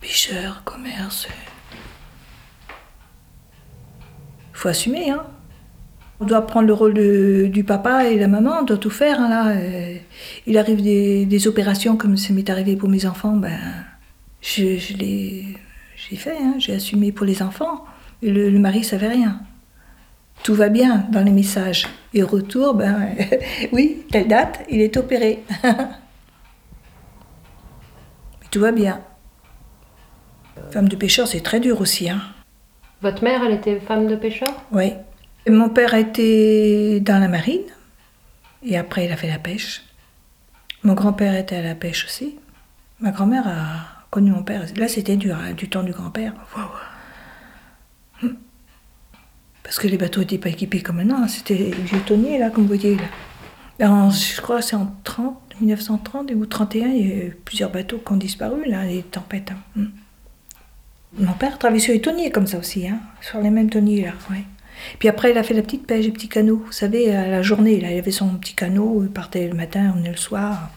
pêcheurs, 0.00 0.62
commerce. 0.64 1.26
Il 2.68 4.56
faut 4.56 4.68
assumer, 4.68 5.10
hein. 5.10 5.24
On 6.20 6.26
doit 6.26 6.46
prendre 6.46 6.68
le 6.68 6.74
rôle 6.74 6.94
de- 6.94 7.48
du 7.52 7.64
papa 7.64 8.04
et 8.04 8.16
la 8.16 8.28
maman, 8.28 8.58
on 8.60 8.62
doit 8.62 8.78
tout 8.78 8.88
faire. 8.88 9.20
hein, 9.20 9.28
là. 9.28 9.48
Euh, 9.48 9.96
il 10.46 10.56
arrive 10.56 10.80
des, 10.80 11.46
opérations 11.48 11.96
comme 11.96 12.16
ça 12.16 12.32
m'est 12.32 12.48
arrivé 12.48 12.76
pour 12.76 12.88
mes 12.88 13.04
enfants, 13.04 13.34
ben, 13.34 13.58
je, 14.40 14.78
je 14.78 14.96
l'ai 14.96 15.56
fait, 16.14 16.36
hein, 16.40 16.54
j'ai 16.58 16.74
assumé 16.74 17.10
pour 17.10 17.26
les 17.26 17.42
enfants. 17.42 17.84
Le, 18.22 18.48
le 18.48 18.58
mari 18.60 18.84
savait 18.84 19.08
rien. 19.08 19.40
Tout 20.44 20.54
va 20.54 20.68
bien 20.68 21.04
dans 21.10 21.24
les 21.24 21.32
messages. 21.32 21.88
Et 22.14 22.22
au 22.22 22.26
retour, 22.26 22.74
ben, 22.74 23.08
oui, 23.72 24.04
telle 24.10 24.28
date, 24.28 24.64
il 24.68 24.80
est 24.80 24.96
opéré. 24.96 25.42
Mais 25.62 25.68
tout 28.50 28.60
va 28.60 28.72
bien. 28.72 29.00
Femme 30.70 30.88
de 30.88 30.96
pêcheur, 30.96 31.26
c'est 31.26 31.40
très 31.40 31.60
dur 31.60 31.80
aussi. 31.80 32.10
Hein. 32.10 32.20
Votre 33.00 33.24
mère, 33.24 33.42
elle 33.42 33.54
était 33.54 33.80
femme 33.80 34.06
de 34.06 34.16
pêcheur? 34.16 34.50
Oui. 34.70 34.92
Et 35.46 35.50
Mon 35.50 35.68
père 35.68 35.94
était 35.94 37.00
dans 37.00 37.18
la 37.18 37.28
marine 37.28 37.62
et 38.64 38.76
après 38.78 39.06
il 39.06 39.12
a 39.12 39.16
fait 39.16 39.28
la 39.28 39.38
pêche. 39.38 39.82
Mon 40.84 40.94
grand-père 40.94 41.34
était 41.34 41.56
à 41.56 41.62
la 41.62 41.74
pêche 41.74 42.04
aussi. 42.04 42.36
Ma 43.00 43.10
grand-mère 43.10 43.46
a 43.46 44.04
connu 44.10 44.30
mon 44.30 44.44
père. 44.44 44.64
Là 44.76 44.86
c'était 44.86 45.16
dur, 45.16 45.36
hein, 45.36 45.52
du 45.52 45.68
temps 45.68 45.82
du 45.82 45.92
grand-père. 45.92 46.32
Waouh. 46.56 46.68
Parce 49.72 49.80
que 49.80 49.88
les 49.88 49.96
bateaux 49.96 50.20
n'étaient 50.20 50.36
pas 50.36 50.50
équipés 50.50 50.82
comme 50.82 50.96
maintenant. 50.96 51.22
hein. 51.22 51.28
C'était 51.28 51.54
vieux 51.54 52.00
tonniers 52.04 52.38
là, 52.38 52.50
comme 52.50 52.64
vous 52.64 52.74
voyez 52.76 52.94
là. 53.78 53.90
En- 53.90 54.10
je 54.10 54.38
crois 54.42 54.58
que 54.58 54.64
c'est 54.66 54.76
en 54.76 54.94
30, 55.02 55.40
1930 55.62 56.30
ou 56.32 56.44
31, 56.44 56.88
il 56.88 57.08
y 57.08 57.10
a 57.10 57.24
eu 57.24 57.36
plusieurs 57.42 57.70
bateaux 57.70 57.96
qui 57.96 58.12
ont 58.12 58.18
disparu 58.18 58.68
là, 58.68 58.84
les 58.84 59.02
tempêtes. 59.02 59.50
hein. 59.50 59.56
Hum. 59.78 59.90
Mon 61.18 61.32
père 61.32 61.56
travaillait 61.58 61.82
sur 61.82 61.94
les 61.94 62.02
tonniers 62.02 62.30
comme 62.30 62.46
ça 62.46 62.58
aussi, 62.58 62.86
hein, 62.86 63.00
sur 63.22 63.40
les 63.40 63.48
mêmes 63.48 63.70
tonniers 63.70 64.02
là. 64.02 64.12
Puis 64.98 65.08
après, 65.08 65.30
il 65.30 65.38
a 65.38 65.42
fait 65.42 65.54
la 65.54 65.62
petite 65.62 65.86
pêche, 65.86 66.04
les 66.04 66.12
petits 66.12 66.28
canots. 66.28 66.64
Vous 66.66 66.72
savez, 66.72 67.16
à 67.16 67.26
la 67.28 67.40
journée, 67.40 67.78
il 67.78 67.84
avait 67.86 68.10
son 68.10 68.28
petit 68.36 68.54
canot, 68.54 69.02
il 69.04 69.08
partait 69.10 69.48
le 69.48 69.54
matin, 69.54 69.84
il 69.86 69.90
revenait 69.92 70.10
le 70.10 70.16
soir. 70.18 70.68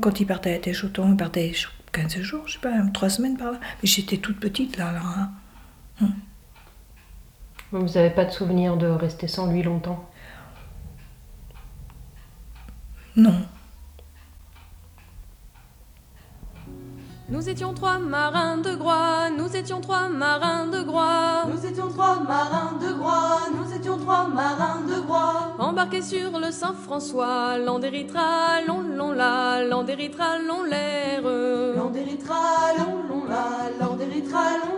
Quand 0.00 0.18
il 0.18 0.26
partait 0.26 0.54
à 0.54 0.58
Téchoton, 0.58 1.10
il 1.10 1.16
partait 1.18 1.52
15 1.92 2.16
jours, 2.22 2.44
je 2.46 2.54
sais 2.54 2.58
pas, 2.58 2.72
3 2.94 3.10
semaines 3.10 3.36
par 3.36 3.52
là. 3.52 3.60
Mais 3.82 3.86
j'étais 3.86 4.16
toute 4.16 4.40
petite 4.40 4.78
là, 4.78 4.94
hein. 6.00 6.08
Vous 7.74 7.94
n'avez 7.94 8.10
pas 8.10 8.24
de 8.24 8.30
souvenir 8.30 8.76
de 8.76 8.86
rester 8.86 9.26
sans 9.26 9.48
lui 9.48 9.60
longtemps 9.64 10.08
Non. 13.16 13.34
Nous 17.28 17.48
étions 17.48 17.74
trois 17.74 17.98
marins 17.98 18.58
de 18.58 18.76
Groix, 18.76 19.28
nous 19.36 19.56
étions 19.56 19.80
trois 19.80 20.08
marins 20.08 20.66
de 20.66 20.82
Groix. 20.82 21.46
Nous 21.52 21.66
étions 21.66 21.88
trois 21.88 22.20
marins 22.20 22.78
de 22.80 22.92
Groix, 22.92 23.40
nous 23.58 23.74
étions 23.74 23.98
trois 23.98 24.28
marins 24.28 24.82
de 24.82 25.00
Groix. 25.00 25.56
Embarqués 25.58 26.02
sur 26.02 26.38
le 26.38 26.52
Saint-François, 26.52 27.58
l'Andéritra, 27.58 28.60
long, 28.68 28.82
long, 28.82 29.10
la, 29.10 29.64
l'Andéritra, 29.64 30.38
long, 30.38 30.62
l'air. 30.62 31.22
L'Andéritra, 31.22 32.74
long, 32.78 33.02
long, 33.08 33.24
la, 33.24 33.70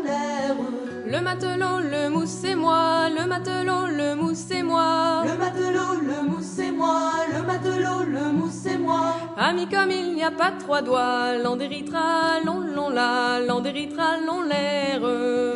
l'air. 0.03 0.86
Le 1.17 1.23
matelot, 1.23 1.79
le 1.81 2.11
mousse 2.11 2.45
et 2.45 2.55
moi, 2.55 3.09
le 3.09 3.27
matelot, 3.27 3.87
le 3.87 4.15
mousse 4.15 4.51
et 4.51 4.63
moi. 4.63 5.25
Le 5.25 5.39
matelot, 5.39 6.01
le 6.03 6.29
mousse 6.29 6.59
et 6.59 6.71
moi, 6.71 7.11
le 7.35 7.43
matelot, 7.43 8.05
le 8.07 8.33
mousse 8.33 8.67
et 8.67 8.77
moi. 8.77 9.15
Amis 9.39 9.67
comme 9.67 9.91
il 9.91 10.15
n'y 10.15 10.23
a 10.23 10.31
pas 10.31 10.51
trois 10.51 10.83
doigts, 10.83 11.39
l'Andéritra, 11.43 12.41
long, 12.45 12.61
long, 12.61 12.91
la, 12.91 13.41
l'Andéritra, 13.41 14.19
long, 14.27 14.43
l'air. 14.43 15.01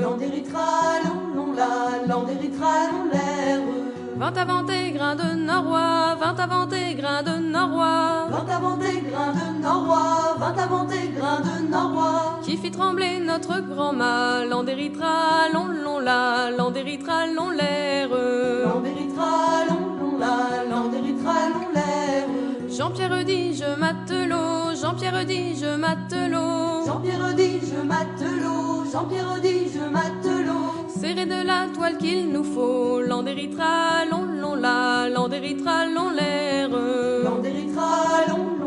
L'Andéritra, 0.00 0.64
long, 1.04 1.34
long, 1.36 1.52
la, 1.52 2.06
l'Andéritra, 2.08 2.86
long, 2.90 3.11
l'air. 3.12 3.89
Vingt 4.21 4.37
avant 4.37 4.64
tes 4.64 4.91
grains 4.93 5.16
de 5.16 5.35
norois, 5.35 6.14
vingt 6.21 6.39
avant 6.39 6.66
tes 6.66 6.95
grains 6.95 7.23
de 7.23 7.39
norois. 7.39 8.27
Vingt 8.29 8.53
avant 8.55 8.77
tes 8.77 9.01
grains 9.01 9.33
de 9.33 9.62
norois, 9.62 10.37
vingt 10.39 10.59
avant 10.59 10.85
tes 10.85 11.09
grains 11.09 11.41
de 11.41 11.71
norois. 11.71 12.39
Qui 12.45 12.59
fit 12.59 12.71
trembler 12.71 13.18
notre 13.18 13.61
grand 13.61 13.95
mât, 13.95 14.45
l'Andéritra, 14.45 15.49
long, 15.55 15.68
long, 15.68 16.01
la, 16.01 16.51
l'Andéritra, 16.51 17.29
long, 17.35 17.49
l'air. 17.49 18.11
L'Andéritra, 18.11 19.31
long, 19.71 19.87
long, 19.99 20.18
la, 20.18 20.64
l'Andéritra, 20.71 21.33
long, 21.55 21.68
l'air. 21.73 22.27
Jean-Pierre 22.68 23.25
dit 23.25 23.55
je 23.55 23.75
matelot, 23.81 24.49
Jean-Pierre 24.81 25.26
dit 25.26 25.57
je 25.57 25.76
matelot. 25.76 26.87
Jean-Pierre 26.87 27.35
dit 27.35 27.61
je 27.61 27.87
matelot, 27.87 28.91
Jean-Pierre 28.91 29.39
dit 29.43 29.70
je 29.74 29.85
matelot. 29.91 30.89
Serré 30.99 31.26
de 31.26 31.45
la 31.47 31.66
toile 31.74 31.99
qu'il 31.99 32.31
nous 32.33 32.45
faut, 32.45 33.01
l'Andéritra, 33.03 34.07
long, 34.11 34.24
long, 34.41 34.55
la, 34.55 35.09
l'Andéritra, 35.11 35.85
long, 35.85 36.11
l'air. 36.11 36.70
L'Andéritra, 36.70 38.26
long, 38.28 38.59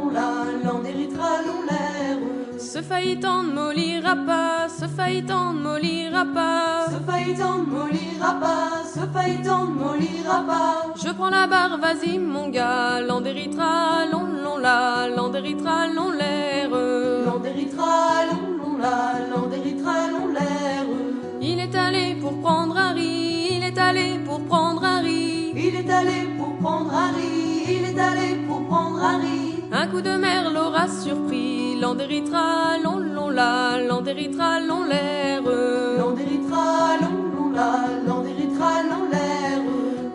Ce 2.73 2.81
faillitant 2.81 3.43
ne 3.43 3.53
mollira 3.53 4.15
pas, 4.15 4.67
ce 4.67 4.87
faillitant 4.87 5.53
ne 5.53 5.61
mollira 5.61 6.25
pas. 6.25 6.87
Ce 6.89 7.11
faillitant 7.11 7.59
ne 7.59 7.65
mollira 7.65 8.33
pas, 8.41 8.81
ce 8.83 9.01
faillitant 9.13 9.65
ne 9.67 9.73
mollira 9.75 10.43
pas. 10.47 10.93
Je 10.95 11.11
prends 11.11 11.29
la 11.29 11.45
barre, 11.45 11.77
vas-y 11.77 12.17
mon 12.17 12.49
gars, 12.49 12.99
l'Andéritra, 12.99 14.07
long, 14.11 14.25
long, 14.43 14.57
la, 14.57 15.07
l'Andéritra, 15.07 15.85
long, 15.85 16.13
l'air. 16.13 16.71
L'Andéritra, 16.71 18.25
long, 18.31 18.57
long, 18.57 18.77
la, 18.79 19.19
l'Andéritra, 19.29 20.07
long, 20.11 20.33
l'air. 20.33 20.85
Il 21.43 21.59
est 21.59 21.75
allé 21.75 22.15
pour 22.19 22.41
prendre 22.41 22.75
un 22.75 22.93
riz, 22.93 23.49
il 23.51 23.63
est 23.65 23.77
allé 23.77 24.17
pour 24.25 24.43
prendre 24.45 24.83
un 24.83 24.99
riz. 25.01 25.53
Il 25.55 25.75
est 25.75 25.91
allé 25.91 26.27
pour 26.39 26.57
prendre 26.57 26.91
un 26.91 27.11
riz, 27.11 27.65
il 27.67 27.85
est 27.85 27.99
allé 27.99 28.35
pour 28.47 28.65
prendre 28.65 28.99
un 28.99 29.19
riz. 29.19 29.52
Un 29.75 29.87
coup 29.87 30.01
de 30.01 30.15
mer 30.17 30.51
l'aura 30.51 30.87
surpris, 30.87 31.79
l'Andéritra, 31.81 32.77
long, 32.83 32.99
long, 32.99 33.29
la, 33.29 33.81
l'Andéritra, 33.81 34.59
long, 34.59 34.83
l'air. 34.83 35.41
L'Andéritra, 35.41 36.97
long, 37.01 37.23
long, 37.35 37.51
la, 37.51 37.71
l'Andéritra, 38.05 38.83
long, 38.83 39.09
l'air. 39.11 39.61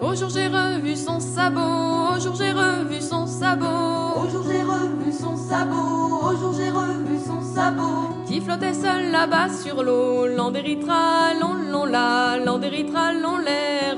Au 0.00 0.14
jour 0.14 0.28
j'ai 0.30 0.46
revu 0.46 0.94
son 0.94 1.18
sabot, 1.18 2.14
au 2.14 2.20
jour 2.20 2.36
j'ai 2.36 2.52
revu 2.52 3.00
son 3.00 3.26
sabot. 3.26 4.22
Au 4.22 4.30
jour 4.30 4.44
j'ai 4.48 4.62
revu 4.62 5.12
son 5.12 5.36
sabot, 5.36 6.20
au 6.22 6.36
jour 6.36 6.54
j'ai 6.56 6.70
revu 6.70 7.18
son 7.26 7.42
sabot. 7.42 8.14
Qui 8.28 8.40
flottait 8.40 8.74
seul 8.74 9.10
là-bas 9.10 9.48
sur 9.48 9.82
l'eau, 9.82 10.28
l'Andéritra, 10.28 11.34
long, 11.40 11.54
long, 11.68 11.84
la, 11.84 12.38
l'Andéritra, 12.38 13.12
long, 13.12 13.38
l'air. 13.38 13.96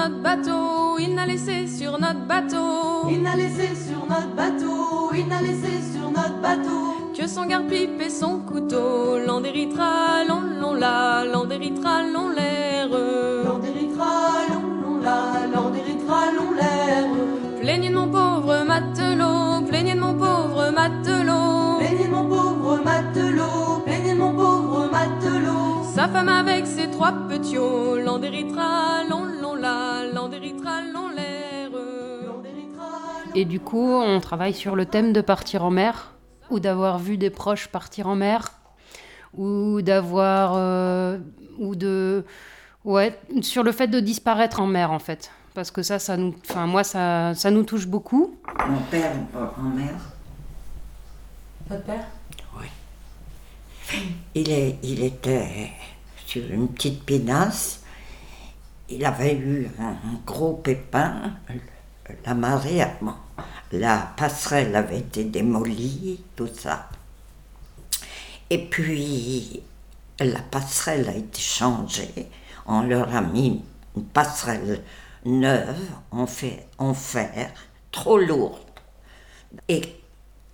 Notre 0.00 0.22
bateau, 0.22 0.98
il 0.98 1.14
n'a 1.14 1.26
laissé 1.26 1.66
sur 1.66 1.98
notre 1.98 2.24
bateau. 2.26 3.08
Il 3.10 3.20
n'a 3.22 3.36
laissé 3.36 3.68
sur 3.74 4.06
notre 4.08 4.34
bateau, 4.34 5.10
il 5.14 5.28
n'a 5.28 5.42
laissé 5.42 5.72
sur 5.92 6.10
notre 6.10 6.40
bateau. 6.40 7.12
Que 7.14 7.26
son 7.26 7.44
garde-pipe 7.44 8.00
et 8.00 8.08
son 8.08 8.38
couteau, 8.38 9.18
l'Andéritra, 9.26 10.24
long, 10.26 10.40
long, 10.58 10.72
la, 10.72 11.24
l'Andéritra, 11.30 12.02
long, 12.14 12.30
l'air. 12.30 12.88
L'Andéritra, 13.44 14.12
long, 14.50 14.68
long, 14.82 15.00
la, 15.02 15.46
l'Andéritra, 15.54 16.18
long, 16.36 16.50
l'air. 16.58 17.04
Plaignez 17.60 17.90
de 17.90 17.94
mon 17.94 18.08
pauvre 18.08 18.64
matelot, 18.66 19.66
plaignez 19.68 19.94
de 19.96 20.00
mon 20.00 20.14
pauvre 20.14 20.70
matelot. 20.70 21.78
Plaignez 21.78 22.06
de 22.06 22.10
mon 22.10 22.24
pauvre 22.24 22.80
matelot, 22.82 23.82
plaignez 23.84 24.14
de 24.14 24.18
mon 24.18 24.32
pauvre 24.32 24.88
matelot. 24.90 25.84
Sa 25.94 26.08
femme 26.08 26.30
avec 26.30 26.66
ses 26.66 26.90
trois 26.90 27.12
petiots, 27.28 27.96
l'Andéritra, 27.96 29.04
long, 29.10 29.24
long, 29.24 29.39
la, 29.60 30.06
l'Andéritra, 30.12 30.82
long, 30.92 31.08
l'air. 31.08 31.70
Et 33.34 33.44
du 33.44 33.60
coup, 33.60 33.92
on 33.92 34.18
travaille 34.18 34.54
sur 34.54 34.74
le 34.74 34.86
thème 34.86 35.12
de 35.12 35.20
partir 35.20 35.64
en 35.64 35.70
mer, 35.70 36.14
ou 36.50 36.58
d'avoir 36.58 36.98
vu 36.98 37.16
des 37.16 37.30
proches 37.30 37.68
partir 37.68 38.08
en 38.08 38.16
mer, 38.16 38.52
ou 39.34 39.82
d'avoir. 39.82 40.54
euh, 40.56 41.18
ou 41.58 41.76
de. 41.76 42.24
Ouais, 42.84 43.16
sur 43.42 43.62
le 43.62 43.70
fait 43.70 43.86
de 43.86 44.00
disparaître 44.00 44.60
en 44.60 44.66
mer, 44.66 44.90
en 44.90 44.98
fait. 44.98 45.30
Parce 45.54 45.70
que 45.70 45.82
ça, 45.82 45.98
ça 46.00 46.16
nous. 46.16 46.34
Enfin, 46.48 46.66
moi, 46.66 46.82
ça, 46.82 47.34
ça 47.34 47.50
nous 47.52 47.62
touche 47.62 47.86
beaucoup. 47.86 48.36
Mon 48.68 48.80
père 48.90 49.12
est 49.12 49.34
mort 49.36 49.54
en 49.58 49.76
mer. 49.76 49.94
Votre 51.68 51.84
père? 51.84 52.06
Oui. 52.58 52.66
Il, 54.34 54.50
est, 54.50 54.78
il 54.82 55.04
était 55.04 55.70
sur 56.26 56.42
une 56.50 56.68
petite 56.68 57.04
pinasse. 57.04 57.79
Il 58.90 59.04
avait 59.04 59.36
eu 59.36 59.70
un, 59.78 59.94
gros 60.26 60.54
pépin. 60.54 61.34
La 62.26 62.34
marée, 62.34 62.82
la 63.72 64.12
passerelle 64.16 64.74
avait 64.74 64.98
été 64.98 65.24
démolie, 65.24 66.24
tout 66.34 66.50
ça. 66.52 66.88
Et 68.50 68.66
puis, 68.66 69.62
la 70.18 70.40
passerelle 70.40 71.08
a 71.08 71.14
été 71.14 71.40
changée. 71.40 72.28
On 72.66 72.82
leur 72.82 73.14
a 73.14 73.20
mis 73.20 73.62
une 73.96 74.04
passerelle 74.04 74.82
neuve 75.24 75.78
en, 76.10 76.26
en 76.78 76.94
fer, 76.94 77.52
trop 77.92 78.18
lourde. 78.18 78.58
Et 79.68 79.82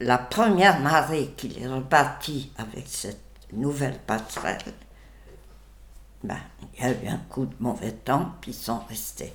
la 0.01 0.19
première 0.19 0.81
marée 0.81 1.33
qu'il 1.37 1.63
est 1.63 1.69
reparti 1.69 2.53
avec 2.59 2.87
cette 2.87 3.21
nouvelle 3.53 3.99
passerelle, 4.07 4.75
ben, 6.27 6.39
il 6.75 6.83
y 6.83 6.87
a 6.87 6.91
eu 6.91 7.09
un 7.09 7.21
coup 7.29 7.47
de 7.47 7.55
mauvais 7.61 7.93
temps, 7.93 8.33
puis 8.41 8.51
ils 8.51 8.55
sont 8.55 8.81
restés. 8.89 9.33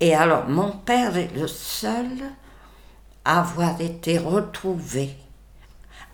Et 0.00 0.14
alors, 0.14 0.48
mon 0.48 0.72
père 0.72 1.16
est 1.16 1.34
le 1.34 1.46
seul 1.46 2.08
à 3.24 3.40
avoir 3.40 3.80
été 3.80 4.18
retrouvé 4.18 5.16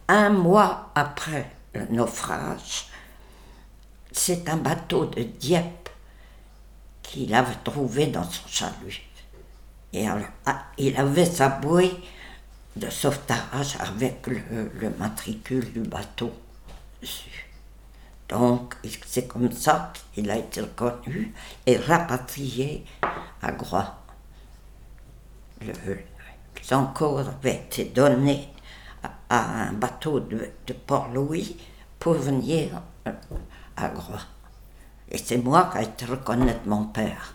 un 0.09 0.31
mois 0.31 0.91
après 0.95 1.51
le 1.75 1.87
naufrage. 1.87 2.89
C'est 4.13 4.49
un 4.49 4.57
bateau 4.57 5.07
de 5.07 5.23
Dieppe 5.23 5.89
qu'il 7.03 7.35
avait 7.35 7.55
trouvé 7.65 8.09
dans 8.09 8.25
son 8.25 8.47
chalut. 8.49 9.03
Et 9.93 10.09
alors, 10.09 10.29
ah, 10.47 10.67
il 10.79 10.97
avait 10.97 11.25
sa 11.25 11.49
bouée 11.49 11.93
de 12.77 12.89
sauvetage 12.91 13.77
avec 13.81 14.27
le, 14.27 14.71
le 14.75 14.91
matricule 14.91 15.73
du 15.73 15.81
bateau 15.81 16.33
dessus. 17.01 17.50
Donc, 18.31 18.77
c'est 19.07 19.27
comme 19.27 19.51
ça 19.51 19.93
qu'il 20.15 20.31
a 20.31 20.37
été 20.37 20.61
reconnu 20.61 21.35
et 21.67 21.77
rapatrié 21.77 22.85
à 23.43 23.51
Groix. 23.51 23.97
Le, 25.61 25.73
les 26.63 26.73
encours 26.73 27.19
avaient 27.21 27.57
été 27.57 27.87
donnés 27.87 28.49
à, 29.29 29.65
un 29.65 29.73
bateau 29.73 30.21
de, 30.21 30.53
Port-Louis 30.87 31.57
pour 31.99 32.15
venir 32.15 32.81
euh, 33.09 33.13
à 33.77 33.89
Groix. 33.89 34.23
Et 35.11 35.19
c'est 35.19 35.39
moi 35.39 35.69
qui 35.73 35.79
ai 35.79 35.83
été 35.83 36.05
reconnaître 36.05 36.67
mon 36.67 36.85
père. 36.85 37.35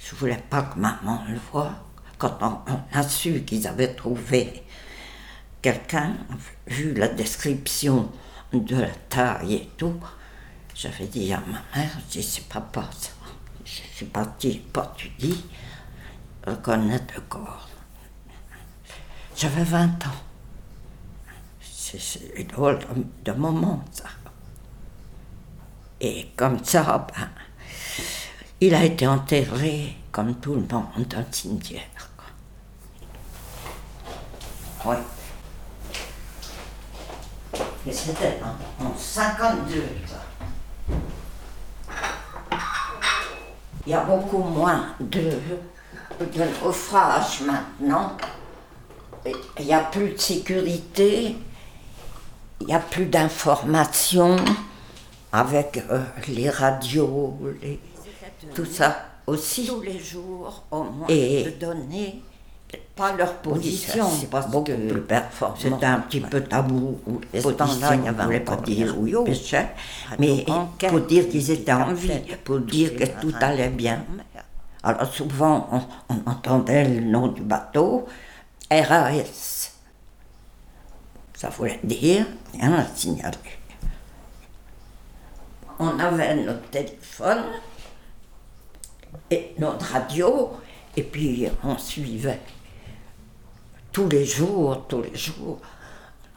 Je 0.00 0.16
voulais 0.16 0.42
pas 0.50 0.62
que 0.62 0.78
maman 0.78 1.22
le 1.28 1.38
voie. 1.52 1.70
Quand 2.18 2.36
on, 2.40 2.58
on 2.72 2.98
a 2.98 3.02
su 3.04 3.44
qu'ils 3.44 3.68
avaient 3.68 3.94
trouvé 3.94 4.64
quelqu'un, 5.62 6.16
vu 6.66 6.94
la 6.94 7.08
description 7.08 8.10
de 8.52 8.76
la 8.76 8.88
taille 9.08 9.54
et 9.54 9.70
tout, 9.76 9.98
j'avais 10.74 11.06
dit 11.06 11.32
à 11.32 11.40
ma 11.40 11.62
mère, 11.74 11.98
je 12.10 12.20
c'est 12.20 12.48
pas 12.48 12.60
pas 12.60 12.88
ça. 12.98 13.10
Je 13.64 13.72
suis 13.96 14.06
partie 14.06 14.58
pas 14.58 14.92
tu 14.96 15.08
dis, 15.18 15.44
reconnaître 16.46 17.14
le 17.14 17.22
corps. 17.22 17.68
J'avais 19.36 19.64
20 19.64 20.06
ans. 20.06 20.22
C'est- 21.60 22.44
drôle 22.48 22.78
de, 23.24 23.32
moment, 23.32 23.84
ça. 23.92 24.04
Et 26.00 26.28
comme 26.36 26.62
ça, 26.64 27.06
ben, 27.14 27.28
il 28.60 28.74
a 28.74 28.84
été 28.84 29.06
enterré 29.06 29.96
comme 30.12 30.34
tout 30.36 30.54
le 30.54 30.60
monde, 30.60 31.14
un 31.14 31.32
cimetière. 31.32 31.82
quoi. 34.84 34.92
Ouais. 34.92 35.02
Et 37.86 37.92
c'était 37.92 38.38
en, 38.80 38.84
en 38.86 38.96
52, 38.96 39.82
ça. 40.06 40.16
Il 43.86 43.90
y 43.92 43.94
a 43.94 44.00
beaucoup 44.04 44.38
moins 44.42 44.86
de, 45.00 45.30
de 46.20 46.44
naufrages 46.64 47.40
maintenant. 47.42 48.16
Il 49.58 49.64
n'y 49.66 49.72
a 49.74 49.80
plus 49.80 50.10
de 50.12 50.18
sécurité, 50.18 51.36
il 52.60 52.66
n'y 52.66 52.74
a 52.74 52.78
plus 52.80 53.06
d'informations 53.06 54.36
avec 55.32 55.82
euh, 55.90 56.02
les 56.28 56.48
radios, 56.50 57.36
les- 57.62 57.80
tout 58.54 58.64
ça 58.64 59.04
aussi. 59.26 59.66
Tous 59.66 59.80
les 59.82 59.98
jours, 59.98 60.62
au 60.70 60.82
moins, 60.84 61.06
et 61.08 61.44
de 61.44 61.50
donner 61.50 62.22
pas 62.96 63.12
leur 63.12 63.34
position, 63.34 64.08
c'est 64.10 64.30
parce 64.30 64.48
beaucoup 64.48 64.72
que 64.72 64.88
plus 64.90 65.02
performant. 65.02 65.56
c'était 65.56 65.84
un 65.84 66.00
petit 66.00 66.20
peu 66.20 66.42
tabou. 66.42 66.98
Ce 67.32 67.48
temps-là, 67.48 67.94
il 67.94 68.04
y 68.04 68.08
avait 68.08 68.24
voulait 68.24 68.40
pas 68.40 68.56
dire 68.56 68.94
oui, 68.98 69.14
péchait, 69.24 69.68
Radio 70.08 70.16
mais 70.18 70.46
pour 70.88 71.00
dire 71.00 71.28
qu'ils 71.28 71.50
étaient 71.50 71.72
en 71.72 71.92
vie, 71.92 72.22
pour 72.42 72.60
dire 72.60 72.96
que 72.96 73.04
tout 73.20 73.34
allait 73.40 73.68
bien. 73.68 74.02
Alors 74.82 75.12
souvent, 75.12 75.68
on, 76.08 76.14
on 76.14 76.30
entendait 76.30 76.88
le 76.88 77.00
nom 77.00 77.28
du 77.28 77.42
bateau, 77.42 78.06
RAS. 78.70 79.72
Ça 81.34 81.50
voulait 81.50 81.80
dire 81.84 82.24
rien 82.54 82.72
à 82.72 82.86
signaler. 82.94 83.36
On 85.78 85.98
avait 85.98 86.34
notre 86.36 86.70
téléphone 86.70 87.44
et 89.30 89.54
notre 89.58 89.84
radio, 89.92 90.52
et 90.96 91.02
puis 91.02 91.46
on 91.62 91.76
suivait 91.76 92.40
tous 93.96 94.10
les 94.10 94.26
jours, 94.26 94.86
tous 94.86 95.00
les 95.00 95.16
jours. 95.16 95.58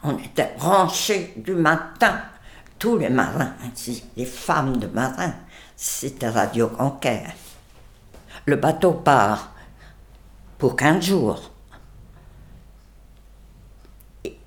On 0.02 0.16
était 0.16 0.54
branchés 0.56 1.34
du 1.36 1.52
matin, 1.52 2.22
tous 2.78 2.96
les 2.96 3.10
marins, 3.10 3.52
les 4.16 4.24
femmes 4.24 4.78
de 4.78 4.86
marins, 4.86 5.34
c'était 5.76 6.30
Radio 6.30 6.68
Conquête. 6.68 7.34
Le 8.46 8.56
bateau 8.56 8.92
part 8.92 9.52
pour 10.56 10.74
15 10.74 11.04
jours. 11.04 11.50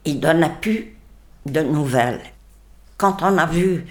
Il- 0.05 0.19
donnait 0.19 0.57
plus 0.59 0.97
de 1.45 1.61
nouvelles. 1.61 2.23
Quand 2.97 3.21
on 3.21 3.37
a 3.37 3.45
vu 3.45 3.85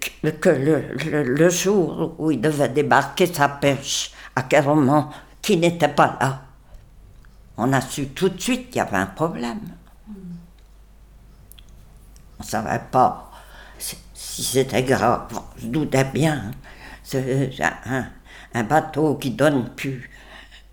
que, 0.00 0.50
le, 0.50 1.48
jour 1.48 2.16
où 2.18 2.32
il 2.32 2.40
devait 2.40 2.70
débarquer 2.70 3.32
sa 3.32 3.48
pêche 3.48 4.10
à 4.34 4.42
Caroman, 4.42 5.10
qui 5.40 5.58
n'était 5.58 5.86
pas 5.86 6.18
là, 6.20 6.47
on 7.58 7.72
a 7.72 7.80
su 7.80 8.08
tout 8.08 8.28
de 8.28 8.40
suite 8.40 8.68
qu'il 8.68 8.76
y 8.76 8.80
avait 8.80 8.96
un 8.96 9.06
problème. 9.06 9.60
On 12.38 12.44
ne 12.44 12.48
savait 12.48 12.80
pas 12.90 13.30
si- 13.78 13.98
c'était 14.14 14.84
grave. 14.84 15.26
On 15.34 15.60
se 15.60 15.66
doutait 15.66 16.04
bien. 16.04 16.52
C'est 17.02 17.50
un, 18.54 18.64
bateau 18.64 19.16
qui 19.16 19.32
donne 19.32 19.70
plus 19.74 20.08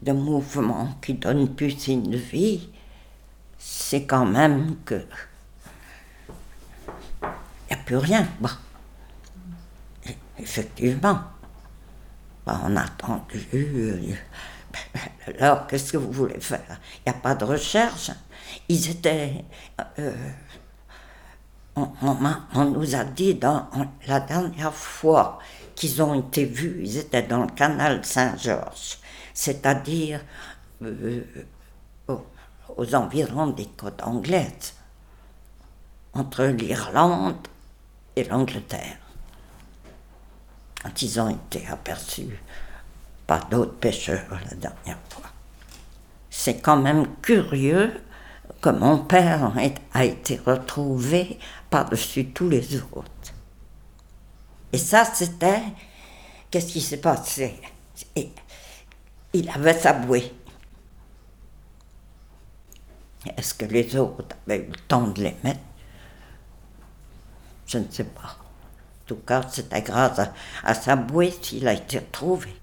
de 0.02 0.12
mouvement, 0.12 0.96
qui 1.02 1.16
donne 1.16 1.56
plus 1.56 1.72
signe 1.72 2.12
de 2.12 2.18
vie, 2.18 2.70
c'est 3.58 4.06
quand 4.06 4.26
même 4.26 4.76
que 4.86 5.06
il 7.22 7.76
n'y 7.76 7.82
a 7.82 7.84
plus 7.84 7.98
rien. 7.98 8.28
Bon. 8.40 8.50
Effectivement. 10.38 11.20
On 12.46 12.76
a 12.76 12.82
attendu. 12.82 14.20
Alors, 15.40 15.68
qu'est-ce 15.68 15.94
que 15.94 15.98
vous 15.98 16.12
voulez 16.12 16.40
faire? 16.40 16.80
Il 17.06 17.12
n'y 17.12 17.18
a 17.18 17.20
pas 17.20 17.36
de 17.36 17.46
recherche? 17.46 18.12
Ils 18.70 18.90
étaient. 18.90 19.46
euh, 20.00 20.14
on, 21.76 22.66
nous 22.66 22.96
a 22.96 23.04
dit 23.04 23.38
la 24.08 24.20
dernière 24.22 24.74
fois 24.74 25.40
qu'ils 25.76 26.02
ont 26.02 26.14
été 26.14 26.46
vus, 26.46 26.82
ils 26.82 26.98
étaient 26.98 27.24
dans 27.24 27.42
le 27.42 27.50
canal 27.52 28.06
Saint-Georges, 28.06 28.98
c'est-à-dire 29.34 30.22
euh, 30.82 31.22
aux, 32.08 32.26
aux 32.78 32.96
environs 32.96 33.48
des 33.48 33.66
côtes 33.66 34.02
anglaises, 34.04 34.74
entre 36.14 36.46
l'Irlande 36.46 37.46
et 38.16 38.24
l'Angleterre. 38.24 38.98
Quand 40.82 41.02
ils 41.02 41.20
ont 41.20 41.30
été 41.30 41.68
aperçus 41.68 42.40
par 43.28 43.48
d'autres 43.50 43.76
pêcheurs 43.76 44.40
la 44.50 44.56
dernière 44.56 45.00
fois. 45.10 45.30
C'est 46.30 46.60
quand 46.60 46.78
même 46.78 47.08
curieux 47.22 47.94
que 48.62 48.70
mon 48.70 49.00
père 49.00 49.54
a 49.94 50.06
été 50.06 50.40
retrouvé 50.46 51.40
par-dessus 51.70 52.28
tous 52.28 52.50
les 52.50 52.76
autres. 52.78 53.34
Et 54.74 54.78
ça, 54.78 55.06
c'était. 55.06 55.62
Qu'est-ce 56.52 56.74
qui 56.74 56.82
s'est 56.82 56.98
passé? 56.98 57.60
Et 58.16 58.30
Il 59.34 59.50
avait 59.50 59.78
sa 59.78 59.94
bouée. 59.94 60.34
Est-ce 63.38 63.54
que 63.54 63.66
les 63.66 63.96
autres 63.96 64.36
avaient 64.46 64.60
eu 64.60 64.68
le 64.68 64.80
temps 64.88 65.08
de 65.08 65.24
les 65.24 65.36
mettre 65.44 65.60
Je 67.66 67.78
ne 67.78 67.90
sais 67.90 68.04
pas. 68.04 68.22
En 68.22 69.08
tout 69.08 69.16
cas, 69.18 69.42
c'était 69.50 69.82
grâce 69.82 70.20
à, 70.64 70.74
sa 70.74 70.96
bouée 70.96 71.34
s'il 71.42 71.68
a 71.68 71.74
été 71.74 72.00
retrouvé. 72.00 72.54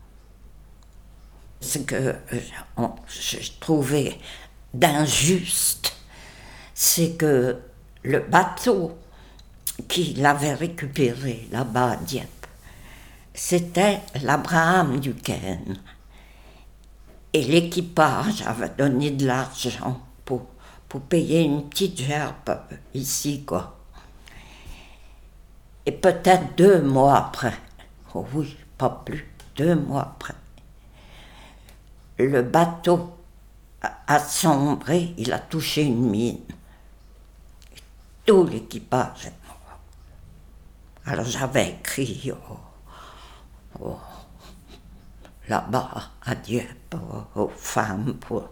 Ce 1.63 1.79
que 1.79 1.95
euh, 1.95 2.89
j'ai 3.09 3.41
trouvé 3.61 4.19
d'injuste, 4.75 5.95
c'est 6.75 7.13
que 7.17 7.57
le 8.03 8.19
bateau 8.19 8.99
qui 9.89 10.15
l'avait 10.15 10.55
récupéré 10.55 11.49
là-bas 11.53 11.93
à 11.93 11.97
Dieppe, 11.97 12.47
c'était 13.33 14.01
l'Abraham 14.23 14.99
du. 15.01 15.15
Et 17.33 17.43
l'équipage 17.45 18.43
avait 18.43 18.69
donné 18.77 19.11
de 19.11 19.27
l'argent 19.27 20.01
pour, 20.25 20.47
pour 20.89 21.01
payer 21.03 21.43
une 21.43 21.69
petite 21.69 21.99
gerbe 21.99 22.59
ici, 22.93 23.45
quoi. 23.45 23.79
Et 25.87 25.93
peut-être 25.93 26.57
deux 26.57 26.83
mois 26.83 27.17
après, 27.17 27.55
oh 28.15 28.27
oui, 28.35 28.57
pas 28.77 29.03
plus, 29.05 29.27
deux 29.57 29.75
mois 29.75 30.03
après, 30.03 30.35
le 32.29 32.43
bateau 32.43 33.14
a, 34.07 34.18
sombré, 34.20 35.14
il 35.18 35.33
a 35.33 35.39
touché 35.39 35.83
une 35.83 36.09
mine. 36.11 36.41
Tout 38.25 38.45
l'équipage 38.47 39.27
est 39.27 39.47
mort. 39.49 39.79
Alors 41.07 41.25
j'avais 41.25 41.70
écrit 41.70 42.31
au- 42.33 43.85
au- 43.85 43.99
là-bas 45.49 46.11
Dieppe 46.45 46.95
aux, 47.35 47.49
femmes 47.49 48.14
pour, 48.14 48.51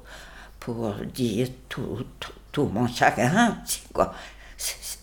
pour 0.58 0.92
dire 1.14 1.48
tout, 1.68 2.04
tout, 2.50 2.64
mon 2.66 2.88
chagrin. 2.88 3.58
Quoi. 3.92 4.12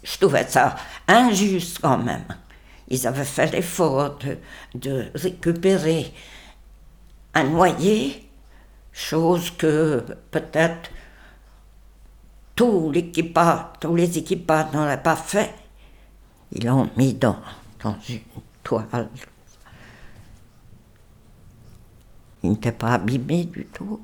Je 0.04 0.18
trouvais 0.20 0.48
ça 0.48 0.76
injuste 1.08 1.80
quand 1.82 1.98
même. 1.98 2.26
Ils 2.90 3.08
avaient 3.08 3.24
fait 3.26 3.52
l'effort 3.52 4.18
de, 4.18 4.38
de 4.76 5.12
récupérer 5.16 6.14
un 7.34 7.44
noyer, 7.46 8.27
chose 8.98 9.52
que 9.52 10.04
peut-être 10.32 10.90
tout 12.56 12.92
l'équipage, 12.92 13.66
tous 13.80 13.96
les 13.96 14.18
équipages 14.18 14.74
n'auraient 14.74 15.04
pas 15.04 15.16
fait. 15.16 15.54
Ils 16.52 16.66
l'ont 16.66 16.90
mis 16.98 17.14
dans, 17.14 17.38
une 18.10 18.20
toile. 18.64 19.10
Il 22.42 22.50
n'était 22.50 22.72
pas 22.72 22.94
abîmé 22.94 23.46
du 23.46 23.66
tout. 23.68 24.02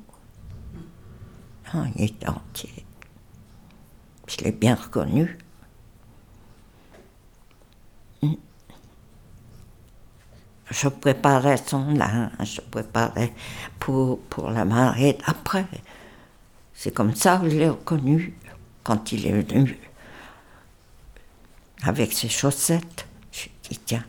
Il 1.96 2.04
était 2.04 2.28
entier. 2.28 2.84
Je 4.28 4.44
l'ai 4.44 4.52
bien 4.52 4.76
reconnu. 4.76 5.36
Je 10.70 10.88
préparais 10.88 11.56
son 11.58 11.92
linge, 11.92 12.30
je 12.42 12.60
préparais 12.60 13.32
pour, 13.78 14.20
pour 14.22 14.50
la 14.50 14.64
marée 14.64 15.18
d'après. 15.26 15.66
C'est 16.74 16.92
comme 16.92 17.14
ça 17.14 17.38
que 17.38 17.50
je 17.50 17.56
l'ai 17.56 17.68
reconnu 17.68 18.36
quand 18.82 19.12
il 19.12 19.26
est 19.26 19.42
venu 19.42 19.78
avec 21.82 22.12
ses 22.12 22.28
chaussettes. 22.28 23.06
Je 23.32 23.46
dis, 23.68 23.78
tiens, 23.84 24.04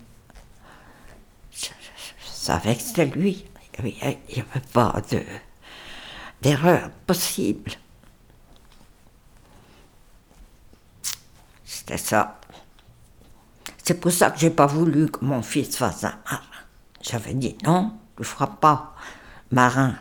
je, 1.52 1.66
je- 1.68 2.26
je 2.26 2.30
savais 2.32 2.76
que 2.76 2.82
c'était 2.82 3.06
lui. 3.06 3.46
Il 3.80 3.86
n'y 3.86 3.98
avait, 4.02 4.46
pas 4.74 5.02
de, 5.12 5.22
d'erreur 6.42 6.90
possible. 7.08 7.72
C'était 11.66 11.98
ça. 11.98 12.40
C'est 13.86 14.00
pour 14.00 14.12
ça 14.12 14.32
que 14.32 14.40
j'ai 14.40 14.50
pas 14.50 14.66
voulu 14.66 15.12
que 15.12 15.24
mon 15.24 15.44
fils 15.44 15.78
fasse 15.78 16.04
un 16.06 16.18
marin. 16.26 16.42
J'avais 17.02 17.36
dit 17.36 17.56
non, 17.64 17.92
tu 18.16 18.24
ne 18.24 18.26
feras 18.26 18.48
pas. 18.48 18.96
marin, 19.52 19.96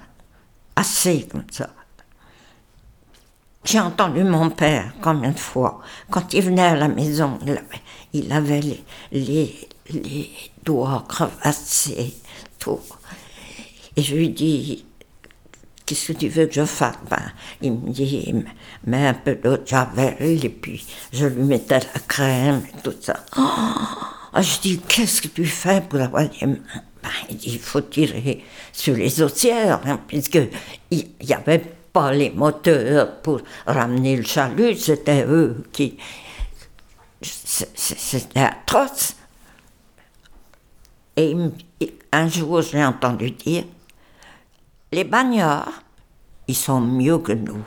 assez 0.75 1.29
comme 1.31 1.45
ça. 1.51 1.69
J'ai 3.63 3.81
entendu 3.81 4.25
mon 4.25 4.49
père 4.49 4.95
combien 5.03 5.33
de 5.33 5.39
fois, 5.39 5.81
quand 6.11 6.33
il 6.33 6.43
venait 6.43 6.63
à 6.63 6.77
la 6.77 6.89
maison, 6.89 7.39
il 8.15 8.33
avait, 8.33 8.85
les 9.13 10.31
doigts 10.63 11.05
crevassés, 11.07 12.15
tout. 12.59 12.81
Et 13.97 14.03
je 14.03 14.17
lui 14.17 14.31
dis, 14.31 14.87
qu'est-ce 15.87 16.13
que 16.13 16.19
tu 16.19 16.29
veux 16.29 16.47
que 16.47 16.55
je 16.55 16.65
fasse? 16.65 16.97
Ben, 17.11 17.33
Il 17.61 17.73
me 17.73 17.91
dit, 17.91 18.35
mets 18.87 19.07
un 19.09 19.15
peu 19.15 19.35
d'eau 19.37 19.57
de 19.57 19.67
javel, 19.67 20.45
et 20.45 20.49
puis 20.49 20.85
je 21.13 21.27
lui 21.27 21.43
mettais 21.43 21.81
la 21.81 22.01
crème 22.07 22.63
et 22.69 22.83
tout 22.83 22.95
ça. 23.01 23.25
Oh, 23.37 24.41
je 24.41 24.61
dis, 24.61 24.81
qu'est-ce 24.89 25.23
que 25.23 25.29
tu 25.29 25.45
fais 25.45 25.81
pour 25.81 26.01
avoir 26.01 26.29
des 26.29 26.47
mains? 26.47 26.59
Ben, 27.03 27.11
Il 27.31 27.37
dit, 27.37 27.53
il 27.55 27.59
faut 27.59 27.83
tirer 27.83 28.45
sur 28.73 28.97
les 28.97 29.23
haussières, 29.23 29.81
hein, 29.85 30.01
puisque 30.09 30.41
il 30.91 31.11
n'y 31.23 31.35
avait 31.35 31.63
pas 31.93 32.13
les 32.13 32.31
moteurs 32.31 33.21
pour 33.21 33.41
ramener 33.67 34.17
le 34.17 34.25
chalut, 34.25 34.77
c'était 34.77 35.25
eux 35.25 35.65
qui... 35.73 35.97
C'était 37.23 38.41
atroce. 38.41 39.15
Et 41.17 41.37
un 42.13 42.29
jour, 42.29 42.61
j'ai 42.61 42.85
entendu 42.85 43.31
dire, 43.31 43.65
les 44.95 45.05
bagnards, 45.05 45.83
ils 46.47 46.57
sont 46.57 46.81
mieux 46.81 47.19
que 47.19 47.33
nous, 47.33 47.65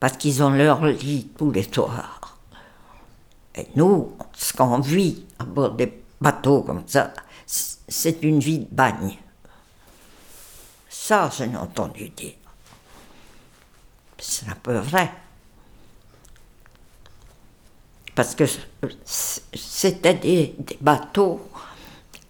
parce 0.00 0.16
qu'ils 0.16 0.42
ont 0.42 0.50
leur 0.50 0.84
lit 0.84 1.30
tous 1.36 1.50
les 1.50 1.68
soirs. 1.70 2.38
Et 3.54 3.68
nous, 3.76 4.16
ce 4.32 4.52
qu'on 4.52 4.80
vit 4.80 5.24
à 5.38 5.44
bord 5.44 5.72
des 5.72 6.02
bateaux 6.20 6.62
comme 6.62 6.82
ça, 6.86 7.12
c'est 7.46 8.22
une 8.22 8.40
vie 8.40 8.60
de 8.60 8.74
bagne. 8.74 9.18
Ça, 10.88 11.30
j'ai 11.36 11.54
entendu 11.56 12.08
dire. 12.08 12.32
C'est 14.18 14.48
un 14.48 14.54
peu 14.54 14.78
vrai. 14.78 15.12
Parce 18.14 18.34
que 18.34 18.44
c'était 19.04 20.14
des, 20.14 20.56
bateaux, 20.80 21.50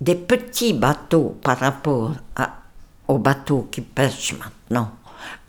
des 0.01 0.17
petits 0.17 0.73
bateaux 0.73 1.39
par 1.43 1.59
rapport 1.59 2.15
à, 2.35 2.64
aux 3.09 3.19
bateaux 3.19 3.69
qui 3.71 3.81
pêchent 3.81 4.35
maintenant. 4.39 4.91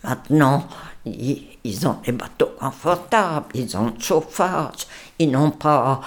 Maintenant, 0.03 0.67
ils, 1.05 1.87
ont 1.87 1.97
des 2.05 2.11
bateaux 2.11 2.51
confortables, 2.59 3.47
ils 3.53 3.75
ont 3.77 3.85
le 3.85 3.99
chauffage, 3.99 4.87
ils 5.19 5.31
n'ont 5.31 5.51
pas, 5.51 6.01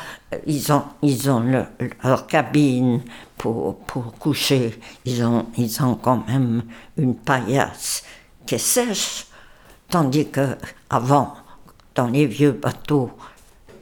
ils 0.46 0.72
ont, 0.72 0.84
ils 1.02 1.30
ont 1.30 1.40
le, 1.40 1.64
leur 2.02 2.26
cabine 2.26 3.02
pour, 3.36 3.78
pour 3.80 4.14
coucher, 4.14 4.78
ils 5.04 5.24
ont, 5.24 5.46
ils 5.56 5.82
ont 5.82 5.94
quand 5.94 6.26
même 6.26 6.62
une 6.96 7.14
paillasse 7.14 8.04
qui 8.46 8.56
est 8.56 8.58
sèche. 8.58 9.26
Tandis 9.88 10.28
que 10.28 10.56
avant, 10.90 11.34
dans 11.94 12.08
les 12.08 12.26
vieux 12.26 12.52
bateaux, 12.52 13.10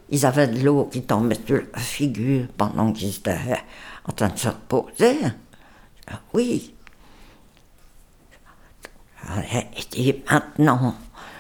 ils 0.09 0.25
avaient 0.25 0.47
de 0.47 0.65
l'eau 0.65 0.89
qui 0.91 1.03
tombait 1.03 1.39
sur 1.47 1.63
la 1.73 1.81
figure 1.81 2.47
pendant 2.57 2.93
qu'ils 2.93 3.17
étaient 3.17 3.39
en 4.09 4.13
train 4.13 4.29
de 4.29 4.39
se 4.39 4.49
reposer. 4.49 5.19
Oui. 6.33 6.76
Et 9.97 10.23
maintenant, 10.31 10.95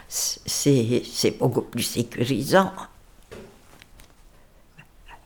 c'est 0.08 1.38
beaucoup 1.38 1.62
plus 1.62 1.82
sécurisant. 1.82 2.72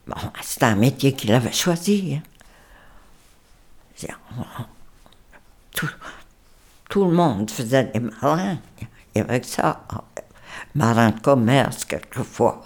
Bon, 0.06 0.16
c'est 0.42 0.62
un 0.64 0.76
métier 0.76 1.14
qu'il 1.14 1.32
avait 1.32 1.52
choisi. 1.52 2.20
Tout, 5.74 5.88
tout 6.88 7.04
le 7.04 7.12
monde 7.12 7.50
faisait 7.50 7.84
des 7.84 8.00
marins. 8.00 8.58
Et 9.14 9.20
avec 9.20 9.44
ça, 9.44 9.82
marin 10.74 11.10
de 11.10 11.20
commerce 11.20 11.84
quelquefois, 11.84 12.62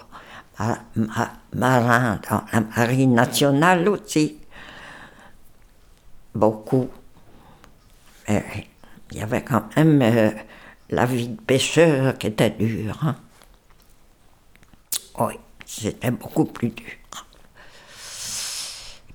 marin 1.53 2.21
dans 2.31 2.45
la 2.53 2.61
marine 2.61 3.15
nationale 3.15 3.89
aussi, 3.89 4.39
beaucoup. 6.35 6.89
Il 9.11 9.19
y 9.19 9.23
avait 9.23 9.43
quand 9.43 9.65
même 9.77 10.03
euh, 10.03 10.31
la 10.91 11.07
vie 11.07 11.29
de 11.29 11.41
pêcheur 11.41 12.19
qui 12.19 12.29
était 12.29 12.51
dure. 12.51 12.99
Hein. 13.03 13.17
Oui, 15.19 15.35
c'était 15.65 16.11
beaucoup 16.11 16.45
plus 16.47 16.71
dur. 16.71 16.87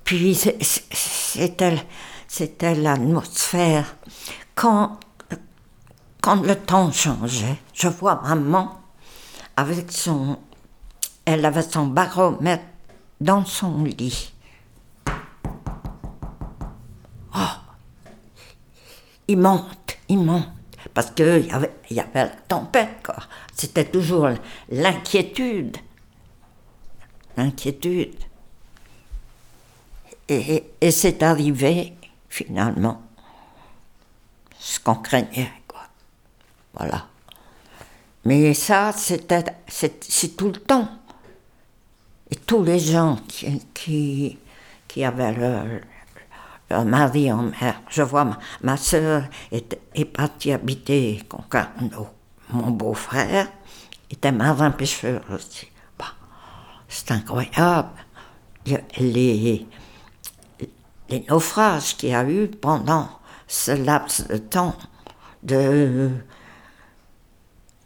Puis 0.04 0.34
c'était, 0.34 1.76
l'atmosphère. 2.74 3.96
Quand 4.54 4.98
quand 6.20 6.42
le 6.42 6.54
temps 6.54 6.92
changeait, 6.92 7.56
je 7.72 7.88
vois 7.88 8.20
maman 8.22 8.80
avec 9.56 9.90
son. 9.90 10.38
Elle 11.24 11.44
avait 11.44 11.62
son 11.62 11.86
baromètre 11.86 12.64
dans 13.20 13.44
son 13.44 13.84
lit. 13.84 14.32
Oh 17.34 17.38
Il 19.28 19.38
monte, 19.38 19.78
il 20.10 20.18
monte. 20.18 20.48
Parce 20.94 21.10
qu'il 21.10 21.46
y 21.46 21.50
avait, 21.50 21.72
y 21.90 22.00
avait 22.00 22.24
la 22.24 22.28
tempête, 22.28 23.02
quoi. 23.04 23.16
C'était 23.54 23.84
toujours 23.84 24.28
l'inquiétude. 24.70 25.76
L'inquiétude. 27.36 28.14
Et, 30.28 30.64
et 30.80 30.90
c'est 30.90 31.22
arrivé, 31.22 31.94
finalement, 32.28 33.02
ce 34.58 34.80
qu'on 34.80 34.96
craignait. 34.96 35.52
Voilà. 36.74 37.06
Mais 38.24 38.54
ça, 38.54 38.92
c'était, 38.92 39.44
c'est, 39.66 40.36
tout 40.36 40.48
le 40.48 40.60
temps. 40.60 40.88
Et 42.30 42.36
tous 42.36 42.62
les 42.62 42.78
gens 42.78 43.18
qui, 43.26 43.60
qui, 43.74 44.38
qui 44.86 45.04
avaient 45.04 45.32
leur, 45.34 45.66
leur, 46.70 46.84
mari 46.84 47.32
en 47.32 47.42
mer. 47.42 47.80
Je 47.88 48.02
vois, 48.02 48.36
ma, 48.62 48.76
soeur 48.76 49.24
est, 49.50 50.04
partie 50.04 50.52
habiter 50.52 51.22
Concarneau. 51.28 52.08
Mon 52.50 52.70
beau-frère 52.70 53.48
était 54.10 54.32
marin 54.32 54.70
pêcheur 54.70 55.22
aussi. 55.32 55.68
Bah, 55.98 56.06
c'est 56.88 57.10
incroyable. 57.12 57.90
Les, 58.98 59.66
les 61.08 61.26
naufrages 61.28 61.96
qu'il 61.96 62.10
y 62.10 62.14
a 62.14 62.28
eu 62.28 62.48
pendant 62.48 63.08
ce 63.46 63.72
laps 63.72 64.26
de 64.28 64.36
temps 64.36 64.76
de 65.42 66.10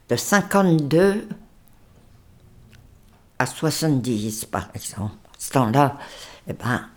de 0.08 0.16
52 0.16 1.28
à 3.38 3.46
70, 3.46 4.44
par 4.46 4.68
exemple. 4.74 5.14
ce 5.38 5.50
temps-là, 5.52 5.96
eh 6.46 6.52
ben, 6.52 6.88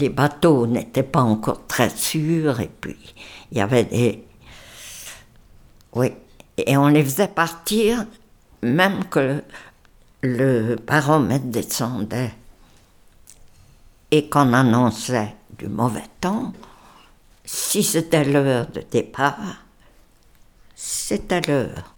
les, 0.00 0.08
bateaux 0.08 0.66
n'étaient 0.66 1.02
pas 1.02 1.22
encore 1.22 1.66
très 1.66 1.90
sûrs, 1.90 2.60
et 2.60 2.70
puis 2.80 2.96
il 3.52 3.58
y 3.58 3.60
avait 3.60 3.84
des. 3.84 4.24
Oui, 5.92 6.12
et 6.56 6.76
on 6.76 6.88
les 6.88 7.04
faisait 7.04 7.28
partir 7.28 8.04
même 8.62 9.04
que 9.04 9.42
le 10.22 10.76
baromètre 10.76 11.46
descendait 11.46 12.34
et 14.10 14.28
qu'on 14.28 14.52
annonçait 14.52 15.34
du 15.58 15.68
mauvais 15.68 16.08
temps. 16.20 16.52
Si 17.44 17.82
c'était 17.82 18.24
l'heure 18.24 18.66
de 18.68 18.82
départ, 18.90 19.64
c'était 20.74 21.40
l'heure. 21.40 21.94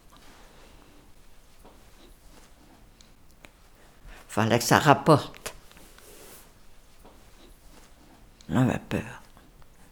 fallait 4.33 4.59
que 4.59 4.65
ça 4.65 4.79
rapporte. 4.79 5.52
On 8.53 8.57
avait 8.57 8.81
peur. 8.89 9.23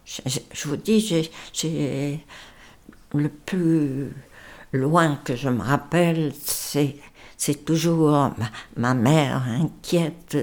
Je, 0.04 0.68
vous 0.68 0.76
dis, 0.76 1.30
j'ai 1.52 2.24
le 3.14 3.28
plus 3.28 4.12
loin 4.72 5.18
que 5.24 5.36
je 5.36 5.48
me 5.48 5.62
rappelle, 5.62 6.32
c'est 6.34 7.64
toujours 7.64 8.32
ma, 8.76 8.94
mère 8.94 9.42
inquiète. 9.46 10.36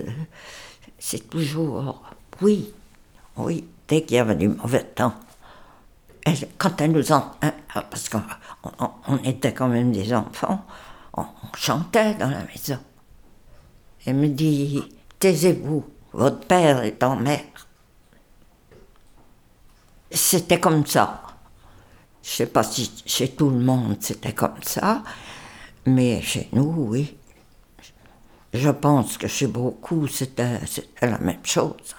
C'est 0.98 1.30
toujours 1.30 2.04
oui, 2.42 2.74
oui, 3.36 3.66
dès 3.88 4.04
qu'il 4.04 4.18
y 4.18 4.20
avait 4.20 4.36
du 4.36 4.48
mauvais 4.50 4.84
temps. 4.84 5.14
Quand 6.58 6.82
elle 6.82 6.92
nous 6.92 7.12
en... 7.12 7.32
Hein, 7.42 7.54
parce 7.90 8.10
qu'on 8.10 8.22
on, 9.08 9.18
était 9.24 9.54
quand 9.54 9.68
même 9.68 9.92
des 9.92 10.14
enfants, 10.14 10.66
on 11.16 11.26
chantait 11.56 12.14
dans 12.16 12.30
la 12.30 12.44
maison. 12.44 12.80
Elle 14.06 14.16
me 14.16 14.28
dit 14.28 14.84
Taisez-vous, 15.20 15.86
votre 16.14 16.40
père 16.40 16.84
est 16.84 17.02
en 17.04 17.16
mer. 17.16 17.42
C'était 20.18 20.60
comme 20.60 20.86
ça. 20.86 21.22
Je 22.24 22.30
sais 22.30 22.48
pas 22.48 22.64
si 22.64 22.92
chez 23.06 23.30
tout 23.30 23.50
le 23.52 23.60
monde 23.60 23.98
c'était 24.00 24.34
comme 24.34 24.62
ça, 24.64 25.04
mais 25.86 26.22
chez 26.22 26.50
nous, 26.52 26.74
oui. 26.90 27.16
Je 28.52 28.70
pense 28.70 29.18
que 29.18 29.28
chez 29.28 29.48
beaucoup, 29.48 30.08
c'était 30.08 30.60
la 31.02 31.20
même 31.20 31.46
chose. 31.46 31.96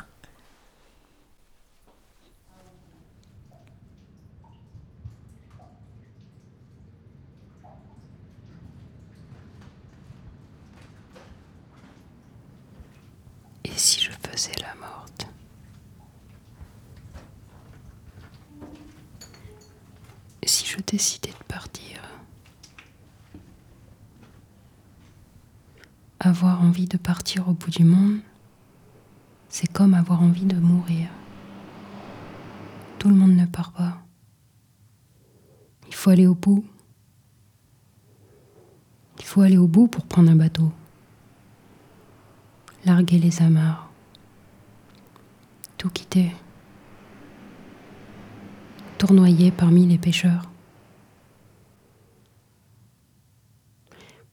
c'est 14.38 14.60
la 14.60 14.74
morte. 14.76 15.26
Si 20.46 20.64
je 20.64 20.78
décidais 20.86 21.30
de 21.30 21.44
partir, 21.46 22.00
avoir 26.20 26.62
envie 26.62 26.86
de 26.86 26.96
partir 26.96 27.48
au 27.48 27.52
bout 27.52 27.70
du 27.70 27.84
monde, 27.84 28.20
c'est 29.48 29.70
comme 29.72 29.92
avoir 29.94 30.22
envie 30.22 30.46
de 30.46 30.56
mourir. 30.56 31.08
Tout 32.98 33.08
le 33.08 33.16
monde 33.16 33.34
ne 33.34 33.46
part 33.46 33.72
pas. 33.72 33.98
Il 35.88 35.94
faut 35.94 36.10
aller 36.10 36.26
au 36.26 36.34
bout. 36.34 36.64
Il 39.18 39.24
faut 39.24 39.42
aller 39.42 39.58
au 39.58 39.66
bout 39.66 39.88
pour 39.88 40.04
un 40.26 40.36
bateau. 40.36 40.72
Larguer 42.84 43.18
les 43.18 43.42
amarres. 43.42 43.88
Tout 45.76 45.90
quitter. 45.90 46.32
Tournoyer 48.98 49.50
parmi 49.50 49.86
les 49.86 49.98
pêcheurs. 49.98 50.50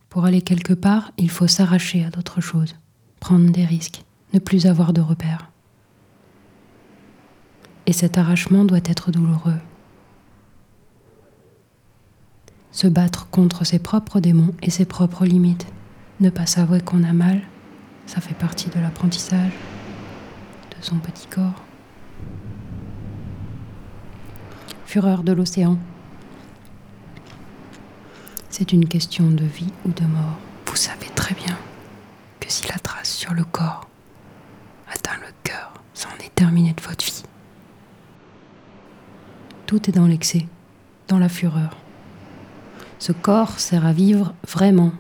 Pour 0.10 0.26
aller 0.26 0.42
quelque 0.42 0.74
part, 0.74 1.12
il 1.18 1.30
faut 1.30 1.48
s'arracher 1.48 2.06
à 2.06 2.10
d'autres 2.10 2.42
choses, 2.42 2.76
prendre 3.20 3.52
des 3.52 3.66
risques, 3.66 4.04
ne 4.34 4.40
plus 4.40 4.66
avoir 4.66 4.94
de 4.94 5.02
repères. 5.02 5.52
Et 7.86 7.94
cet 7.94 8.18
arrachement 8.18 8.64
doit 8.64 8.80
être 8.86 9.12
douloureux. 9.12 9.60
Se 12.76 12.88
battre 12.88 13.30
contre 13.30 13.64
ses 13.64 13.80
propres 13.80 14.20
démons 14.20 14.54
et 14.62 14.70
ses 14.70 14.84
propres 14.84 15.26
limites. 15.26 15.66
Ne 16.20 16.30
pas 16.30 16.46
s'avouer 16.46 16.82
qu'on 16.82 17.06
a 17.06 17.14
mal, 17.14 17.42
ça 18.06 18.20
fait 18.20 18.36
partie 18.36 18.70
de 18.70 18.78
l'apprentissage 18.82 19.54
de 20.72 20.84
son 20.84 20.98
petit 20.98 21.26
corps. 21.28 21.64
Fureur 24.86 25.24
de 25.24 25.32
l'océan. 25.32 25.78
C'est 28.50 28.74
une 28.74 28.90
question 28.90 29.30
de 29.30 29.46
vie 29.46 29.72
ou 29.86 29.94
de 29.94 30.04
mort. 30.04 30.38
Vous 30.66 30.76
savez 30.76 31.08
très 31.16 31.34
bien 31.34 31.58
que 32.42 32.52
si 32.52 32.68
la 32.68 32.78
trace 32.78 33.10
sur 33.10 33.34
le 33.34 33.46
corps 33.46 33.88
atteint 34.92 35.16
le 35.22 35.32
cœur, 35.44 35.72
ça 35.94 36.10
en 36.10 36.22
est 36.22 36.36
terminé 36.36 36.74
de 36.74 36.82
votre 36.82 37.06
vie. 37.06 37.24
Tout 39.66 39.90
est 39.90 39.94
dans 39.94 40.08
l'excès, 40.08 40.46
dans 41.08 41.20
la 41.20 41.30
fureur. 41.30 41.78
Ce 43.06 43.12
corps 43.12 43.60
sert 43.60 43.86
à 43.86 43.94
vivre 43.94 44.34
vraiment 44.48 44.92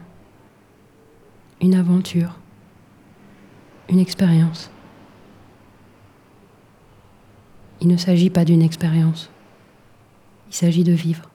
une 1.59 1.73
aventure, 1.73 2.37
une 3.89 3.97
expérience. 3.97 4.69
Il 7.81 7.87
ne 7.87 7.97
s'agit 7.97 8.29
pas 8.29 8.45
d'une 8.45 8.61
expérience, 8.61 9.31
il 10.49 10.53
s'agit 10.53 10.83
de 10.83 10.91
vivre. 10.91 11.31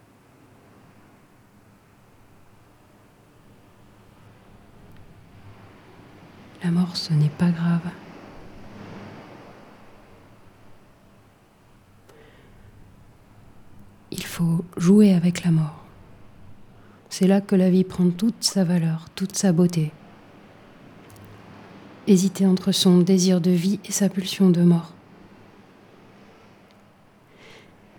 La 6.62 6.70
mort, 6.70 6.96
ce 6.96 7.12
n'est 7.12 7.30
pas 7.30 7.50
grave. 7.50 7.90
Il 14.12 14.24
faut 14.24 14.64
jouer 14.76 15.14
avec 15.14 15.42
la 15.42 15.50
mort. 15.50 15.79
C'est 17.10 17.26
là 17.26 17.40
que 17.40 17.56
la 17.56 17.70
vie 17.70 17.82
prend 17.82 18.08
toute 18.08 18.44
sa 18.44 18.62
valeur, 18.62 19.08
toute 19.16 19.36
sa 19.36 19.52
beauté. 19.52 19.90
Hésiter 22.06 22.46
entre 22.46 22.70
son 22.70 22.98
désir 22.98 23.40
de 23.40 23.50
vie 23.50 23.80
et 23.84 23.90
sa 23.92 24.08
pulsion 24.08 24.48
de 24.48 24.62
mort. 24.62 24.92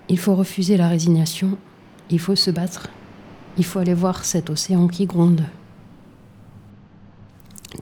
Il 0.07 0.17
faut 0.17 0.33
refuser 0.33 0.77
la 0.77 0.87
résignation, 0.87 1.57
il 2.09 2.19
faut 2.19 2.37
se 2.37 2.51
battre, 2.51 2.87
il 3.57 3.65
faut 3.65 3.79
aller 3.79 3.93
voir 3.93 4.23
cet 4.23 4.49
océan 4.49 4.87
qui 4.87 5.05
gronde. 5.05 5.43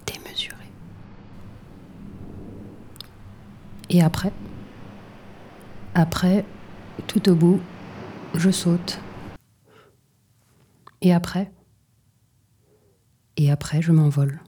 Démesuré. 0.08 0.56
Et 3.92 4.02
après? 4.02 4.34
Après, 5.94 6.44
tout 7.08 7.30
au 7.30 7.36
bout, 7.36 7.60
je 8.34 8.50
saute. 8.50 9.00
Et 11.02 11.14
après? 11.14 11.52
Et 13.38 13.50
après, 13.52 13.82
je 13.82 13.92
m'envole. 13.92 14.42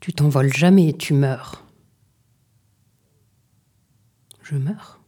Tu 0.00 0.12
t'envoles 0.12 0.52
jamais, 0.52 0.92
tu 0.92 1.14
meurs. 1.14 1.64
Je 4.42 4.56
meurs. 4.56 5.00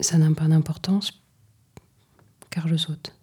Ça 0.00 0.18
n'a 0.18 0.32
pas 0.34 0.46
d'importance 0.46 1.22
car 2.50 2.68
je 2.68 2.76
saute. 2.76 3.14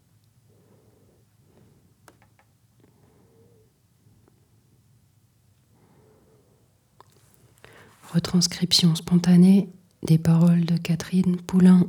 Retranscription 8.14 8.94
spontanée 8.96 9.70
des 10.04 10.20
paroles 10.20 10.66
de 10.66 10.78
Catherine 10.78 11.38
Poulain, 11.38 11.88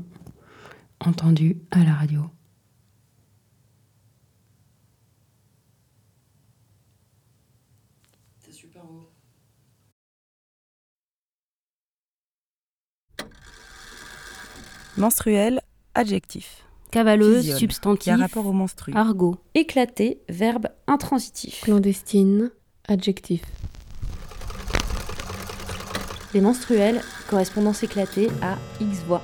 entendues 1.07 1.59
à 1.71 1.85
la 1.85 1.95
radio. 1.95 2.23
C'est 8.39 8.53
super 8.53 8.85
beau. 8.85 9.11
Menstruel, 14.97 15.61
adjectif. 15.95 16.65
Cavaleuse, 16.93 17.57
substantif. 17.57 18.05
qui 18.05 18.11
a 18.11 18.17
rapport 18.17 18.47
au 18.47 18.53
menstru. 18.53 18.93
Argot. 18.95 19.37
Éclaté, 19.55 20.23
verbe 20.29 20.69
intransitif. 20.87 21.63
Clandestine, 21.63 22.53
adjectif. 22.87 23.43
Les 26.33 26.41
menstruels, 26.41 27.01
correspondance 27.29 27.83
éclatée 27.83 28.29
à 28.43 28.57
X 28.81 28.99
voix. 29.09 29.23